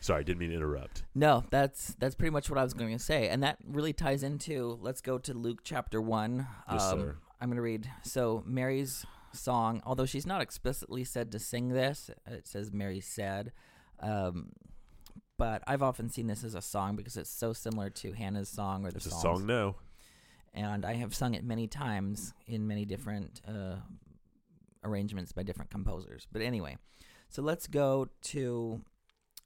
Sorry, 0.00 0.22
didn't 0.22 0.38
mean 0.38 0.50
to 0.50 0.56
interrupt. 0.56 1.02
No, 1.14 1.44
that's 1.50 1.94
that's 1.98 2.14
pretty 2.14 2.30
much 2.30 2.48
what 2.48 2.58
I 2.58 2.62
was 2.62 2.74
going 2.74 2.96
to 2.96 3.02
say, 3.02 3.28
and 3.28 3.42
that 3.42 3.58
really 3.66 3.92
ties 3.92 4.22
into. 4.22 4.78
Let's 4.80 5.00
go 5.00 5.18
to 5.18 5.34
Luke 5.34 5.60
chapter 5.64 6.00
one. 6.00 6.46
Yes, 6.70 6.82
um, 6.82 7.00
sir. 7.00 7.16
I'm 7.40 7.48
going 7.48 7.56
to 7.56 7.62
read. 7.62 7.90
So 8.02 8.44
Mary's 8.46 9.04
song, 9.32 9.82
although 9.84 10.06
she's 10.06 10.26
not 10.26 10.40
explicitly 10.42 11.02
said 11.02 11.32
to 11.32 11.38
sing 11.38 11.70
this, 11.70 12.10
it 12.26 12.46
says 12.46 12.72
Mary 12.72 13.00
said. 13.00 13.52
Um, 14.00 14.52
but 15.38 15.62
I've 15.66 15.82
often 15.82 16.08
seen 16.08 16.28
this 16.28 16.44
as 16.44 16.54
a 16.54 16.62
song 16.62 16.96
because 16.96 17.16
it's 17.16 17.30
so 17.30 17.52
similar 17.52 17.90
to 17.90 18.12
Hannah's 18.12 18.48
song 18.48 18.86
or 18.86 18.90
the 18.90 18.96
It's 18.96 19.06
a 19.06 19.10
song 19.10 19.46
now. 19.46 19.76
And 20.56 20.84
I 20.84 20.94
have 20.94 21.14
sung 21.14 21.34
it 21.34 21.44
many 21.44 21.68
times 21.68 22.32
in 22.46 22.66
many 22.66 22.84
different 22.86 23.42
uh, 23.46 23.76
arrangements 24.82 25.32
by 25.32 25.42
different 25.42 25.70
composers. 25.70 26.26
But 26.32 26.42
anyway, 26.42 26.78
so 27.28 27.42
let's 27.42 27.66
go 27.66 28.08
to 28.24 28.80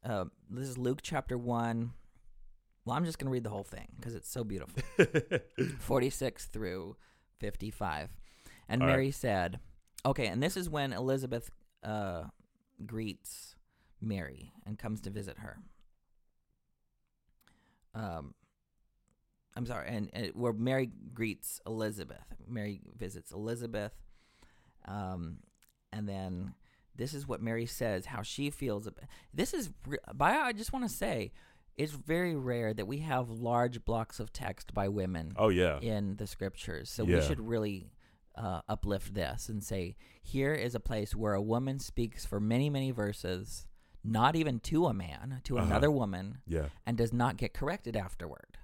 uh, 0.05 0.27
this 0.49 0.69
is 0.69 0.79
Luke 0.79 1.01
chapter 1.03 1.37
one. 1.37 1.93
Well, 2.85 2.97
I'm 2.97 3.05
just 3.05 3.19
going 3.19 3.27
to 3.27 3.33
read 3.33 3.45
the 3.45 3.51
whole 3.51 3.65
thing 3.65 3.89
because 3.97 4.15
it's 4.15 4.31
so 4.31 4.45
beautiful. 4.45 4.83
46 5.81 6.47
through 6.47 6.97
55. 7.41 8.09
And 8.69 8.81
All 8.81 8.89
right. 8.89 8.95
Mary 8.95 9.11
said, 9.11 9.59
okay, 10.07 10.29
and 10.29 10.43
this 10.43 10.57
is 10.57 10.71
when 10.71 10.93
Elizabeth 10.93 11.51
uh, 11.83 12.25
greets 12.87 13.57
Mary 14.01 14.53
and 14.65 14.79
comes 14.79 15.01
to 15.03 15.11
visit 15.11 15.39
her. 15.41 15.59
Um, 17.95 18.35
I'm 19.61 19.67
sorry, 19.67 19.89
and, 19.89 20.09
and 20.15 20.33
where 20.35 20.55
Mary 20.55 20.91
greets 21.13 21.61
Elizabeth. 21.67 22.25
Mary 22.49 22.81
visits 22.97 23.31
Elizabeth. 23.31 23.93
Um, 24.87 25.37
and 25.93 26.09
then 26.09 26.55
this 26.97 27.13
is 27.13 27.29
what 27.29 27.43
Mary 27.43 27.67
says, 27.67 28.07
how 28.07 28.23
she 28.23 28.49
feels. 28.49 28.87
About, 28.87 29.05
this 29.35 29.53
is, 29.53 29.71
by 30.15 30.31
I 30.33 30.53
just 30.55 30.73
want 30.73 30.89
to 30.89 30.95
say, 30.95 31.33
it's 31.77 31.93
very 31.93 32.35
rare 32.35 32.73
that 32.73 32.87
we 32.87 32.99
have 33.01 33.29
large 33.29 33.85
blocks 33.85 34.19
of 34.19 34.33
text 34.33 34.73
by 34.73 34.89
women 34.89 35.35
oh 35.37 35.51
yeah. 35.51 35.79
in 35.81 36.17
the 36.17 36.27
scriptures. 36.27 36.91
So 36.91 37.05
Yeah. 37.07 37.17
we 37.17 37.23
should 37.23 37.41
really 37.47 37.93
uh, 38.35 38.63
uplift 38.67 39.13
this 39.13 39.51
and 39.51 39.63
say, 39.63 39.95
here 40.23 40.55
is 40.55 40.75
a 40.75 40.81
place 40.81 41.15
where 41.15 41.35
a 41.35 41.43
woman 41.43 41.79
speaks 41.81 42.25
for 42.25 42.41
many, 42.41 42.71
many 42.71 42.91
verses, 42.93 43.67
not 44.03 44.37
even 44.37 44.59
to 44.61 44.87
a 44.87 44.95
man, 44.95 45.43
to 45.45 45.59
Uh-huh. 45.59 45.67
another 45.67 45.91
woman, 45.91 46.39
Yeah. 46.47 46.69
and 46.87 46.97
does 46.97 47.13
not 47.13 47.37
get 47.37 47.53
corrected 47.53 47.95
afterward, 47.97 48.57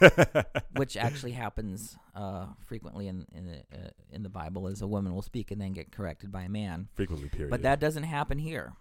which 0.76 0.96
actually 0.96 1.32
happens 1.32 1.96
uh, 2.14 2.46
frequently 2.66 3.08
in 3.08 3.26
in 3.34 3.46
the, 3.46 3.58
uh, 3.72 3.90
in 4.10 4.22
the 4.22 4.28
Bible. 4.28 4.66
Is 4.68 4.82
a 4.82 4.86
woman 4.86 5.14
will 5.14 5.22
speak 5.22 5.50
and 5.50 5.60
then 5.60 5.72
get 5.72 5.92
corrected 5.92 6.30
by 6.30 6.42
a 6.42 6.48
man. 6.48 6.88
Frequently, 6.94 7.28
period. 7.28 7.50
But 7.50 7.62
that 7.62 7.80
doesn't 7.80 8.04
happen 8.04 8.38
here. 8.38 8.74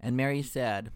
And 0.00 0.16
Mary 0.16 0.42
said, 0.42 0.90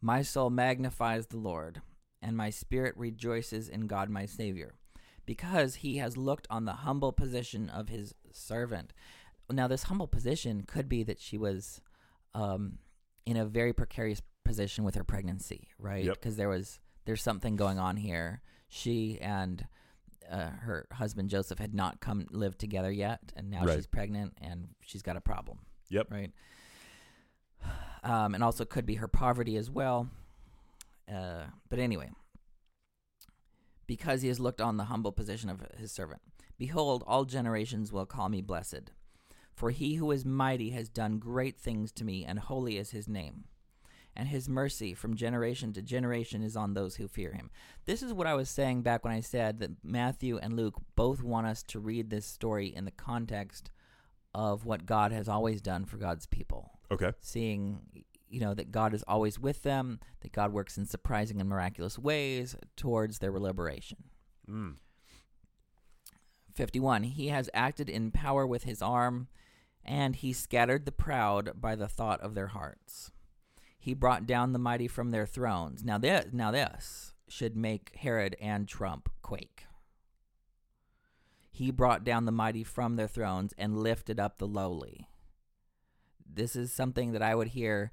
My 0.00 0.22
soul 0.22 0.50
magnifies 0.50 1.28
the 1.28 1.38
Lord, 1.38 1.80
and 2.20 2.36
my 2.36 2.50
spirit 2.50 2.94
rejoices 2.96 3.68
in 3.68 3.86
God 3.86 4.10
my 4.10 4.26
Savior, 4.26 4.74
because 5.24 5.76
he 5.76 5.96
has 5.96 6.16
looked 6.16 6.46
on 6.50 6.66
the 6.66 6.72
humble 6.72 7.12
position 7.12 7.70
of 7.70 7.88
his 7.88 8.14
servant. 8.30 8.92
Now, 9.50 9.66
this 9.66 9.84
humble 9.84 10.06
position 10.06 10.64
could 10.66 10.88
be 10.88 11.02
that 11.04 11.20
she 11.20 11.38
was 11.38 11.80
um, 12.34 12.78
in 13.24 13.36
a 13.36 13.44
very 13.44 13.72
precarious 13.72 14.22
position 14.44 14.84
with 14.84 14.94
her 14.94 15.04
pregnancy, 15.04 15.68
right? 15.78 16.04
Yep. 16.04 16.14
Because 16.14 16.36
there 16.36 16.48
was 16.48 16.80
there's 17.04 17.22
something 17.22 17.56
going 17.56 17.78
on 17.78 17.96
here. 17.96 18.42
She 18.68 19.18
and 19.20 19.66
uh, 20.30 20.50
her 20.50 20.86
husband 20.92 21.28
Joseph 21.30 21.58
had 21.58 21.74
not 21.74 22.00
come 22.00 22.26
live 22.30 22.56
together 22.56 22.90
yet, 22.90 23.20
and 23.36 23.50
now 23.50 23.64
Right. 23.64 23.76
she's 23.76 23.86
pregnant 23.86 24.34
and 24.40 24.68
she's 24.80 25.02
got 25.02 25.16
a 25.16 25.20
problem. 25.20 25.58
Yep. 25.90 26.06
Right. 26.10 26.32
Um, 28.04 28.34
and 28.34 28.42
also 28.42 28.64
could 28.64 28.86
be 28.86 28.94
her 28.96 29.08
poverty 29.08 29.56
as 29.56 29.70
well. 29.70 30.08
Uh, 31.12 31.44
but 31.68 31.78
anyway, 31.78 32.10
because 33.86 34.22
he 34.22 34.28
has 34.28 34.40
looked 34.40 34.60
on 34.60 34.76
the 34.76 34.84
humble 34.84 35.12
position 35.12 35.50
of 35.50 35.60
his 35.78 35.92
servant, 35.92 36.22
behold, 36.58 37.04
all 37.06 37.24
generations 37.24 37.92
will 37.92 38.06
call 38.06 38.28
me 38.28 38.40
blessed. 38.40 38.92
For 39.54 39.70
he 39.70 39.96
who 39.96 40.10
is 40.10 40.24
mighty 40.24 40.70
has 40.70 40.88
done 40.88 41.18
great 41.18 41.58
things 41.60 41.92
to 41.92 42.04
me, 42.04 42.24
and 42.24 42.38
holy 42.38 42.78
is 42.78 42.90
his 42.90 43.06
name. 43.06 43.44
And 44.14 44.28
his 44.28 44.48
mercy 44.48 44.92
from 44.92 45.16
generation 45.16 45.72
to 45.72 45.82
generation 45.82 46.42
is 46.42 46.56
on 46.56 46.74
those 46.74 46.96
who 46.96 47.08
fear 47.08 47.32
him. 47.32 47.50
This 47.86 48.02
is 48.02 48.12
what 48.12 48.26
I 48.26 48.34
was 48.34 48.50
saying 48.50 48.82
back 48.82 49.04
when 49.04 49.14
I 49.14 49.20
said 49.20 49.58
that 49.60 49.70
Matthew 49.82 50.36
and 50.38 50.54
Luke 50.54 50.74
both 50.96 51.22
want 51.22 51.46
us 51.46 51.62
to 51.64 51.80
read 51.80 52.10
this 52.10 52.26
story 52.26 52.66
in 52.66 52.84
the 52.84 52.90
context 52.90 53.70
of 54.34 54.64
what 54.66 54.86
God 54.86 55.12
has 55.12 55.28
always 55.28 55.60
done 55.60 55.84
for 55.84 55.96
God's 55.96 56.26
people. 56.26 56.78
okay. 56.90 57.12
Seeing, 57.20 57.80
you 58.28 58.40
know, 58.40 58.54
that 58.54 58.70
God 58.70 58.94
is 58.94 59.04
always 59.08 59.38
with 59.38 59.62
them, 59.62 59.98
that 60.20 60.32
God 60.32 60.52
works 60.52 60.76
in 60.76 60.86
surprising 60.86 61.40
and 61.40 61.48
miraculous 61.48 61.98
ways 61.98 62.56
towards 62.76 63.18
their 63.18 63.32
liberation. 63.38 64.04
Mm. 64.48 64.74
51. 66.54 67.04
He 67.04 67.28
has 67.28 67.48
acted 67.54 67.88
in 67.88 68.10
power 68.10 68.46
with 68.46 68.64
his 68.64 68.82
arm, 68.82 69.28
and 69.84 70.16
he 70.16 70.32
scattered 70.32 70.84
the 70.84 70.92
proud 70.92 71.60
by 71.60 71.74
the 71.74 71.88
thought 71.88 72.20
of 72.20 72.34
their 72.34 72.48
hearts. 72.48 73.10
He 73.82 73.94
brought 73.94 74.28
down 74.28 74.52
the 74.52 74.60
mighty 74.60 74.86
from 74.86 75.10
their 75.10 75.26
thrones. 75.26 75.82
Now 75.82 75.98
this, 75.98 76.26
now 76.32 76.52
this 76.52 77.14
should 77.28 77.56
make 77.56 77.96
Herod 77.96 78.36
and 78.40 78.68
Trump 78.68 79.08
quake. 79.22 79.64
He 81.50 81.72
brought 81.72 82.04
down 82.04 82.24
the 82.24 82.30
mighty 82.30 82.62
from 82.62 82.94
their 82.94 83.08
thrones 83.08 83.52
and 83.58 83.76
lifted 83.82 84.20
up 84.20 84.38
the 84.38 84.46
lowly. 84.46 85.08
This 86.24 86.54
is 86.54 86.72
something 86.72 87.10
that 87.10 87.22
I 87.22 87.34
would 87.34 87.48
hear 87.48 87.90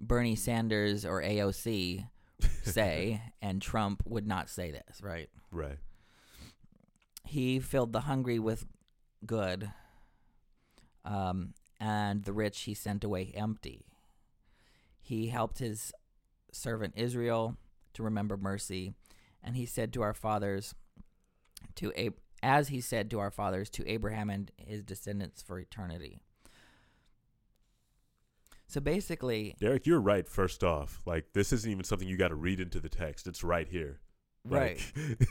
Bernie 0.00 0.36
Sanders 0.36 1.04
or 1.04 1.20
AOC 1.20 2.06
say, 2.62 3.22
and 3.42 3.60
Trump 3.60 4.04
would 4.06 4.28
not 4.28 4.48
say 4.48 4.70
this, 4.70 5.02
right? 5.02 5.28
Right. 5.50 5.78
he 7.26 7.58
filled 7.58 7.92
the 7.92 8.02
hungry 8.02 8.38
with 8.38 8.64
good, 9.26 9.72
um, 11.04 11.54
and 11.80 12.22
the 12.22 12.32
rich 12.32 12.60
he 12.60 12.74
sent 12.74 13.02
away 13.02 13.32
empty. 13.34 13.84
He 15.12 15.26
helped 15.26 15.58
his 15.58 15.92
servant 16.52 16.94
Israel 16.96 17.58
to 17.92 18.02
remember 18.02 18.38
mercy, 18.38 18.94
and 19.42 19.54
he 19.54 19.66
said 19.66 19.92
to 19.92 20.00
our 20.00 20.14
fathers, 20.14 20.74
to 21.74 21.92
Ab- 21.98 22.16
as 22.42 22.68
he 22.68 22.80
said 22.80 23.10
to 23.10 23.18
our 23.18 23.30
fathers, 23.30 23.68
to 23.72 23.86
Abraham 23.86 24.30
and 24.30 24.50
his 24.56 24.82
descendants 24.82 25.42
for 25.42 25.58
eternity. 25.58 26.22
So 28.66 28.80
basically, 28.80 29.54
Derek, 29.60 29.86
you're 29.86 30.00
right. 30.00 30.26
First 30.26 30.64
off, 30.64 31.02
like 31.04 31.34
this 31.34 31.52
isn't 31.52 31.70
even 31.70 31.84
something 31.84 32.08
you 32.08 32.16
got 32.16 32.28
to 32.28 32.34
read 32.34 32.58
into 32.58 32.80
the 32.80 32.88
text. 32.88 33.26
It's 33.26 33.44
right 33.44 33.68
here. 33.68 34.00
right. 34.46 34.80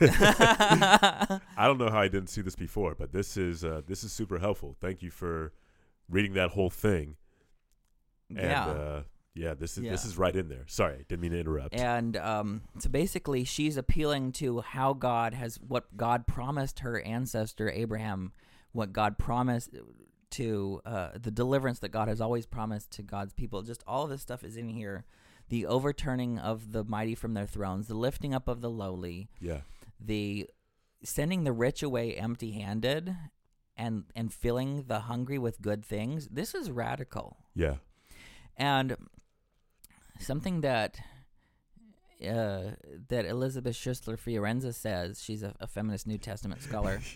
I 0.00 1.40
don't 1.66 1.78
know 1.78 1.90
how 1.90 1.98
I 1.98 2.06
didn't 2.06 2.28
see 2.28 2.42
this 2.42 2.54
before, 2.54 2.94
but 2.94 3.10
this 3.10 3.36
is 3.36 3.64
uh, 3.64 3.82
this 3.84 4.04
is 4.04 4.12
super 4.12 4.38
helpful. 4.38 4.76
Thank 4.80 5.02
you 5.02 5.10
for 5.10 5.52
reading 6.08 6.34
that 6.34 6.50
whole 6.50 6.70
thing. 6.70 7.16
And, 8.28 8.38
yeah. 8.38 8.66
Uh, 8.66 9.02
yeah. 9.34 9.54
This 9.54 9.76
is 9.76 9.84
this 9.84 10.04
is 10.04 10.16
right 10.18 10.34
in 10.34 10.48
there. 10.48 10.64
Sorry, 10.66 11.04
didn't 11.08 11.20
mean 11.22 11.32
to 11.32 11.40
interrupt. 11.40 11.74
And 11.74 12.16
um, 12.16 12.62
so 12.78 12.88
basically, 12.88 13.44
she's 13.44 13.76
appealing 13.76 14.32
to 14.32 14.60
how 14.60 14.92
God 14.92 15.34
has, 15.34 15.58
what 15.60 15.96
God 15.96 16.26
promised 16.26 16.80
her 16.80 17.00
ancestor 17.00 17.70
Abraham, 17.70 18.32
what 18.72 18.92
God 18.92 19.18
promised 19.18 19.70
to, 20.30 20.80
uh, 20.84 21.10
the 21.20 21.30
deliverance 21.30 21.78
that 21.80 21.90
God 21.90 22.08
has 22.08 22.20
always 22.20 22.46
promised 22.46 22.90
to 22.92 23.02
God's 23.02 23.32
people. 23.32 23.62
Just 23.62 23.82
all 23.86 24.04
of 24.04 24.10
this 24.10 24.22
stuff 24.22 24.44
is 24.44 24.56
in 24.56 24.68
here. 24.68 25.04
The 25.48 25.66
overturning 25.66 26.38
of 26.38 26.72
the 26.72 26.84
mighty 26.84 27.14
from 27.14 27.34
their 27.34 27.46
thrones, 27.46 27.88
the 27.88 27.94
lifting 27.94 28.32
up 28.32 28.48
of 28.48 28.62
the 28.62 28.70
lowly, 28.70 29.28
yeah. 29.40 29.60
the 30.00 30.48
sending 31.04 31.44
the 31.44 31.52
rich 31.52 31.82
away 31.82 32.14
empty 32.14 32.52
handed, 32.52 33.14
and, 33.76 34.04
and 34.14 34.32
filling 34.32 34.84
the 34.86 35.00
hungry 35.00 35.38
with 35.38 35.60
good 35.60 35.84
things. 35.84 36.28
This 36.28 36.54
is 36.54 36.70
radical. 36.70 37.38
Yeah. 37.54 37.76
And 38.56 38.96
something 40.22 40.60
that 40.62 40.98
uh, 42.26 42.72
that 43.08 43.24
Elisabeth 43.26 43.74
Schüssler 43.76 44.16
Fiorenza 44.18 44.72
says, 44.72 45.22
she's 45.22 45.42
a, 45.42 45.54
a 45.60 45.66
feminist 45.66 46.06
New 46.06 46.18
Testament 46.18 46.62
scholar. 46.62 47.00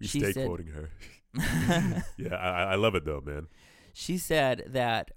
You 0.00 0.08
She 0.08 0.18
stay 0.18 0.32
said- 0.32 0.46
quoting 0.46 0.66
her. 0.68 0.90
Yeah, 2.18 2.34
I, 2.34 2.72
I 2.72 2.74
love 2.74 2.94
it 2.96 3.04
though, 3.04 3.22
man. 3.24 3.46
she 3.92 4.18
said 4.18 4.64
that 4.70 5.12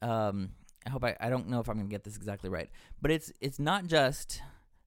um 0.00 0.50
I 0.84 0.90
hope 0.90 1.04
I, 1.04 1.16
I 1.20 1.30
don't 1.30 1.48
know 1.48 1.60
if 1.60 1.68
I'm 1.68 1.76
gonna 1.76 1.88
get 1.88 2.02
this 2.02 2.16
exactly 2.16 2.50
right, 2.50 2.68
but 3.00 3.10
it's 3.12 3.32
it's 3.40 3.60
not 3.60 3.86
just 3.86 4.42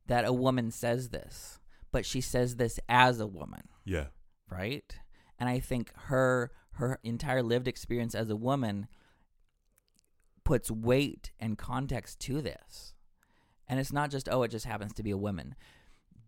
that 0.07 0.25
a 0.25 0.33
woman 0.33 0.69
says 0.71 1.09
this, 1.09 1.59
but 1.93 2.05
she 2.05 2.19
says 2.21 2.57
this 2.57 2.79
as 2.89 3.19
a 3.21 3.27
woman. 3.27 3.61
Yeah. 3.85 4.07
right? 4.49 4.93
And 5.39 5.47
I 5.47 5.59
think 5.59 5.91
her 5.95 6.51
her 6.73 6.99
entire 7.03 7.41
lived 7.41 7.67
experience 7.69 8.13
as 8.15 8.29
a 8.29 8.35
woman 8.35 8.87
puts 10.45 10.71
weight 10.71 11.31
and 11.39 11.57
context 11.57 12.19
to 12.21 12.41
this. 12.41 12.93
And 13.67 13.79
it's 13.79 13.91
not 13.91 14.09
just 14.11 14.29
oh 14.31 14.43
it 14.43 14.51
just 14.51 14.65
happens 14.65 14.93
to 14.93 15.03
be 15.03 15.11
a 15.11 15.17
woman, 15.17 15.55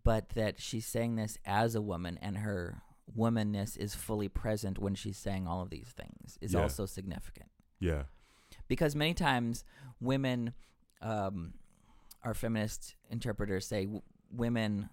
but 0.04 0.30
that 0.30 0.60
she's 0.60 0.86
saying 0.86 1.16
this 1.16 1.38
as 1.46 1.74
a 1.74 1.80
woman 1.80 2.18
and 2.20 2.36
her 2.38 2.82
womanness 3.16 3.76
is 3.78 3.94
fully 3.94 4.28
present 4.28 4.78
when 4.78 4.94
she's 4.94 5.16
saying 5.16 5.46
all 5.46 5.62
of 5.62 5.70
these 5.70 5.88
things 5.96 6.36
is 6.42 6.52
Yeah. 6.52 6.60
also 6.62 6.84
significant 6.84 7.48
Yeah. 7.80 8.02
because 8.66 8.94
many 8.94 9.14
times 9.14 9.64
women 10.00 10.52
um, 11.00 11.54
our 12.24 12.34
feminist 12.34 12.96
interpreters 13.08 13.66
say 13.66 13.84
w- 13.84 14.02
women 14.30 14.90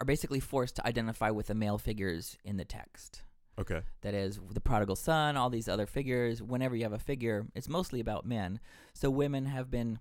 are 0.00 0.04
basically 0.04 0.38
forced 0.40 0.76
to 0.76 0.86
identify 0.86 1.30
with 1.30 1.46
the 1.46 1.54
male 1.54 1.78
figures 1.78 2.36
in 2.44 2.58
the 2.58 2.64
text 2.64 3.22
Okay. 3.58 3.80
that 4.02 4.14
is 4.14 4.38
the 4.52 4.60
prodigal 4.60 4.96
son 4.96 5.36
all 5.36 5.50
these 5.50 5.68
other 5.68 5.86
figures 5.86 6.42
whenever 6.42 6.76
you 6.76 6.84
have 6.84 6.92
a 6.92 6.98
figure 6.98 7.46
it's 7.54 7.68
mostly 7.68 8.00
about 8.00 8.26
men. 8.26 8.60
So 8.94 9.10
women 9.10 9.46
have 9.46 9.70
been 9.70 9.98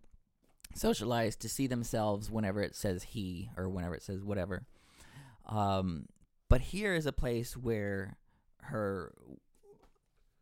socialized 0.75 1.39
to 1.41 1.49
see 1.49 1.67
themselves 1.67 2.29
whenever 2.29 2.61
it 2.61 2.75
says 2.75 3.03
he 3.03 3.49
or 3.57 3.69
whenever 3.69 3.95
it 3.95 4.03
says 4.03 4.23
whatever. 4.23 4.65
Um, 5.45 6.05
but 6.49 6.61
here 6.61 6.93
is 6.93 7.05
a 7.05 7.11
place 7.11 7.55
where 7.55 8.17
her 8.63 9.13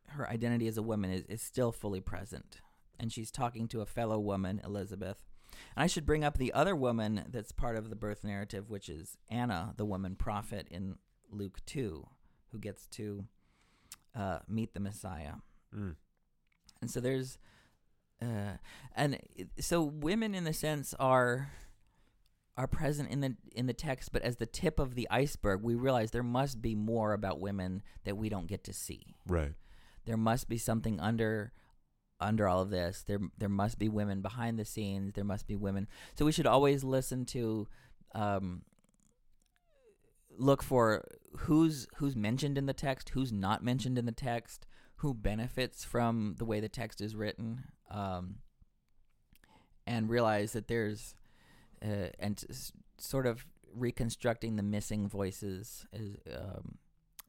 her 0.08 0.28
identity 0.28 0.68
as 0.68 0.78
a 0.78 0.82
woman 0.82 1.10
is, 1.10 1.24
is 1.28 1.42
still 1.42 1.72
fully 1.72 2.00
present. 2.00 2.60
And 2.98 3.12
she's 3.12 3.30
talking 3.30 3.68
to 3.68 3.80
a 3.80 3.86
fellow 3.86 4.18
woman 4.18 4.60
elizabeth. 4.64 5.24
And 5.74 5.84
i 5.84 5.86
should 5.86 6.06
bring 6.06 6.24
up 6.24 6.38
the 6.38 6.52
other 6.52 6.76
woman 6.76 7.24
that's 7.30 7.52
part 7.52 7.76
of 7.76 7.88
the 7.88 7.96
birth 7.96 8.24
narrative 8.24 8.68
which 8.68 8.88
is 8.88 9.16
anna 9.30 9.72
the 9.76 9.84
woman 9.86 10.16
prophet 10.16 10.66
in 10.70 10.96
luke 11.30 11.60
2 11.66 12.06
who 12.52 12.58
gets 12.58 12.86
to 12.86 13.24
uh, 14.14 14.38
meet 14.48 14.74
the 14.74 14.80
messiah. 14.80 15.34
Mm. 15.74 15.96
and 16.80 16.90
so 16.90 17.00
there's 17.00 17.38
uh, 18.22 18.56
and 18.94 19.18
so 19.60 19.82
women 19.82 20.34
in 20.34 20.44
the 20.44 20.52
sense 20.52 20.94
are 20.98 21.50
are 22.56 22.66
present 22.66 23.10
in 23.10 23.20
the 23.20 23.36
in 23.54 23.66
the 23.66 23.74
text 23.74 24.10
but 24.12 24.22
as 24.22 24.36
the 24.36 24.46
tip 24.46 24.78
of 24.78 24.94
the 24.94 25.06
iceberg 25.10 25.62
we 25.62 25.74
realize 25.74 26.10
there 26.12 26.22
must 26.22 26.62
be 26.62 26.74
more 26.74 27.12
about 27.12 27.38
women 27.40 27.82
that 28.04 28.16
we 28.16 28.28
don't 28.30 28.46
get 28.46 28.64
to 28.64 28.72
see. 28.72 29.14
Right. 29.26 29.52
there 30.06 30.16
must 30.16 30.48
be 30.48 30.56
something 30.56 30.98
under 31.00 31.52
under 32.18 32.48
all 32.48 32.62
of 32.62 32.70
this. 32.70 33.02
There 33.06 33.18
there 33.36 33.50
must 33.50 33.78
be 33.78 33.90
women 33.90 34.22
behind 34.22 34.58
the 34.58 34.64
scenes. 34.64 35.12
There 35.12 35.24
must 35.24 35.46
be 35.46 35.56
women. 35.56 35.86
So 36.14 36.24
we 36.24 36.32
should 36.32 36.46
always 36.46 36.82
listen 36.82 37.26
to 37.26 37.68
um 38.14 38.62
look 40.38 40.62
for 40.62 41.04
who's 41.38 41.86
who's 41.96 42.16
mentioned 42.16 42.56
in 42.58 42.66
the 42.66 42.72
text 42.72 43.10
who's 43.10 43.32
not 43.32 43.62
mentioned 43.62 43.98
in 43.98 44.06
the 44.06 44.12
text 44.12 44.66
who 44.96 45.12
benefits 45.12 45.84
from 45.84 46.34
the 46.38 46.44
way 46.44 46.60
the 46.60 46.68
text 46.68 47.00
is 47.00 47.14
written 47.14 47.64
um 47.90 48.36
and 49.86 50.08
realize 50.08 50.52
that 50.52 50.68
there's 50.68 51.14
uh, 51.84 52.08
and 52.18 52.42
sort 52.98 53.26
of 53.26 53.46
reconstructing 53.74 54.56
the 54.56 54.62
missing 54.62 55.08
voices 55.08 55.86
is 55.92 56.16
um 56.34 56.78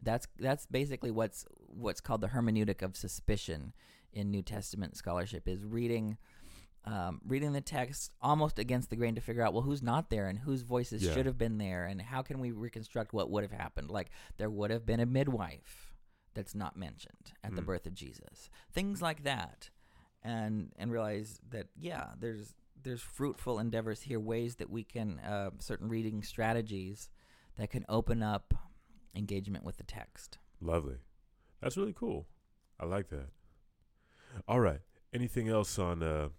that's 0.01 0.27
that's 0.39 0.65
basically 0.65 1.11
what's 1.11 1.45
what's 1.67 2.01
called 2.01 2.21
the 2.21 2.27
hermeneutic 2.27 2.81
of 2.81 2.95
suspicion 2.95 3.73
in 4.13 4.31
New 4.31 4.41
Testament 4.41 4.95
scholarship 4.95 5.47
is 5.47 5.65
reading 5.65 6.17
um, 6.87 7.19
reading 7.27 7.51
the 7.51 7.59
text 7.61 8.11
almost 8.21 8.57
against 8.59 8.89
the 8.89 8.95
grain 8.95 9.15
to 9.15 9.21
figure 9.21 9.43
out 9.43 9.53
well 9.53 9.63
who's 9.63 9.83
not 9.83 10.09
there 10.09 10.27
and 10.29 10.39
whose 10.39 10.61
voices 10.61 11.03
Yeah. 11.03 11.13
should 11.13 11.25
have 11.25 11.37
been 11.37 11.57
there 11.57 11.85
and 11.85 12.01
how 12.01 12.21
can 12.21 12.39
we 12.39 12.51
reconstruct 12.51 13.11
what 13.13 13.29
would 13.29 13.43
have 13.43 13.51
happened 13.51 13.89
like 13.89 14.09
there 14.37 14.49
would 14.49 14.71
have 14.71 14.85
been 14.85 14.99
a 15.01 15.05
midwife 15.05 15.93
that's 16.33 16.55
not 16.55 16.77
mentioned 16.77 17.33
at 17.43 17.55
the 17.55 17.61
Mm. 17.61 17.65
birth 17.65 17.85
of 17.87 17.93
Jesus 17.93 18.49
things 18.71 19.01
like 19.01 19.23
that 19.23 19.69
and 20.23 20.71
and 20.77 20.91
realize 20.91 21.39
that 21.49 21.67
yeah 21.77 22.11
there's 22.19 22.53
there's 22.83 23.01
fruitful 23.01 23.59
endeavors 23.59 24.03
here 24.03 24.19
ways 24.19 24.55
that 24.55 24.69
we 24.69 24.83
can 24.83 25.19
uh, 25.19 25.49
certain 25.59 25.89
reading 25.89 26.23
strategies 26.23 27.09
that 27.57 27.69
can 27.69 27.83
open 27.89 28.21
up 28.23 28.53
engagement 29.15 29.65
with 29.65 29.77
the 29.77 29.83
text 29.83 30.37
Lovely. 30.61 30.97
That's 31.61 31.75
really 31.77 31.93
cool. 31.93 32.27
I 32.79 32.85
like 32.85 33.09
that. 33.09 33.27
All 34.47 34.59
right. 34.59 34.81
Anything 35.13 35.47
else 35.49 35.77
on 35.79 36.01
uh 36.03 36.29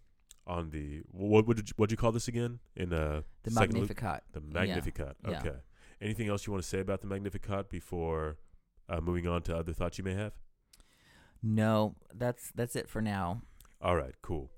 on 0.49 0.71
the 0.71 1.03
what 1.13 1.47
would 1.47 1.59
you, 1.59 1.65
what'd 1.77 1.91
you 1.91 1.97
call 1.97 2.11
this 2.11 2.27
again 2.27 2.59
in 2.75 2.93
uh 2.93 3.23
the 3.45 3.51
magnificat 3.51 4.25
the 4.33 4.41
Magnificat? 4.41 5.17
Yeah. 5.29 5.39
Okay. 5.39 5.57
Anything 6.01 6.29
else 6.29 6.47
you 6.47 6.53
want 6.53 6.63
to 6.63 6.69
say 6.69 6.81
about 6.81 7.01
the 7.01 7.07
Magnificat 7.09 7.69
before 7.69 8.39
uh, 8.89 9.01
moving 9.01 9.27
on 9.27 9.43
to 9.43 9.57
other 9.57 9.73
thoughts 9.73 9.99
you 9.99 10.05
may 10.05 10.15
have? 10.15 10.33
no 11.41 11.95
that's 12.13 12.51
that's 12.57 12.75
it 12.75 12.89
for 12.89 13.01
now 13.01 13.43
All 13.81 13.95
right, 13.95 14.15
cool. 14.23 14.51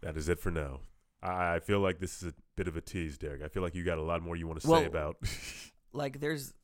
That 0.00 0.16
is 0.16 0.30
it 0.30 0.40
for 0.40 0.50
now. 0.50 0.80
I, 1.22 1.56
I 1.56 1.60
feel 1.60 1.80
like 1.80 1.98
this 1.98 2.22
is 2.22 2.30
a 2.30 2.34
bit 2.56 2.68
of 2.68 2.76
a 2.76 2.80
tease, 2.80 3.18
Derek. 3.18 3.42
I 3.42 3.48
feel 3.48 3.62
like 3.62 3.74
you 3.74 3.84
got 3.84 3.98
a 3.98 4.02
lot 4.02 4.22
more 4.22 4.34
you 4.34 4.46
want 4.46 4.62
to 4.62 4.66
say 4.66 4.86
about. 4.86 5.16
like 5.92 6.20
there's 6.20 6.54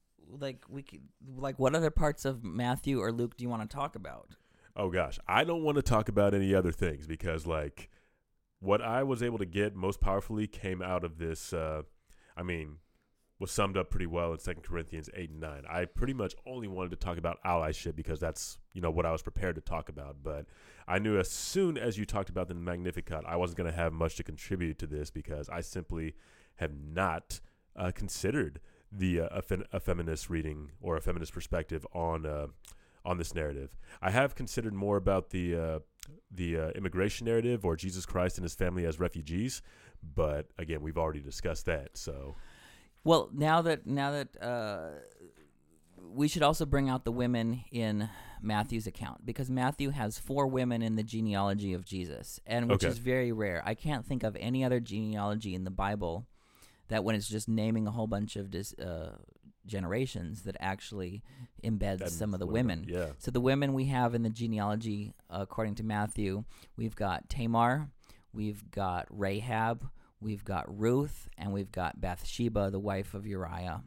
like 0.40 0.64
we 0.70 0.82
could 0.82 1.02
like 1.36 1.58
what 1.58 1.74
other 1.74 1.90
parts 1.90 2.24
of 2.24 2.42
matthew 2.42 3.00
or 3.00 3.12
luke 3.12 3.36
do 3.36 3.44
you 3.44 3.48
want 3.48 3.62
to 3.62 3.76
talk 3.76 3.94
about 3.94 4.34
oh 4.76 4.90
gosh, 4.90 5.18
I 5.26 5.44
don't 5.44 5.62
want 5.62 5.76
to 5.76 5.82
talk 5.82 6.08
about 6.08 6.34
any 6.34 6.54
other 6.54 6.72
things 6.72 7.06
because 7.06 7.46
like 7.46 7.88
what 8.60 8.80
I 8.82 9.02
was 9.02 9.22
able 9.22 9.38
to 9.38 9.46
get 9.46 9.74
most 9.74 10.00
powerfully 10.00 10.46
came 10.46 10.82
out 10.82 11.04
of 11.04 11.18
this. 11.18 11.52
Uh, 11.52 11.82
I 12.36 12.42
mean, 12.42 12.78
was 13.38 13.50
summed 13.50 13.76
up 13.76 13.90
pretty 13.90 14.06
well 14.06 14.32
in 14.32 14.38
Second 14.38 14.62
Corinthians 14.62 15.10
eight 15.14 15.30
and 15.30 15.40
nine. 15.40 15.64
I 15.68 15.84
pretty 15.84 16.14
much 16.14 16.34
only 16.46 16.68
wanted 16.68 16.90
to 16.90 16.96
talk 16.96 17.18
about 17.18 17.42
allyship 17.44 17.94
because 17.94 18.18
that's 18.18 18.58
you 18.72 18.80
know 18.80 18.90
what 18.90 19.06
I 19.06 19.12
was 19.12 19.22
prepared 19.22 19.56
to 19.56 19.60
talk 19.60 19.88
about. 19.88 20.16
But 20.22 20.46
I 20.88 20.98
knew 20.98 21.18
as 21.18 21.30
soon 21.30 21.76
as 21.76 21.98
you 21.98 22.04
talked 22.04 22.30
about 22.30 22.48
the 22.48 22.54
Magnificat, 22.54 23.24
I 23.26 23.36
wasn't 23.36 23.58
going 23.58 23.70
to 23.70 23.76
have 23.76 23.92
much 23.92 24.16
to 24.16 24.22
contribute 24.22 24.78
to 24.78 24.86
this 24.86 25.10
because 25.10 25.48
I 25.48 25.60
simply 25.60 26.14
have 26.56 26.72
not 26.74 27.40
uh, 27.74 27.90
considered 27.94 28.60
the 28.90 29.20
uh, 29.20 29.28
a, 29.30 29.42
fe- 29.42 29.66
a 29.72 29.80
feminist 29.80 30.30
reading 30.30 30.70
or 30.80 30.96
a 30.96 31.02
feminist 31.02 31.32
perspective 31.32 31.86
on 31.92 32.24
uh, 32.24 32.46
on 33.04 33.18
this 33.18 33.34
narrative. 33.34 33.76
I 34.00 34.10
have 34.10 34.34
considered 34.34 34.72
more 34.72 34.96
about 34.96 35.30
the 35.30 35.56
uh, 35.56 35.78
the 36.30 36.58
uh, 36.58 36.68
immigration 36.70 37.26
narrative 37.26 37.64
or 37.64 37.76
Jesus 37.76 38.06
Christ 38.06 38.38
and 38.38 38.44
his 38.44 38.54
family 38.54 38.84
as 38.86 38.98
refugees, 39.00 39.62
but 40.14 40.46
again, 40.58 40.80
we've 40.82 40.98
already 40.98 41.20
discussed 41.20 41.66
that. 41.66 41.96
So 41.96 42.36
well 43.04 43.30
now 43.32 43.62
that 43.62 43.86
now 43.86 44.10
that 44.12 44.42
uh 44.42 44.88
we 45.98 46.28
should 46.28 46.42
also 46.42 46.64
bring 46.66 46.88
out 46.88 47.04
the 47.04 47.12
women 47.12 47.64
in 47.72 48.08
Matthew's 48.42 48.86
account 48.86 49.24
because 49.24 49.50
Matthew 49.50 49.90
has 49.90 50.18
four 50.18 50.46
women 50.46 50.82
in 50.82 50.94
the 50.96 51.02
genealogy 51.02 51.72
of 51.72 51.84
Jesus, 51.84 52.38
and 52.46 52.68
which 52.68 52.84
Okay. 52.84 52.88
is 52.92 52.98
very 52.98 53.32
rare. 53.32 53.62
I 53.64 53.74
can't 53.74 54.04
think 54.06 54.22
of 54.22 54.36
any 54.38 54.62
other 54.62 54.78
genealogy 54.78 55.54
in 55.54 55.64
the 55.64 55.70
Bible 55.70 56.26
that 56.88 57.02
when 57.02 57.16
it's 57.16 57.28
just 57.28 57.48
naming 57.48 57.86
a 57.86 57.90
whole 57.90 58.06
bunch 58.06 58.36
of 58.36 58.50
dis, 58.50 58.72
uh, 58.74 59.16
generations 59.66 60.42
that 60.42 60.56
actually 60.60 61.22
embeds 61.64 62.08
some 62.10 62.34
of 62.34 62.40
the 62.40 62.46
what 62.46 62.54
women. 62.54 62.86
yeah, 62.88 63.10
So 63.18 63.30
the 63.30 63.40
women 63.40 63.74
we 63.74 63.86
have 63.86 64.14
in 64.14 64.22
the 64.22 64.30
genealogy, 64.30 65.12
according 65.28 65.76
to 65.76 65.84
Matthew, 65.84 66.44
we've 66.76 66.96
got 66.96 67.28
Tamar, 67.28 67.88
we've 68.32 68.70
got 68.70 69.06
Rahab, 69.10 69.88
we've 70.20 70.44
got 70.44 70.64
Ruth, 70.78 71.28
and 71.36 71.52
we've 71.52 71.72
got 71.72 72.00
Bathsheba, 72.00 72.70
the 72.70 72.80
wife 72.80 73.14
of 73.14 73.26
Uriah. 73.26 73.82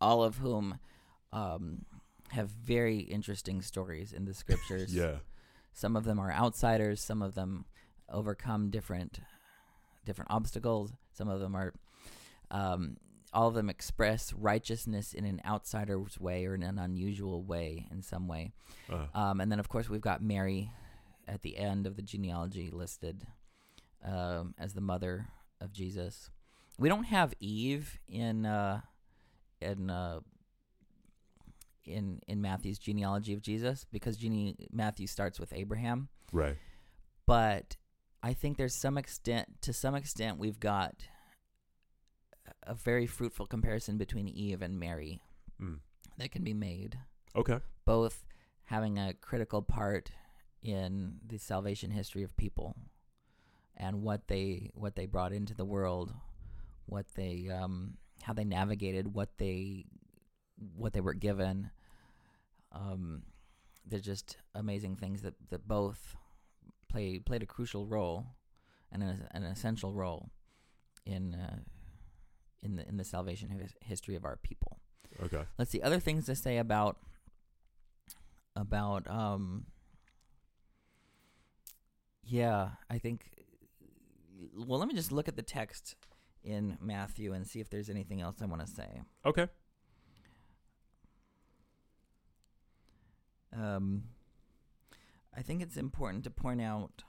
All 0.00 0.22
of 0.22 0.38
whom 0.38 0.78
um, 1.32 1.84
have 2.28 2.50
very 2.50 2.98
interesting 2.98 3.62
stories 3.62 4.12
in 4.12 4.24
the 4.24 4.34
scriptures. 4.34 4.94
yeah, 4.94 5.16
Some 5.72 5.96
of 5.96 6.04
them 6.04 6.18
are 6.18 6.32
outsiders. 6.32 7.02
Some 7.02 7.22
of 7.22 7.34
them 7.34 7.64
overcome 8.10 8.70
different 8.70 9.20
different 10.04 10.30
obstacles. 10.30 10.92
Some 11.12 11.28
of 11.28 11.40
them 11.40 11.54
are. 11.54 11.74
Um, 12.50 12.96
all 13.32 13.48
of 13.48 13.54
them 13.54 13.68
express 13.68 14.32
righteousness 14.32 15.12
in 15.12 15.24
an 15.24 15.40
outsider's 15.46 16.18
way 16.18 16.46
or 16.46 16.54
in 16.54 16.62
an 16.62 16.78
unusual 16.78 17.42
way 17.42 17.86
in 17.90 18.02
some 18.02 18.26
way. 18.28 18.52
uh, 18.90 19.06
Um, 19.14 19.40
and 19.40 19.50
then, 19.52 19.60
of 19.60 19.68
course, 19.68 19.88
we've 19.88 20.00
got 20.00 20.22
Mary 20.22 20.70
at 21.26 21.42
the 21.42 21.58
end 21.58 21.86
of 21.86 21.96
the 21.96 22.02
genealogy 22.02 22.70
listed 22.70 23.26
um, 24.04 24.54
as 24.58 24.72
the 24.74 24.80
mother 24.80 25.28
of 25.60 25.72
Jesus. 25.72 26.30
We 26.78 26.88
don't 26.88 27.04
have 27.04 27.34
Eve 27.40 27.98
in 28.08 28.46
uh, 28.46 28.80
in 29.60 29.90
uh, 29.90 30.20
in 31.84 32.20
in 32.26 32.40
Matthew's 32.40 32.78
genealogy 32.78 33.32
of 33.34 33.42
Jesus 33.42 33.84
because 33.90 34.16
gene- 34.16 34.56
Matthew 34.72 35.06
starts 35.06 35.40
with 35.40 35.52
Abraham. 35.52 36.08
right, 36.32 36.56
But 37.26 37.76
I 38.22 38.32
think 38.34 38.56
there's 38.58 38.74
some 38.74 38.98
extent, 38.98 39.60
to 39.62 39.72
some 39.72 39.94
extent, 39.94 40.38
we've 40.38 40.60
got 40.60 40.94
a 42.62 42.74
very 42.74 43.06
fruitful 43.06 43.46
comparison 43.46 43.98
between 43.98 44.28
Eve 44.28 44.62
and 44.62 44.78
Mary 44.78 45.20
mm. 45.60 45.78
that 46.16 46.30
can 46.30 46.44
be 46.44 46.54
made 46.54 46.98
okay, 47.36 47.58
both 47.84 48.24
having 48.64 48.98
a 48.98 49.14
critical 49.14 49.62
part 49.62 50.10
in 50.62 51.14
the 51.26 51.38
salvation 51.38 51.90
history 51.90 52.22
of 52.22 52.36
people 52.36 52.74
and 53.76 54.02
what 54.02 54.26
they 54.28 54.70
what 54.74 54.96
they 54.96 55.06
brought 55.06 55.32
into 55.32 55.54
the 55.54 55.64
world, 55.64 56.12
what 56.86 57.06
they 57.14 57.48
um, 57.48 57.94
how 58.22 58.32
they 58.32 58.44
navigated 58.44 59.14
what 59.14 59.38
they 59.38 59.84
what 60.76 60.92
they 60.92 61.00
were 61.00 61.14
given. 61.14 61.70
Um, 62.72 63.22
they're 63.86 64.00
just 64.00 64.36
amazing 64.54 64.96
things 64.96 65.22
that, 65.22 65.34
that 65.50 65.66
both 65.66 66.16
play 66.88 67.18
played 67.18 67.42
a 67.42 67.46
crucial 67.46 67.86
role 67.86 68.26
and 68.92 69.02
an, 69.02 69.26
an 69.30 69.44
essential 69.44 69.94
role 69.94 70.30
in 71.06 71.34
uh, 71.34 71.58
in 72.62 72.76
the 72.76 72.88
in 72.88 72.96
the 72.96 73.04
salvation 73.04 73.50
his- 73.50 73.74
history 73.80 74.14
of 74.16 74.24
our 74.24 74.36
people. 74.36 74.78
Okay. 75.22 75.42
Let's 75.58 75.70
see 75.70 75.80
other 75.82 76.00
things 76.00 76.26
to 76.26 76.34
say 76.34 76.58
about 76.58 76.98
about 78.56 79.08
um 79.08 79.66
yeah, 82.24 82.70
I 82.90 82.98
think 82.98 83.30
well, 84.56 84.78
let 84.78 84.88
me 84.88 84.94
just 84.94 85.12
look 85.12 85.28
at 85.28 85.36
the 85.36 85.42
text 85.42 85.96
in 86.44 86.78
Matthew 86.80 87.32
and 87.32 87.46
see 87.46 87.60
if 87.60 87.70
there's 87.70 87.90
anything 87.90 88.20
else 88.20 88.36
I 88.40 88.46
want 88.46 88.64
to 88.64 88.72
say. 88.72 89.02
Okay. 89.24 89.48
Um 93.56 94.04
I 95.36 95.42
think 95.42 95.62
it's 95.62 95.76
important 95.76 96.24
to 96.24 96.30
point 96.30 96.60
out 96.60 97.04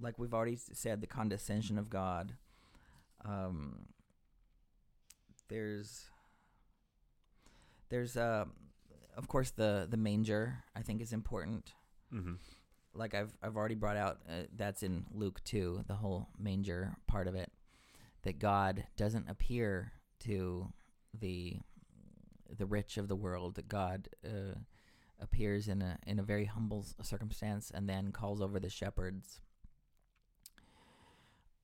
like 0.00 0.18
we've 0.18 0.34
already 0.34 0.56
said 0.56 1.00
the 1.00 1.06
condescension 1.06 1.78
of 1.78 1.88
God. 1.88 2.34
Um 3.24 3.86
there's 5.48 6.06
there's 7.88 8.16
uh 8.16 8.46
of 9.16 9.28
course 9.28 9.50
the 9.50 9.86
the 9.90 9.96
manger 9.96 10.64
I 10.74 10.82
think 10.82 11.00
is 11.00 11.12
important. 11.12 11.72
Mm-hmm. 12.12 12.34
like 12.94 13.14
I've 13.14 13.32
I've 13.42 13.56
already 13.56 13.74
brought 13.74 13.96
out 13.96 14.18
uh, 14.28 14.42
that's 14.54 14.82
in 14.82 15.06
Luke 15.14 15.40
2 15.44 15.84
the 15.86 15.94
whole 15.94 16.28
manger 16.38 16.94
part 17.06 17.26
of 17.26 17.34
it 17.34 17.50
that 18.22 18.38
God 18.38 18.84
doesn't 18.98 19.30
appear 19.30 19.92
to 20.20 20.68
the 21.18 21.56
the 22.54 22.66
rich 22.66 22.98
of 22.98 23.08
the 23.08 23.16
world 23.16 23.54
that 23.54 23.66
God 23.68 24.08
uh, 24.26 24.58
appears 25.18 25.68
in 25.68 25.80
a 25.80 25.98
in 26.06 26.18
a 26.18 26.22
very 26.22 26.44
humble 26.44 26.84
circumstance 27.02 27.70
and 27.72 27.88
then 27.88 28.12
calls 28.12 28.42
over 28.42 28.60
the 28.60 28.68
shepherds 28.68 29.40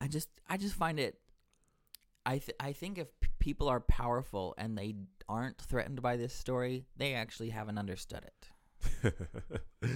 I 0.01 0.07
just 0.07 0.29
I 0.49 0.57
just 0.57 0.75
find 0.75 0.99
it 0.99 1.19
I 2.33 2.37
th- 2.37 2.55
I 2.59 2.73
think 2.73 2.97
if 2.97 3.07
p- 3.19 3.29
people 3.39 3.67
are 3.67 3.79
powerful 3.79 4.53
and 4.57 4.77
they 4.77 4.95
aren't 5.27 5.57
threatened 5.61 6.01
by 6.01 6.15
this 6.17 6.33
story 6.33 6.85
they 6.97 7.13
actually 7.13 7.49
haven't 7.49 7.77
understood 7.77 8.23
it 8.31 9.13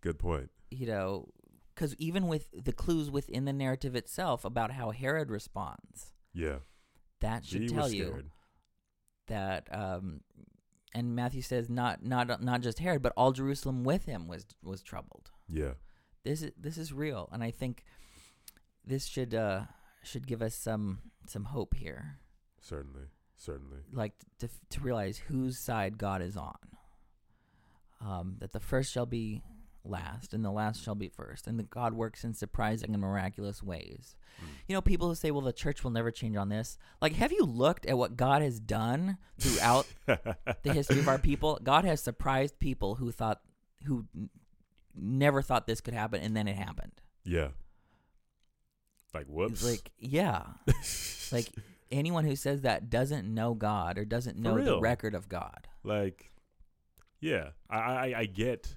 Good 0.00 0.18
point. 0.18 0.50
you 0.70 0.86
know, 0.86 1.28
because 1.74 1.94
even 1.96 2.26
with 2.28 2.46
the 2.52 2.72
clues 2.72 3.10
within 3.10 3.44
the 3.44 3.52
narrative 3.52 3.94
itself 3.96 4.44
about 4.44 4.70
how 4.72 4.90
Herod 4.90 5.30
responds, 5.30 6.12
Yeah. 6.32 6.58
that 7.20 7.44
should 7.44 7.62
he 7.62 7.68
tell 7.68 7.90
you 7.90 8.24
that. 9.26 9.68
Um, 9.72 10.20
and 10.94 11.14
Matthew 11.14 11.42
says 11.42 11.68
not 11.68 12.02
not 12.04 12.42
not 12.42 12.60
just 12.62 12.78
Herod, 12.78 13.02
but 13.02 13.12
all 13.16 13.32
Jerusalem 13.32 13.84
with 13.84 14.04
him 14.06 14.28
was 14.28 14.46
was 14.62 14.82
troubled. 14.82 15.30
Yeah. 15.48 15.72
This 16.24 16.42
is 16.42 16.52
this 16.56 16.78
is 16.78 16.92
real, 16.92 17.28
and 17.32 17.42
I 17.42 17.50
think 17.50 17.84
this 18.84 19.04
should 19.06 19.34
uh, 19.34 19.62
should 20.06 20.26
give 20.26 20.40
us 20.42 20.54
some 20.54 21.00
some 21.26 21.44
hope 21.46 21.74
here, 21.74 22.18
Certainly. 22.60 23.04
Certainly. 23.36 23.78
like 23.92 24.12
to 24.38 24.48
to 24.70 24.80
realize 24.80 25.18
whose 25.18 25.58
side 25.58 25.98
God 25.98 26.22
is 26.22 26.36
on. 26.36 26.56
Um, 28.00 28.36
that 28.40 28.52
the 28.52 28.60
first 28.60 28.92
shall 28.92 29.06
be 29.06 29.42
last, 29.84 30.34
and 30.34 30.44
the 30.44 30.50
last 30.50 30.82
shall 30.82 30.94
be 30.94 31.08
first, 31.08 31.46
and 31.46 31.58
that 31.58 31.70
God 31.70 31.94
works 31.94 32.24
in 32.24 32.34
surprising 32.34 32.92
and 32.92 33.00
miraculous 33.00 33.62
ways. 33.62 34.16
Mm. 34.42 34.48
You 34.68 34.74
know, 34.74 34.80
people 34.82 35.08
who 35.08 35.14
say, 35.14 35.30
"Well, 35.30 35.40
the 35.42 35.52
church 35.52 35.82
will 35.82 35.90
never 35.92 36.10
change 36.10 36.36
on 36.36 36.48
this." 36.50 36.76
Like, 37.00 37.14
have 37.14 37.32
you 37.32 37.44
looked 37.44 37.86
at 37.86 37.96
what 37.96 38.16
God 38.16 38.42
has 38.42 38.60
done 38.60 39.16
throughout 39.38 39.86
the 40.06 40.72
history 40.72 40.98
of 40.98 41.08
our 41.08 41.18
people? 41.18 41.58
God 41.62 41.84
has 41.84 42.02
surprised 42.02 42.58
people 42.58 42.96
who 42.96 43.10
thought, 43.12 43.40
who 43.84 44.04
n- 44.14 44.28
never 44.94 45.40
thought 45.40 45.66
this 45.66 45.80
could 45.80 45.94
happen, 45.94 46.20
and 46.20 46.36
then 46.36 46.48
it 46.48 46.56
happened. 46.56 47.00
yeah. 47.24 47.48
Like 49.16 49.26
whoops. 49.26 49.62
It's 49.62 49.64
like, 49.64 49.90
yeah, 49.98 50.42
like 51.32 51.48
anyone 51.90 52.24
who 52.24 52.36
says 52.36 52.62
that 52.62 52.90
doesn't 52.90 53.32
know 53.32 53.54
God 53.54 53.98
or 53.98 54.04
doesn't 54.04 54.36
know 54.36 54.62
the 54.62 54.80
record 54.80 55.14
of 55.14 55.28
God. 55.28 55.68
like 55.84 56.30
yeah 57.20 57.48
i 57.70 57.78
i, 57.78 58.14
I 58.18 58.24
get 58.26 58.74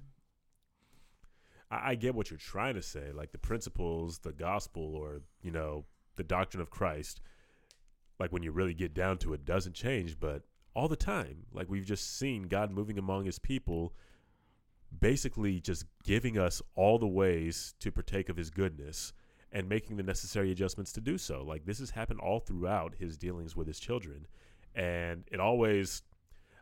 I, 1.69 1.91
I 1.91 1.95
get 1.95 2.15
what 2.15 2.29
you're 2.29 2.37
trying 2.37 2.75
to 2.75 2.81
say 2.81 3.11
like 3.13 3.31
the 3.31 3.37
principles 3.37 4.19
the 4.19 4.31
gospel 4.31 4.95
or 4.95 5.21
you 5.41 5.51
know 5.51 5.85
the 6.15 6.23
doctrine 6.23 6.61
of 6.61 6.69
christ 6.69 7.19
like 8.19 8.31
when 8.31 8.43
you 8.43 8.51
really 8.51 8.73
get 8.73 8.93
down 8.93 9.17
to 9.19 9.33
it 9.33 9.43
doesn't 9.43 9.73
change 9.75 10.19
but 10.19 10.43
all 10.73 10.87
the 10.87 10.95
time 10.95 11.45
like 11.51 11.69
we've 11.69 11.85
just 11.85 12.17
seen 12.17 12.43
god 12.43 12.71
moving 12.71 12.97
among 12.97 13.25
his 13.25 13.39
people 13.39 13.93
basically 14.97 15.59
just 15.59 15.85
giving 16.03 16.37
us 16.37 16.61
all 16.75 16.97
the 16.97 17.07
ways 17.07 17.73
to 17.79 17.91
partake 17.91 18.29
of 18.29 18.37
his 18.37 18.49
goodness 18.49 19.11
and 19.51 19.67
making 19.67 19.97
the 19.97 20.03
necessary 20.03 20.51
adjustments 20.51 20.91
to 20.93 21.01
do 21.01 21.17
so. 21.17 21.43
Like 21.43 21.65
this 21.65 21.79
has 21.79 21.91
happened 21.91 22.19
all 22.19 22.39
throughout 22.39 22.95
his 22.95 23.17
dealings 23.17 23.55
with 23.55 23.67
his 23.67 23.79
children 23.79 24.27
and 24.75 25.23
it 25.31 25.39
always 25.39 26.03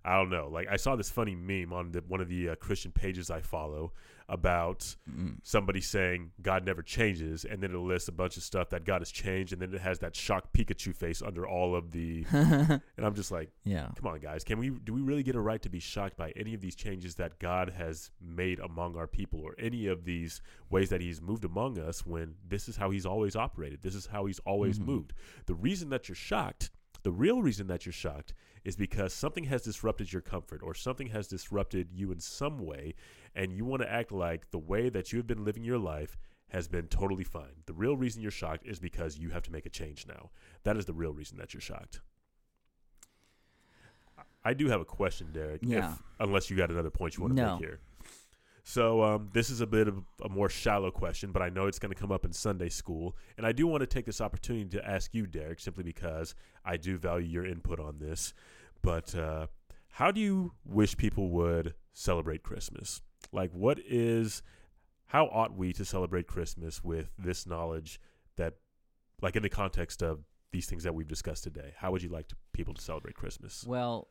I 0.05 0.15
don't 0.17 0.29
know. 0.29 0.47
Like 0.51 0.67
I 0.71 0.77
saw 0.77 0.95
this 0.95 1.09
funny 1.09 1.35
meme 1.35 1.73
on 1.73 1.91
the, 1.91 2.01
one 2.07 2.21
of 2.21 2.29
the 2.29 2.49
uh, 2.49 2.55
Christian 2.55 2.91
pages 2.91 3.29
I 3.29 3.41
follow 3.41 3.93
about 4.29 4.95
Mm. 5.09 5.37
somebody 5.43 5.79
saying 5.79 6.31
God 6.41 6.65
never 6.65 6.81
changes, 6.81 7.45
and 7.45 7.63
then 7.63 7.71
it 7.73 7.77
lists 7.77 8.09
a 8.09 8.11
bunch 8.11 8.35
of 8.35 8.43
stuff 8.43 8.69
that 8.71 8.83
God 8.83 8.99
has 8.99 9.09
changed, 9.09 9.53
and 9.53 9.61
then 9.61 9.73
it 9.73 9.79
has 9.79 9.99
that 9.99 10.15
shocked 10.17 10.51
Pikachu 10.53 10.93
face 10.93 11.21
under 11.21 11.47
all 11.47 11.75
of 11.75 11.91
the. 11.91 12.25
and 12.31 12.81
I'm 12.97 13.15
just 13.15 13.31
like, 13.31 13.51
yeah. 13.63 13.87
come 13.95 14.07
on, 14.07 14.19
guys, 14.19 14.43
can 14.43 14.59
we? 14.59 14.69
Do 14.69 14.93
we 14.93 15.01
really 15.01 15.23
get 15.23 15.35
a 15.35 15.39
right 15.39 15.61
to 15.61 15.69
be 15.69 15.79
shocked 15.79 16.17
by 16.17 16.31
any 16.35 16.53
of 16.53 16.59
these 16.61 16.75
changes 16.75 17.15
that 17.15 17.39
God 17.39 17.69
has 17.77 18.11
made 18.21 18.59
among 18.59 18.97
our 18.97 19.07
people, 19.07 19.39
or 19.39 19.55
any 19.57 19.87
of 19.87 20.03
these 20.03 20.41
ways 20.69 20.89
that 20.89 20.99
He's 20.99 21.21
moved 21.21 21.45
among 21.45 21.79
us? 21.79 22.05
When 22.05 22.35
this 22.45 22.67
is 22.67 22.75
how 22.75 22.89
He's 22.91 23.05
always 23.05 23.35
operated, 23.37 23.81
this 23.81 23.95
is 23.95 24.07
how 24.07 24.25
He's 24.25 24.39
always 24.39 24.77
Mhm. 24.77 24.85
moved. 24.85 25.13
The 25.45 25.55
reason 25.55 25.89
that 25.89 26.09
you're 26.09 26.15
shocked, 26.15 26.69
the 27.03 27.11
real 27.11 27.41
reason 27.41 27.67
that 27.67 27.85
you're 27.85 27.93
shocked, 27.93 28.33
is 28.68 28.76
because 28.76 29.13
something 29.13 29.45
has 29.45 29.61
disrupted 29.61 30.11
your 30.11 30.22
comfort 30.22 30.59
or 30.61 30.74
something 30.74 31.07
has 31.07 31.26
disrupted 31.30 31.88
you 31.93 32.11
in 32.11 32.20
some 32.20 32.59
way, 32.59 32.93
and 33.34 33.53
you 33.53 33.63
want 33.63 33.82
to 33.82 33.89
act 33.89 34.11
like 34.11 34.51
the 34.51 34.59
way 34.59 34.89
that 34.89 35.13
you 35.13 35.18
have 35.20 35.26
been 35.26 35.45
living 35.45 35.63
your 35.63 35.78
life 35.78 36.18
has 36.49 36.68
been 36.68 36.86
totally 36.88 37.24
fine. 37.24 37.63
The 37.65 37.72
real 37.74 37.95
reason 37.95 38.22
you're 38.22 38.30
shocked 38.30 38.65
is 38.68 38.78
because 38.78 39.18
you 39.18 39.30
have 39.30 39.43
to 39.43 39.53
make 39.53 39.65
a 39.65 39.70
change 39.70 40.05
now. 40.05 40.32
That 40.63 40.76
is 40.76 40.84
the 40.86 40.93
real 40.93 41.13
reason 41.13 41.38
that 41.38 41.53
you're 41.53 41.61
shocked. 41.61 42.01
I 44.43 44.53
do 44.53 44.68
have 44.68 44.82
a 44.82 44.86
question, 44.86 45.32
Derek. 45.32 45.63
if- 45.63 45.70
Yeah. 45.70 45.95
unless 46.20 46.49
you 46.49 46.57
got 46.57 46.70
another 46.70 46.89
point 46.89 47.15
you 47.15 47.24
want 47.24 47.38
to 47.38 47.41
No. 47.41 47.55
make 47.55 47.65
here. 47.65 47.80
So 48.63 49.01
um, 49.01 49.30
this 49.32 49.49
is 49.49 49.61
a 49.61 49.65
bit 49.68 49.88
of 49.88 50.03
a 50.22 50.28
more 50.28 50.49
shallow 50.49 50.91
question, 50.91 51.32
but 51.32 51.41
I 51.41 51.47
know 51.47 51.68
it's 51.68 51.80
going 51.80 51.93
to 51.93 51.97
come 51.99 52.11
up 52.11 52.26
in 52.26 52.34
Sunday 52.34 52.68
school, 52.68 53.15
and 53.38 53.45
I 53.45 53.53
do 53.53 53.65
want 53.65 53.80
to 53.80 53.88
take 53.88 54.05
this 54.05 54.20
opportunity 54.20 54.68
to 54.78 54.86
ask 54.86 55.13
you, 55.13 55.26
Derek, 55.26 55.61
simply 55.61 55.86
because 55.86 56.36
I 56.65 56.76
do 56.76 56.97
value 56.97 57.28
your 57.28 57.45
input 57.45 57.80
on 57.80 57.99
this. 57.99 58.34
But 58.82 59.15
uh, 59.15 59.47
how 59.89 60.11
do 60.11 60.19
you 60.19 60.53
wish 60.65 60.97
people 60.97 61.30
would 61.32 61.73
celebrate 61.93 62.43
Christmas? 62.43 63.01
Like, 63.32 63.51
what 63.51 63.80
is 63.80 64.41
how 65.07 65.25
ought 65.28 65.55
we 65.55 65.73
to 65.73 65.86
celebrate 65.86 66.28
Christmas 66.28 66.84
with 66.84 67.09
this 67.17 67.47
knowledge 67.47 67.99
that, 68.36 68.55
like, 69.21 69.36
in 69.36 69.43
the 69.43 69.49
context 69.49 70.03
of 70.03 70.19
these 70.51 70.67
things 70.67 70.84
that 70.84 70.93
we've 70.93 71.07
discussed 71.07 71.43
today? 71.43 71.73
How 71.78 71.91
would 71.91 72.03
you 72.03 72.09
like 72.09 72.28
to, 72.30 72.36
people 72.53 72.73
to 72.73 72.82
celebrate 72.82 73.15
Christmas? 73.15 73.65
Well, 73.67 74.07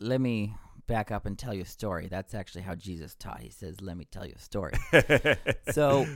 let 0.00 0.20
me 0.20 0.54
back 0.86 1.10
up 1.10 1.26
and 1.26 1.38
tell 1.38 1.54
you 1.54 1.62
a 1.62 1.66
story. 1.66 2.08
That's 2.08 2.34
actually 2.34 2.62
how 2.62 2.74
Jesus 2.74 3.14
taught. 3.14 3.40
He 3.40 3.50
says, 3.50 3.80
"Let 3.80 3.96
me 3.96 4.04
tell 4.04 4.26
you 4.26 4.34
a 4.36 4.40
story." 4.40 4.74
so 5.72 6.06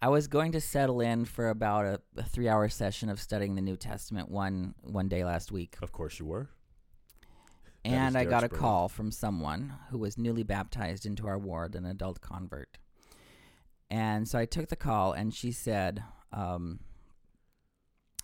I 0.00 0.08
was 0.08 0.28
going 0.28 0.52
to 0.52 0.60
settle 0.60 1.00
in 1.00 1.24
for 1.24 1.48
about 1.48 1.84
a, 1.84 2.00
a 2.16 2.22
three-hour 2.22 2.68
session 2.68 3.08
of 3.08 3.20
studying 3.20 3.56
the 3.56 3.62
New 3.62 3.76
Testament 3.76 4.30
one 4.30 4.74
one 4.82 5.08
day 5.08 5.24
last 5.24 5.50
week, 5.50 5.76
of 5.82 5.92
course 5.92 6.18
you 6.18 6.26
were. 6.26 6.48
And 7.84 8.16
I 8.16 8.24
got 8.24 8.44
a 8.44 8.48
call 8.48 8.88
from 8.88 9.10
someone 9.10 9.72
who 9.90 9.98
was 9.98 10.18
newly 10.18 10.42
baptized 10.42 11.06
into 11.06 11.26
our 11.26 11.38
ward, 11.38 11.74
an 11.74 11.86
adult 11.86 12.20
convert. 12.20 12.76
And 13.90 14.28
so 14.28 14.38
I 14.38 14.44
took 14.44 14.68
the 14.68 14.76
call, 14.76 15.12
and 15.12 15.32
she 15.32 15.52
said 15.52 16.02
um, 16.32 16.80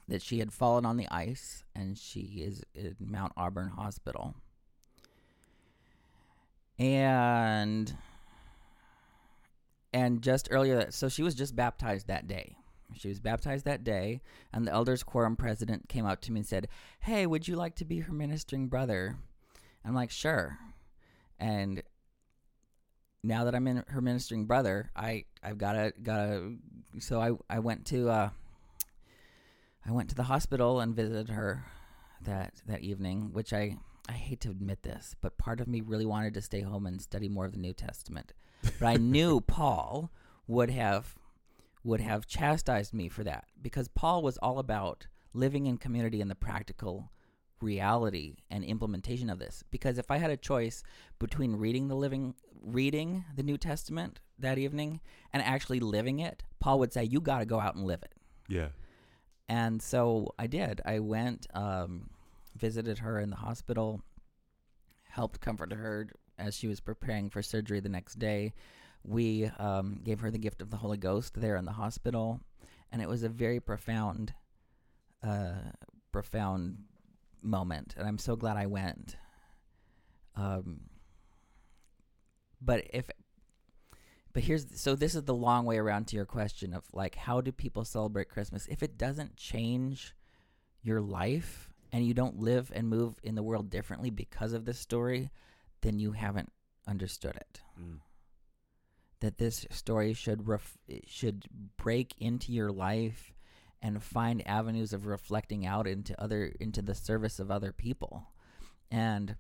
that 0.07 0.21
she 0.21 0.41
had 0.41 0.53
fallen 0.53 0.85
on 0.85 0.99
the 0.99 1.09
ice, 1.09 1.65
and 1.75 1.97
she 1.97 2.43
is 2.45 2.63
in 2.75 2.95
Mount 3.01 3.33
Auburn 3.37 3.71
Hospital. 3.71 4.35
And 6.79 7.95
and 9.95 10.21
just 10.21 10.49
earlier, 10.51 10.91
so 10.91 11.09
she 11.09 11.23
was 11.23 11.37
just 11.37 11.55
baptized 11.55 12.09
that 12.09 12.27
day. 12.27 12.57
She 12.97 13.09
was 13.09 13.21
baptized 13.21 13.65
that 13.65 13.85
day, 13.85 14.21
and 14.53 14.67
the 14.67 14.73
elders 14.73 15.05
quorum 15.05 15.37
president 15.37 15.89
came 15.89 16.05
up 16.05 16.21
to 16.23 16.33
me 16.33 16.41
and 16.41 16.47
said, 16.47 16.69
"Hey, 17.01 17.27
would 17.27 17.47
you 17.47 17.55
like 17.55 17.77
to 17.77 17.85
be 17.85 18.01
her 18.01 18.13
ministering 18.13 18.67
brother?" 18.69 19.17
I'm 19.85 19.95
like, 19.95 20.11
"Sure." 20.11 20.59
And 21.39 21.83
now 23.23 23.45
that 23.45 23.55
I'm 23.55 23.69
in 23.69 23.85
her 23.89 24.01
ministering 24.01 24.47
brother, 24.47 24.91
I 24.97 25.27
I've 25.43 25.59
got 25.59 25.73
to 25.73 25.93
got 26.03 26.17
to 26.27 26.57
so 26.99 27.21
I 27.21 27.31
I 27.49 27.61
went 27.61 27.87
to 27.87 28.11
uh 28.11 28.31
I 29.87 29.93
went 29.93 30.09
to 30.11 30.15
the 30.17 30.25
hospital 30.25 30.81
and 30.81 30.95
visited 30.95 31.29
her 31.29 31.65
that 32.23 32.55
that 32.67 32.81
evening, 32.81 33.33
which 33.33 33.53
I 33.53 33.79
I 34.09 34.13
hate 34.13 34.41
to 34.41 34.51
admit 34.51 34.83
this, 34.83 35.15
but 35.21 35.39
part 35.39 35.61
of 35.61 35.69
me 35.69 35.81
really 35.81 36.07
wanted 36.07 36.35
to 36.35 36.43
stay 36.43 36.63
home 36.63 36.85
and 36.85 37.01
study 37.01 37.29
more 37.29 37.47
of 37.47 37.53
the 37.53 37.59
New 37.59 37.73
Testament. 37.73 38.33
But 38.81 38.87
I 38.87 38.97
knew 38.97 39.41
Paul 39.41 40.11
would 40.47 40.71
have 40.71 41.15
would 41.83 42.01
have 42.01 42.27
chastised 42.27 42.95
me 42.95 43.09
for 43.09 43.25
that 43.25 43.45
because 43.61 43.89
Paul 43.89 44.23
was 44.23 44.39
all 44.39 44.59
about 44.59 45.07
living 45.35 45.67
in 45.67 45.77
community 45.77 46.21
in 46.21 46.29
the 46.29 46.35
practical 46.35 47.11
reality 47.61 48.37
and 48.51 48.65
implementation 48.65 49.29
of 49.29 49.39
this 49.39 49.63
because 49.71 49.99
if 49.99 50.11
I 50.11 50.19
had 50.19 50.31
a 50.31 50.37
choice 50.37 50.83
between 51.19 51.57
reading 51.57 51.89
the 51.89 51.95
living 51.95 52.35
reading 52.63 53.25
the 53.37 53.43
New 53.43 53.59
Testament 53.59 54.21
that 54.39 54.59
evening 54.59 55.01
and 55.33 55.43
actually 55.43 55.81
living 55.81 56.21
it, 56.21 56.43
Paul 56.61 56.79
would 56.79 56.93
say 56.93 57.05
you 57.05 57.21
got 57.21 57.41
to 57.41 57.47
go 57.47 57.61
out 57.61 57.75
and 57.75 57.85
live 57.85 58.03
it. 58.03 58.15
Yeah. 58.49 58.69
And 59.49 59.83
so 59.83 60.35
I 60.39 60.47
did. 60.47 60.81
I 60.87 61.01
went 61.01 61.47
um, 61.55 62.11
visited 62.57 62.99
her 62.99 63.19
in 63.19 63.31
the 63.31 63.37
hospital, 63.37 64.03
helped 65.09 65.41
comfort 65.41 65.73
her 65.73 66.09
as 66.39 66.57
she 66.57 66.69
was 66.69 66.81
preparing 66.81 67.31
for 67.31 67.43
surgery 67.43 67.81
the 67.81 67.89
next 67.89 68.19
day. 68.19 68.55
We 69.03 69.51
um, 69.59 70.01
gave 70.03 70.21
her 70.21 70.31
the 70.31 70.39
gift 70.39 70.63
of 70.63 70.71
the 70.71 70.77
Holy 70.77 70.97
Ghost 70.97 71.35
there 71.35 71.57
in 71.57 71.65
the 71.65 71.73
hospital, 71.73 72.41
and 72.91 73.03
it 73.03 73.09
was 73.09 73.23
a 73.23 73.29
very 73.29 73.61
profound, 73.61 74.33
uh, 75.23 75.55
profound 76.11 76.79
moment. 77.43 77.95
And 77.99 78.09
I'm 78.09 78.19
so 78.19 78.35
glad 78.35 78.57
I 78.57 78.67
went. 78.67 79.17
Um, 80.37 80.81
but 82.61 82.85
if, 82.93 83.11
but 84.33 84.43
here's 84.43 84.81
so 84.81 84.95
this 84.95 85.15
is 85.15 85.25
the 85.25 85.35
long 85.35 85.67
way 85.67 85.77
around 85.77 86.07
to 86.09 86.17
your 86.17 86.25
question 86.25 86.73
of 86.73 86.85
like 86.93 87.15
how 87.15 87.43
do 87.43 87.53
people 87.53 87.85
celebrate 87.85 88.31
Christmas? 88.31 88.67
If 88.69 88.83
it 88.83 88.97
doesn't 88.97 89.37
change 89.37 90.15
your 90.83 91.01
life, 91.01 91.71
and 91.95 92.05
you 92.05 92.13
don't 92.13 92.41
live 92.41 92.73
and 92.75 92.89
move 92.89 93.21
in 93.23 93.37
the 93.37 93.43
world 93.43 93.71
differently 93.71 94.11
because 94.11 94.53
of 94.53 94.65
this 94.65 94.81
story, 94.81 95.31
then 95.85 95.99
you 95.99 96.13
haven't 96.13 96.51
understood 96.89 97.37
it. 97.37 97.61
Mm. 97.81 97.99
That 99.21 99.39
this 99.39 99.67
story 99.71 100.13
should 100.13 100.49
ref- 100.49 100.79
should 101.07 101.47
break 101.77 102.15
into 102.19 102.53
your 102.53 102.73
life 102.73 103.33
and 103.81 104.03
find 104.03 104.47
avenues 104.47 104.93
of 104.93 105.07
reflecting 105.07 105.67
out 105.67 105.87
into 105.87 106.21
other 106.21 106.53
into 106.59 106.83
the 106.83 106.95
service 106.95 107.39
of 107.39 107.51
other 107.51 107.73
people. 107.73 108.27
And 108.91 109.37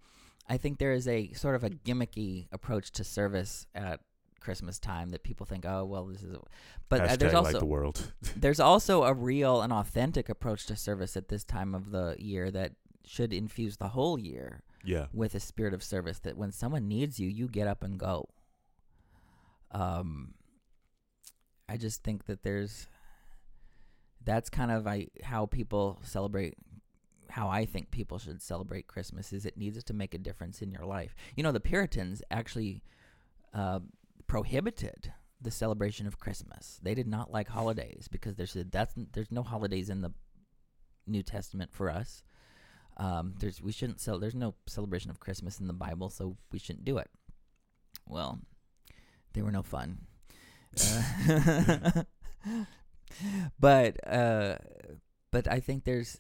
I 0.49 0.59
think 0.59 0.78
there 0.78 0.92
is 0.92 1.09
a 1.09 1.32
sort 1.32 1.55
of 1.55 1.64
a 1.64 1.70
gimmicky 1.70 2.47
approach 2.53 2.92
to 2.92 3.05
service 3.05 3.66
at 3.74 4.01
Christmas 4.40 4.78
time 4.78 5.11
that 5.11 5.22
people 5.22 5.47
think, 5.47 5.64
oh 5.66 5.84
well, 5.84 6.07
this 6.07 6.22
is. 6.22 6.34
A, 6.34 6.38
but 6.88 7.01
uh, 7.01 7.16
there's 7.16 7.34
also 7.34 7.53
Light 7.53 7.61
the 7.61 7.66
World. 7.66 8.12
there's 8.36 8.61
also 8.61 9.05
a 9.05 9.12
real 9.12 9.62
and 9.62 9.72
authentic 9.72 10.28
approach 10.28 10.66
to 10.66 10.76
service 10.76 11.16
at 11.16 11.28
this 11.28 11.45
time 11.45 11.74
of 11.74 11.90
the 11.90 12.16
year 12.18 12.51
that 12.51 12.72
should 13.07 13.32
infuse 13.32 13.76
the 13.76 13.88
whole 13.88 14.18
year 14.18 14.62
yeah. 14.85 15.07
with 15.12 15.35
a 15.35 15.41
spirit 15.41 15.74
of 15.74 15.82
service. 15.82 16.18
That 16.20 16.37
when 16.37 16.53
someone 16.53 16.89
needs 16.89 17.18
you, 17.18 17.28
you 17.28 17.49
get 17.49 17.66
up 17.66 17.82
and 17.82 17.99
go. 17.99 18.28
Um, 19.70 20.35
I 21.68 21.76
just 21.76 22.03
think 22.03 22.26
that 22.26 22.43
there's 22.43 22.89
that's 24.24 24.49
kind 24.49 24.70
of 24.70 24.87
I, 24.87 25.09
how 25.22 25.47
people 25.47 25.99
celebrate 26.03 26.55
how 27.30 27.49
I 27.49 27.64
think 27.64 27.91
people 27.91 28.18
should 28.18 28.41
celebrate 28.41 28.87
Christmas 28.87 29.32
is 29.32 29.45
it 29.45 29.57
needs 29.57 29.82
to 29.82 29.93
make 29.93 30.14
a 30.14 30.18
difference 30.18 30.62
in 30.62 30.70
your 30.70 30.85
life. 30.85 31.16
You 31.37 31.43
know, 31.43 31.53
the 31.53 31.59
Puritans 31.61 32.22
actually 32.30 32.82
uh, 33.53 33.80
prohibited 34.26 35.12
the 35.41 35.51
celebration 35.51 36.07
of 36.07 36.20
Christmas. 36.20 36.78
They 36.82 36.95
did 36.95 37.09
not 37.09 37.32
like 37.32 37.49
holidays 37.49 38.09
because 38.11 38.37
there's 38.37 38.55
a, 38.57 38.64
that's 38.64 38.95
there's 39.12 39.32
no 39.32 39.43
holidays 39.43 39.91
in 39.91 40.01
the 40.01 40.12
New 41.07 41.22
Testament 41.22 41.72
for 41.72 41.91
us. 41.91 42.22
Um, 42.97 43.34
there's 43.38 43.61
we 43.61 43.72
shouldn't 43.72 44.01
cel- 44.01 44.18
there's 44.18 44.34
no 44.34 44.55
celebration 44.66 45.11
of 45.11 45.20
Christmas 45.20 45.59
in 45.59 45.66
the 45.66 45.72
Bible, 45.72 46.11
so 46.11 46.36
we 46.53 46.59
shouldn't 46.59 46.84
do 46.84 46.99
it. 46.99 47.11
Well, 48.09 48.40
they 49.32 49.42
were 49.42 49.53
no 49.53 49.62
fun. 49.62 49.99
Uh, 51.28 52.03
but 53.61 54.09
uh, 54.09 54.57
but 55.30 55.49
I 55.49 55.61
think 55.61 55.84
there's 55.84 56.18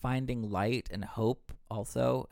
finding 0.00 0.50
light 0.50 0.88
and 0.90 1.04
hope 1.04 1.52
also, 1.70 2.26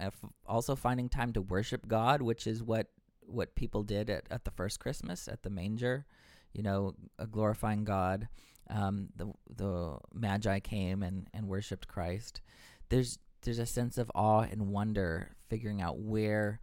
also 0.47 0.75
finding 0.75 1.09
time 1.09 1.33
to 1.35 1.43
worship 1.43 1.87
God, 1.87 2.23
which 2.23 2.47
is 2.47 2.63
what 2.63 2.89
what 3.21 3.55
people 3.55 3.83
did 3.83 4.09
at, 4.09 4.25
at 4.31 4.45
the 4.45 4.51
first 4.51 4.81
Christmas 4.81 5.29
at 5.29 5.43
the 5.43 5.51
manger, 5.51 6.07
you 6.55 6.63
know, 6.63 6.95
glorifying 7.31 7.85
God. 7.85 8.29
Um, 8.71 9.09
the 9.17 9.33
the 9.55 9.99
Magi 10.13 10.61
came 10.61 11.03
and, 11.03 11.29
and 11.33 11.49
worshipped 11.49 11.89
Christ. 11.89 12.41
There's 12.89 13.19
there's 13.43 13.59
a 13.59 13.67
sense 13.67 13.99
of 13.99 14.11
awe 14.15 14.43
and 14.43 14.69
wonder 14.69 15.37
figuring 15.49 15.81
out 15.81 15.99
where 15.99 16.61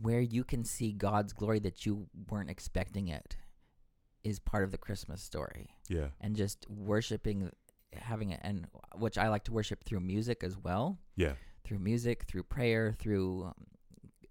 where 0.00 0.20
you 0.20 0.44
can 0.44 0.64
see 0.64 0.92
God's 0.92 1.32
glory 1.32 1.58
that 1.60 1.84
you 1.84 2.06
weren't 2.30 2.50
expecting 2.50 3.08
it 3.08 3.36
is 4.24 4.38
part 4.38 4.64
of 4.64 4.70
the 4.70 4.78
Christmas 4.78 5.22
story. 5.22 5.74
Yeah. 5.88 6.08
And 6.20 6.36
just 6.36 6.66
worshiping 6.68 7.50
having 7.92 8.30
it 8.30 8.40
and 8.42 8.66
which 8.96 9.18
I 9.18 9.28
like 9.28 9.44
to 9.44 9.52
worship 9.52 9.84
through 9.84 10.00
music 10.00 10.42
as 10.42 10.56
well. 10.56 10.98
Yeah. 11.16 11.34
Through 11.64 11.80
music, 11.80 12.24
through 12.24 12.44
prayer, 12.44 12.94
through 12.98 13.52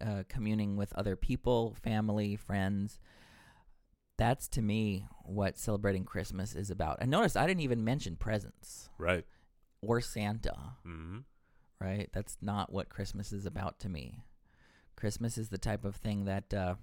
uh, 0.02 0.24
communing 0.28 0.76
with 0.76 0.94
other 0.94 1.16
people, 1.16 1.76
family, 1.82 2.36
friends. 2.36 3.00
That's 4.18 4.48
to 4.50 4.62
me 4.62 5.06
what 5.24 5.58
celebrating 5.58 6.04
Christmas 6.04 6.56
is 6.56 6.70
about. 6.70 6.98
And 7.00 7.10
notice 7.10 7.36
I 7.36 7.48
didn't 7.48 7.62
even 7.62 7.84
mention 7.84 8.16
presents. 8.16 8.90
Right. 8.98 9.26
Or 9.82 10.02
Santa. 10.02 10.76
Mm-hmm. 10.86 11.20
Right? 11.80 12.10
That's 12.14 12.38
not 12.42 12.72
what 12.72 12.90
Christmas 12.90 13.32
is 13.32 13.46
about 13.46 13.80
to 13.80 13.90
me. 13.90 14.24
Christmas 14.96 15.38
is 15.38 15.50
the 15.50 15.58
type 15.58 15.86
of 15.86 15.96
thing 15.96 16.26
that 16.26 16.54
uh, 16.54 16.76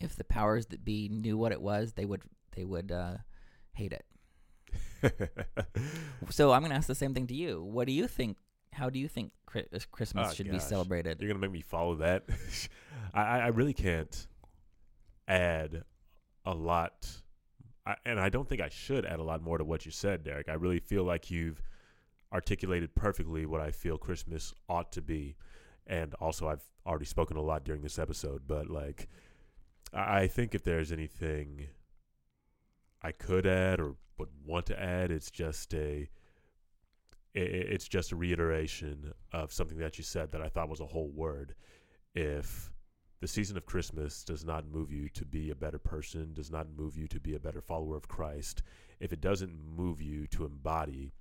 if 0.00 0.16
the 0.16 0.24
powers 0.24 0.66
that 0.66 0.84
be 0.84 1.08
knew 1.08 1.38
what 1.38 1.52
it 1.52 1.60
was, 1.60 1.92
they 1.92 2.04
would 2.04 2.22
they 2.56 2.64
would 2.64 2.90
uh, 2.90 3.18
hate 3.72 3.92
it. 3.92 4.04
so 6.30 6.52
I'm 6.52 6.62
going 6.62 6.70
to 6.70 6.76
ask 6.76 6.88
the 6.88 6.94
same 6.94 7.14
thing 7.14 7.28
to 7.28 7.34
you. 7.34 7.62
What 7.62 7.86
do 7.86 7.92
you 7.92 8.08
think 8.08 8.36
how 8.74 8.90
do 8.90 8.98
you 8.98 9.08
think 9.08 9.32
Christmas 9.46 10.28
oh, 10.30 10.34
should 10.34 10.46
gosh. 10.46 10.54
be 10.54 10.58
celebrated? 10.58 11.20
You're 11.20 11.28
gonna 11.28 11.40
make 11.40 11.52
me 11.52 11.62
follow 11.62 11.96
that. 11.96 12.24
I, 13.14 13.40
I 13.40 13.46
really 13.48 13.72
can't 13.72 14.26
add 15.28 15.84
a 16.44 16.52
lot, 16.52 17.08
I, 17.86 17.96
and 18.04 18.18
I 18.20 18.28
don't 18.28 18.48
think 18.48 18.60
I 18.60 18.68
should 18.68 19.06
add 19.06 19.20
a 19.20 19.22
lot 19.22 19.42
more 19.42 19.58
to 19.58 19.64
what 19.64 19.86
you 19.86 19.92
said, 19.92 20.24
Derek. 20.24 20.48
I 20.48 20.54
really 20.54 20.80
feel 20.80 21.04
like 21.04 21.30
you've 21.30 21.62
articulated 22.34 22.94
perfectly 22.96 23.46
what 23.46 23.60
I 23.60 23.70
feel 23.70 23.96
Christmas 23.96 24.52
ought 24.68 24.90
to 24.92 25.00
be, 25.00 25.36
and 25.86 26.12
also 26.14 26.48
I've 26.48 26.64
already 26.84 27.04
spoken 27.04 27.36
a 27.36 27.42
lot 27.42 27.64
during 27.64 27.80
this 27.80 27.98
episode. 27.98 28.42
But 28.46 28.68
like, 28.68 29.08
I, 29.92 30.26
think 30.26 30.54
if 30.54 30.64
there's 30.64 30.90
anything 30.90 31.68
I 33.00 33.12
could 33.12 33.46
add 33.46 33.80
or 33.80 33.94
would 34.18 34.30
want 34.44 34.66
to 34.66 34.80
add, 34.80 35.12
it's 35.12 35.30
just 35.30 35.72
a 35.74 36.10
it's 37.36 37.88
just 37.88 38.12
a 38.12 38.16
reiteration 38.16 39.12
of 39.32 39.52
something 39.52 39.78
that 39.78 39.98
you 39.98 40.04
said 40.04 40.30
that 40.30 40.40
I 40.40 40.48
thought 40.48 40.68
was 40.68 40.80
a 40.80 40.86
whole 40.86 41.10
word. 41.10 41.56
If 42.14 42.70
the 43.20 43.26
season 43.26 43.56
of 43.56 43.66
Christmas 43.66 44.22
does 44.22 44.44
not 44.44 44.68
move 44.68 44.92
you 44.92 45.08
to 45.08 45.24
be 45.24 45.50
a 45.50 45.56
better 45.56 45.78
person, 45.78 46.32
does 46.32 46.52
not 46.52 46.68
move 46.76 46.96
you 46.96 47.08
to 47.08 47.18
be 47.18 47.34
a 47.34 47.40
better 47.40 47.60
follower 47.60 47.96
of 47.96 48.06
Christ, 48.06 48.62
if 49.00 49.12
it 49.12 49.20
doesn't 49.20 49.58
move 49.76 50.00
you 50.00 50.28
to 50.28 50.44
embody 50.44 51.12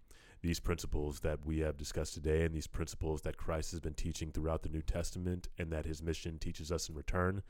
these 0.44 0.60
principles 0.60 1.22
that 1.22 1.46
we 1.46 1.60
have 1.60 1.78
discussed 1.78 2.14
today 2.14 2.44
and 2.44 2.54
these 2.54 2.68
principles 2.68 3.22
that 3.22 3.38
Christ 3.38 3.72
has 3.72 3.80
been 3.80 3.94
teaching 3.94 4.30
throughout 4.30 4.62
the 4.62 4.70
New 4.70 4.82
Testament 4.82 5.48
and 5.58 5.72
that 5.72 5.86
his 5.86 6.04
mission 6.04 6.38
teaches 6.38 6.72
us 6.72 6.90
in 6.90 6.96
return, 6.96 7.42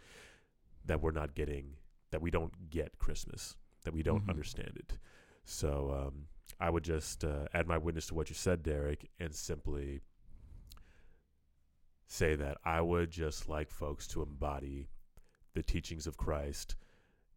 that 0.86 1.02
we're 1.02 1.12
not 1.12 1.34
getting, 1.34 1.74
that 2.12 2.22
we 2.22 2.30
don't 2.30 2.70
get 2.70 3.00
Christmas, 3.00 3.56
that 3.84 3.94
we 3.94 4.04
don't 4.04 4.22
mm-hmm. 4.22 4.30
understand 4.30 4.74
it. 4.76 4.94
So, 5.44 6.08
um, 6.08 6.28
I 6.60 6.70
would 6.70 6.84
just 6.84 7.26
uh, 7.26 7.48
add 7.54 7.68
my 7.68 7.80
witness 7.80 8.08
to 8.08 8.14
what 8.14 8.30
you 8.30 8.36
said, 8.36 8.64
Derek, 8.64 9.10
and 9.20 9.34
simply 9.34 10.02
say 12.06 12.36
that 12.36 12.58
I 12.64 12.80
would 12.80 13.10
just 13.10 13.50
like 13.50 13.72
folks 13.72 14.08
to 14.10 14.22
embody 14.22 14.88
the 15.56 15.64
teachings 15.64 16.06
of 16.06 16.16
Christ 16.16 16.76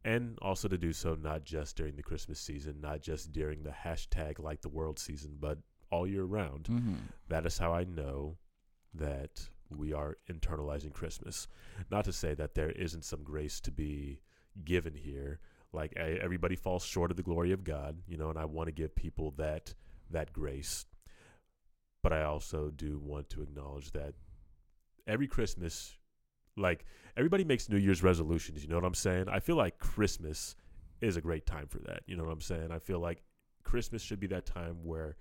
and 0.06 0.38
also 0.40 0.68
to 0.68 0.78
do 0.78 0.92
so 0.92 1.16
not 1.16 1.44
just 1.44 1.76
during 1.76 1.96
the 1.96 2.02
Christmas 2.02 2.38
season, 2.38 2.80
not 2.80 3.02
just 3.02 3.32
during 3.32 3.64
the 3.64 3.70
hashtag 3.84 4.38
Light 4.38 4.62
the 4.62 4.68
World 4.68 5.00
season, 5.00 5.36
but 5.40 5.58
all 5.90 6.06
year 6.06 6.22
round. 6.22 6.66
Mm-hmm. 6.66 6.94
That 7.28 7.44
is 7.44 7.58
how 7.58 7.74
I 7.74 7.84
know 7.84 8.38
that 8.94 9.48
we 9.68 9.92
are 9.92 10.16
internalizing 10.30 10.92
Christmas. 10.92 11.48
Not 11.90 12.04
to 12.04 12.12
say 12.12 12.34
that 12.34 12.54
there 12.54 12.70
isn't 12.70 13.04
some 13.04 13.24
grace 13.24 13.60
to 13.62 13.72
be 13.72 14.20
given 14.64 14.94
here, 14.94 15.40
like 15.72 15.92
I, 15.96 16.18
everybody 16.22 16.54
falls 16.54 16.84
short 16.84 17.10
of 17.10 17.16
the 17.16 17.24
glory 17.24 17.50
of 17.50 17.64
God, 17.64 17.98
you 18.06 18.16
know, 18.16 18.30
and 18.30 18.38
I 18.38 18.44
want 18.44 18.68
to 18.68 18.72
give 18.72 18.94
people 18.94 19.34
that 19.38 19.74
that 20.10 20.32
grace. 20.32 20.86
But 22.02 22.12
I 22.12 22.22
also 22.22 22.70
do 22.70 23.00
want 23.02 23.28
to 23.30 23.42
acknowledge 23.42 23.90
that 23.90 24.14
every 25.06 25.26
Christmas, 25.26 25.96
like 26.56 26.84
everybody 27.16 27.44
makes 27.44 27.68
New 27.68 27.78
Year's 27.78 28.02
resolutions, 28.02 28.62
you 28.62 28.68
know 28.68 28.76
what 28.76 28.84
I'm 28.84 28.94
saying? 28.94 29.28
I 29.28 29.40
feel 29.40 29.56
like 29.56 29.78
Christmas 29.78 30.56
is 31.00 31.16
a 31.16 31.20
great 31.20 31.46
time 31.46 31.66
for 31.66 31.78
that. 31.80 32.00
You 32.06 32.16
know 32.16 32.24
what 32.24 32.32
I'm 32.32 32.40
saying? 32.40 32.70
I 32.70 32.78
feel 32.78 33.00
like 33.00 33.22
Christmas 33.62 34.02
should 34.02 34.20
be 34.20 34.26
that 34.28 34.46
time 34.46 34.76
where 34.82 35.16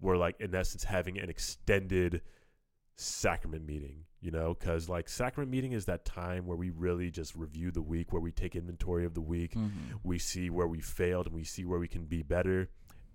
we're 0.00 0.16
like 0.16 0.40
in 0.40 0.54
essence 0.54 0.84
having 0.84 1.18
an 1.18 1.28
extended 1.28 2.22
sacrament 2.96 3.66
meeting, 3.66 4.04
you 4.20 4.30
know, 4.30 4.54
because 4.54 4.88
like 4.88 5.08
sacrament 5.08 5.50
meeting 5.50 5.72
is 5.72 5.84
that 5.84 6.04
time 6.04 6.46
where 6.46 6.56
we 6.56 6.70
really 6.70 7.10
just 7.10 7.34
review 7.34 7.70
the 7.70 7.82
week, 7.82 8.12
where 8.12 8.22
we 8.22 8.32
take 8.32 8.56
inventory 8.56 9.04
of 9.04 9.14
the 9.14 9.20
week, 9.20 9.52
mm-hmm. 9.54 9.68
we 10.02 10.18
see 10.18 10.50
where 10.50 10.66
we 10.66 10.80
failed 10.80 11.26
and 11.26 11.34
we 11.34 11.44
see 11.44 11.64
where 11.64 11.78
we 11.78 11.88
can 11.88 12.04
be 12.04 12.22
better. 12.22 12.70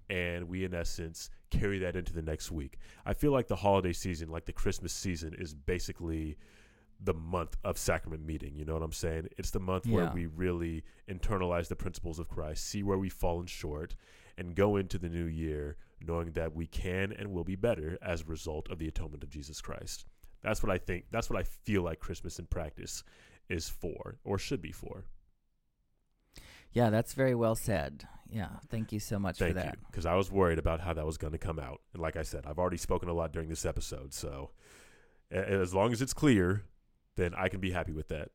and 0.09 0.47
we 0.47 0.63
in 0.65 0.73
essence 0.73 1.29
carry 1.49 1.79
that 1.79 1.95
into 1.95 2.13
the 2.13 2.21
next 2.21 2.51
week. 2.51 2.77
I 3.05 3.13
feel 3.13 3.31
like 3.31 3.47
the 3.47 3.55
holiday 3.55 3.93
season, 3.93 4.29
like 4.29 4.45
the 4.45 4.53
Christmas 4.53 4.93
season, 4.93 5.33
is 5.37 5.53
basically 5.53 6.37
the 7.03 7.13
month 7.13 7.57
of 7.63 7.77
sacrament 7.77 8.25
meeting. 8.25 8.55
You 8.55 8.65
know 8.65 8.73
what 8.73 8.83
I'm 8.83 8.91
saying? 8.91 9.29
It's 9.37 9.51
the 9.51 9.59
month 9.59 9.87
where 9.87 10.11
we 10.13 10.25
really 10.25 10.83
internalize 11.09 11.67
the 11.67 11.75
principles 11.75 12.19
of 12.19 12.29
Christ, 12.29 12.65
see 12.65 12.83
where 12.83 12.97
we've 12.97 13.13
fallen 13.13 13.45
short, 13.45 13.95
and 14.37 14.55
go 14.55 14.77
into 14.77 14.97
the 14.97 15.09
new 15.09 15.25
year 15.25 15.77
knowing 16.05 16.31
that 16.31 16.55
we 16.55 16.67
can 16.67 17.11
and 17.11 17.31
will 17.31 17.43
be 17.43 17.55
better 17.55 17.97
as 18.01 18.21
a 18.21 18.25
result 18.25 18.69
of 18.69 18.79
the 18.79 18.87
atonement 18.87 19.23
of 19.23 19.29
Jesus 19.29 19.61
Christ. 19.61 20.05
That's 20.41 20.61
what 20.61 20.71
I 20.71 20.77
think. 20.77 21.05
That's 21.11 21.29
what 21.29 21.39
I 21.39 21.43
feel 21.43 21.83
like 21.83 21.99
Christmas 21.99 22.39
in 22.39 22.45
practice 22.45 23.03
is 23.49 23.69
for, 23.69 24.17
or 24.23 24.37
should 24.37 24.61
be 24.61 24.71
for. 24.71 25.05
Yeah, 26.71 26.89
that's 26.89 27.13
very 27.13 27.35
well 27.35 27.55
said. 27.55 28.05
Yeah, 28.29 28.49
thank 28.69 28.91
you 28.91 28.99
so 28.99 29.19
much 29.19 29.37
Thank 29.37 29.53
for 29.53 29.59
you, 29.59 29.65
that. 29.65 29.77
because 29.85 30.05
I 30.05 30.15
was 30.15 30.31
worried 30.31 30.57
about 30.57 30.81
how 30.81 30.93
that 30.93 31.05
was 31.05 31.17
going 31.17 31.33
to 31.33 31.37
come 31.37 31.59
out, 31.59 31.81
and 31.93 32.01
like 32.01 32.17
I 32.17 32.23
said, 32.23 32.45
I've 32.47 32.57
already 32.57 32.77
spoken 32.77 33.09
a 33.09 33.13
lot 33.13 33.31
during 33.31 33.47
this 33.47 33.63
episode, 33.63 34.11
so 34.11 34.49
as 35.29 35.73
long 35.73 35.91
as 35.91 36.01
it's 36.01 36.13
clear, 36.13 36.63
then 37.15 37.33
I 37.35 37.47
can 37.49 37.59
be 37.59 37.71
happy 37.71 37.91
with 37.91 38.07
that. 38.09 38.29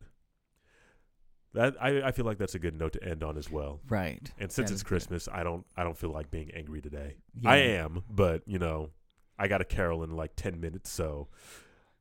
That 1.54 1.74
I, 1.80 2.02
I 2.08 2.12
feel 2.12 2.26
like 2.26 2.36
that's 2.38 2.54
a 2.54 2.58
good 2.58 2.78
note 2.78 2.92
to 2.92 3.02
end 3.02 3.24
on 3.24 3.38
as 3.38 3.50
well. 3.50 3.80
Right. 3.88 4.20
And 4.38 4.52
since 4.52 4.68
That 4.68 4.72
it's 4.72 4.72
is 4.72 4.82
good. 4.82 4.88
Christmas, 4.88 5.28
I 5.32 5.42
don't 5.42 5.64
I 5.76 5.82
don't 5.84 5.96
feel 5.96 6.10
like 6.10 6.30
being 6.30 6.50
angry 6.54 6.80
today. 6.82 7.16
Yeah. 7.40 7.50
I 7.50 7.56
am, 7.56 8.02
but 8.10 8.42
you 8.46 8.58
know, 8.58 8.90
I 9.38 9.48
got 9.48 9.60
a 9.60 9.64
carol 9.64 10.02
in 10.04 10.10
like 10.10 10.32
ten 10.36 10.60
minutes, 10.60 10.90
so 10.90 11.28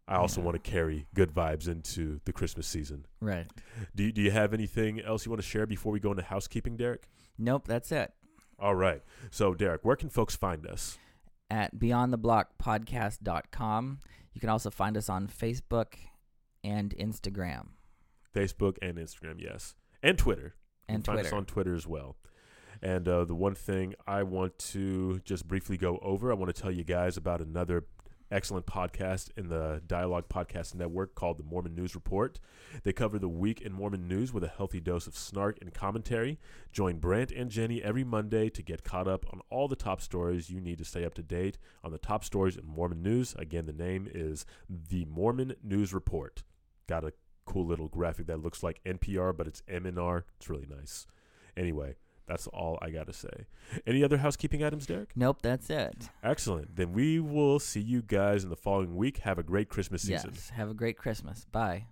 I 0.08 0.16
also 0.16 0.42
Yeah. 0.42 0.46
want 0.48 0.64
to 0.64 0.70
carry 0.72 1.08
good 1.14 1.34
vibes 1.34 1.68
into 1.68 2.20
the 2.26 2.34
Christmas 2.34 2.68
season. 2.68 3.06
Right. 3.22 3.48
Do 3.96 4.04
you, 4.04 4.12
do 4.12 4.22
you 4.22 4.32
have 4.32 4.54
anything 4.54 5.00
else 5.02 5.26
you 5.26 5.32
want 5.32 5.42
to 5.42 5.48
share 5.48 5.66
before 5.66 5.92
we 5.94 6.00
go 6.00 6.12
into 6.12 6.24
housekeeping, 6.24 6.76
Derek? 6.78 7.08
Nope, 7.38 7.68
that's 7.68 7.92
it. 7.92 8.14
All 8.60 8.76
right. 8.76 9.02
So, 9.32 9.54
Derek, 9.54 9.86
where 9.86 9.96
can 9.96 10.10
folks 10.10 10.36
find 10.36 10.66
us? 10.66 10.98
At 11.50 11.76
beyondtheblockpodcast.com. 11.76 14.00
You 14.34 14.42
can 14.42 14.50
also 14.50 14.70
find 14.70 14.98
us 14.98 15.10
on 15.10 15.28
Facebook 15.28 15.94
and 16.68 16.94
Instagram 17.00 17.68
Facebook 18.36 18.78
and 18.82 18.98
Instagram, 18.98 19.42
yes, 19.42 19.76
and 20.04 20.18
Twitter. 20.18 20.56
And 20.88 21.04
can 21.04 21.04
find 21.04 21.20
Twitter. 21.20 21.36
us 21.36 21.38
on 21.38 21.46
Twitter 21.46 21.74
as 21.74 21.88
well. 21.88 22.18
And 22.82 23.08
uh, 23.08 23.26
the 23.26 23.36
one 23.36 23.56
thing 23.56 23.96
I 24.06 24.24
want 24.24 24.60
to 24.60 25.20
just 25.26 25.48
briefly 25.48 25.78
go 25.78 25.98
over, 26.02 26.32
I 26.32 26.36
want 26.36 26.54
to 26.56 26.62
tell 26.62 26.72
you 26.72 26.84
guys 26.84 27.18
about 27.18 27.42
another 27.42 27.86
excellent 28.30 28.66
podcast 28.66 29.30
in 29.38 29.48
the 29.48 29.82
Dialogue 29.88 30.28
Podcast 30.30 30.76
Network 30.76 31.16
called 31.16 31.40
the 31.40 31.44
Mormon 31.44 31.74
News 31.74 31.96
Report. 31.96 32.40
They 32.84 32.94
cover 32.94 33.18
the 33.18 33.30
week 33.30 33.62
in 33.62 33.72
Mormon 33.74 34.08
news 34.08 34.34
with 34.34 34.44
a 34.44 34.50
healthy 34.50 34.80
dose 34.80 35.08
of 35.08 35.18
snark 35.18 35.58
and 35.62 35.74
commentary. 35.74 36.38
Join 36.72 37.00
Brant 37.00 37.32
and 37.32 37.50
Jenny 37.50 37.82
every 37.82 38.04
Monday 38.04 38.50
to 38.50 38.62
get 38.62 38.84
caught 38.84 39.08
up 39.08 39.26
on 39.32 39.42
all 39.50 39.68
the 39.68 39.76
top 39.76 40.02
stories 40.02 40.50
you 40.50 40.60
need 40.60 40.78
to 40.78 40.86
stay 40.86 41.06
up 41.06 41.14
to 41.16 41.24
date 41.24 41.58
on 41.84 41.92
the 41.92 41.98
top 41.98 42.24
stories 42.24 42.58
in 42.58 42.66
Mormon 42.66 43.02
news. 43.02 43.34
Again, 43.40 43.66
the 43.66 43.74
name 43.74 44.08
is 44.14 44.46
the 44.70 45.06
Mormon 45.06 45.56
News 45.64 45.94
Report. 45.94 46.44
Got 46.88 47.04
a 47.04 47.14
cool 47.46 47.66
little 47.66 47.88
graphic 47.88 48.28
that 48.28 48.42
looks 48.42 48.64
like 48.64 48.82
NPR, 48.86 49.36
but 49.36 49.48
it's 49.48 49.62
MNR. 49.70 50.24
It's 50.38 50.50
really 50.50 50.68
nice. 50.70 51.06
Anyway, 51.56 51.96
that's 52.28 52.48
all 52.48 52.78
I 52.82 52.90
got 52.90 53.08
to 53.08 53.14
say. 53.14 53.48
Any 53.86 54.04
other 54.04 54.18
housekeeping 54.18 54.64
items, 54.64 54.86
Derek? 54.86 55.12
Nope, 55.16 55.42
that's 55.42 55.70
it. 55.70 56.10
Excellent. 56.24 56.76
Then 56.76 56.94
we 56.94 57.20
will 57.20 57.60
see 57.60 57.80
you 57.82 58.02
guys 58.02 58.44
in 58.44 58.50
the 58.50 58.56
following 58.56 58.96
week. 58.96 59.20
Have 59.20 59.40
a 59.40 59.44
great 59.44 59.70
Christmas 59.70 60.02
season. 60.04 60.32
Yes. 60.34 60.50
Have 60.50 60.70
a 60.70 60.74
great 60.74 60.98
Christmas. 60.98 61.46
Bye. 61.52 61.88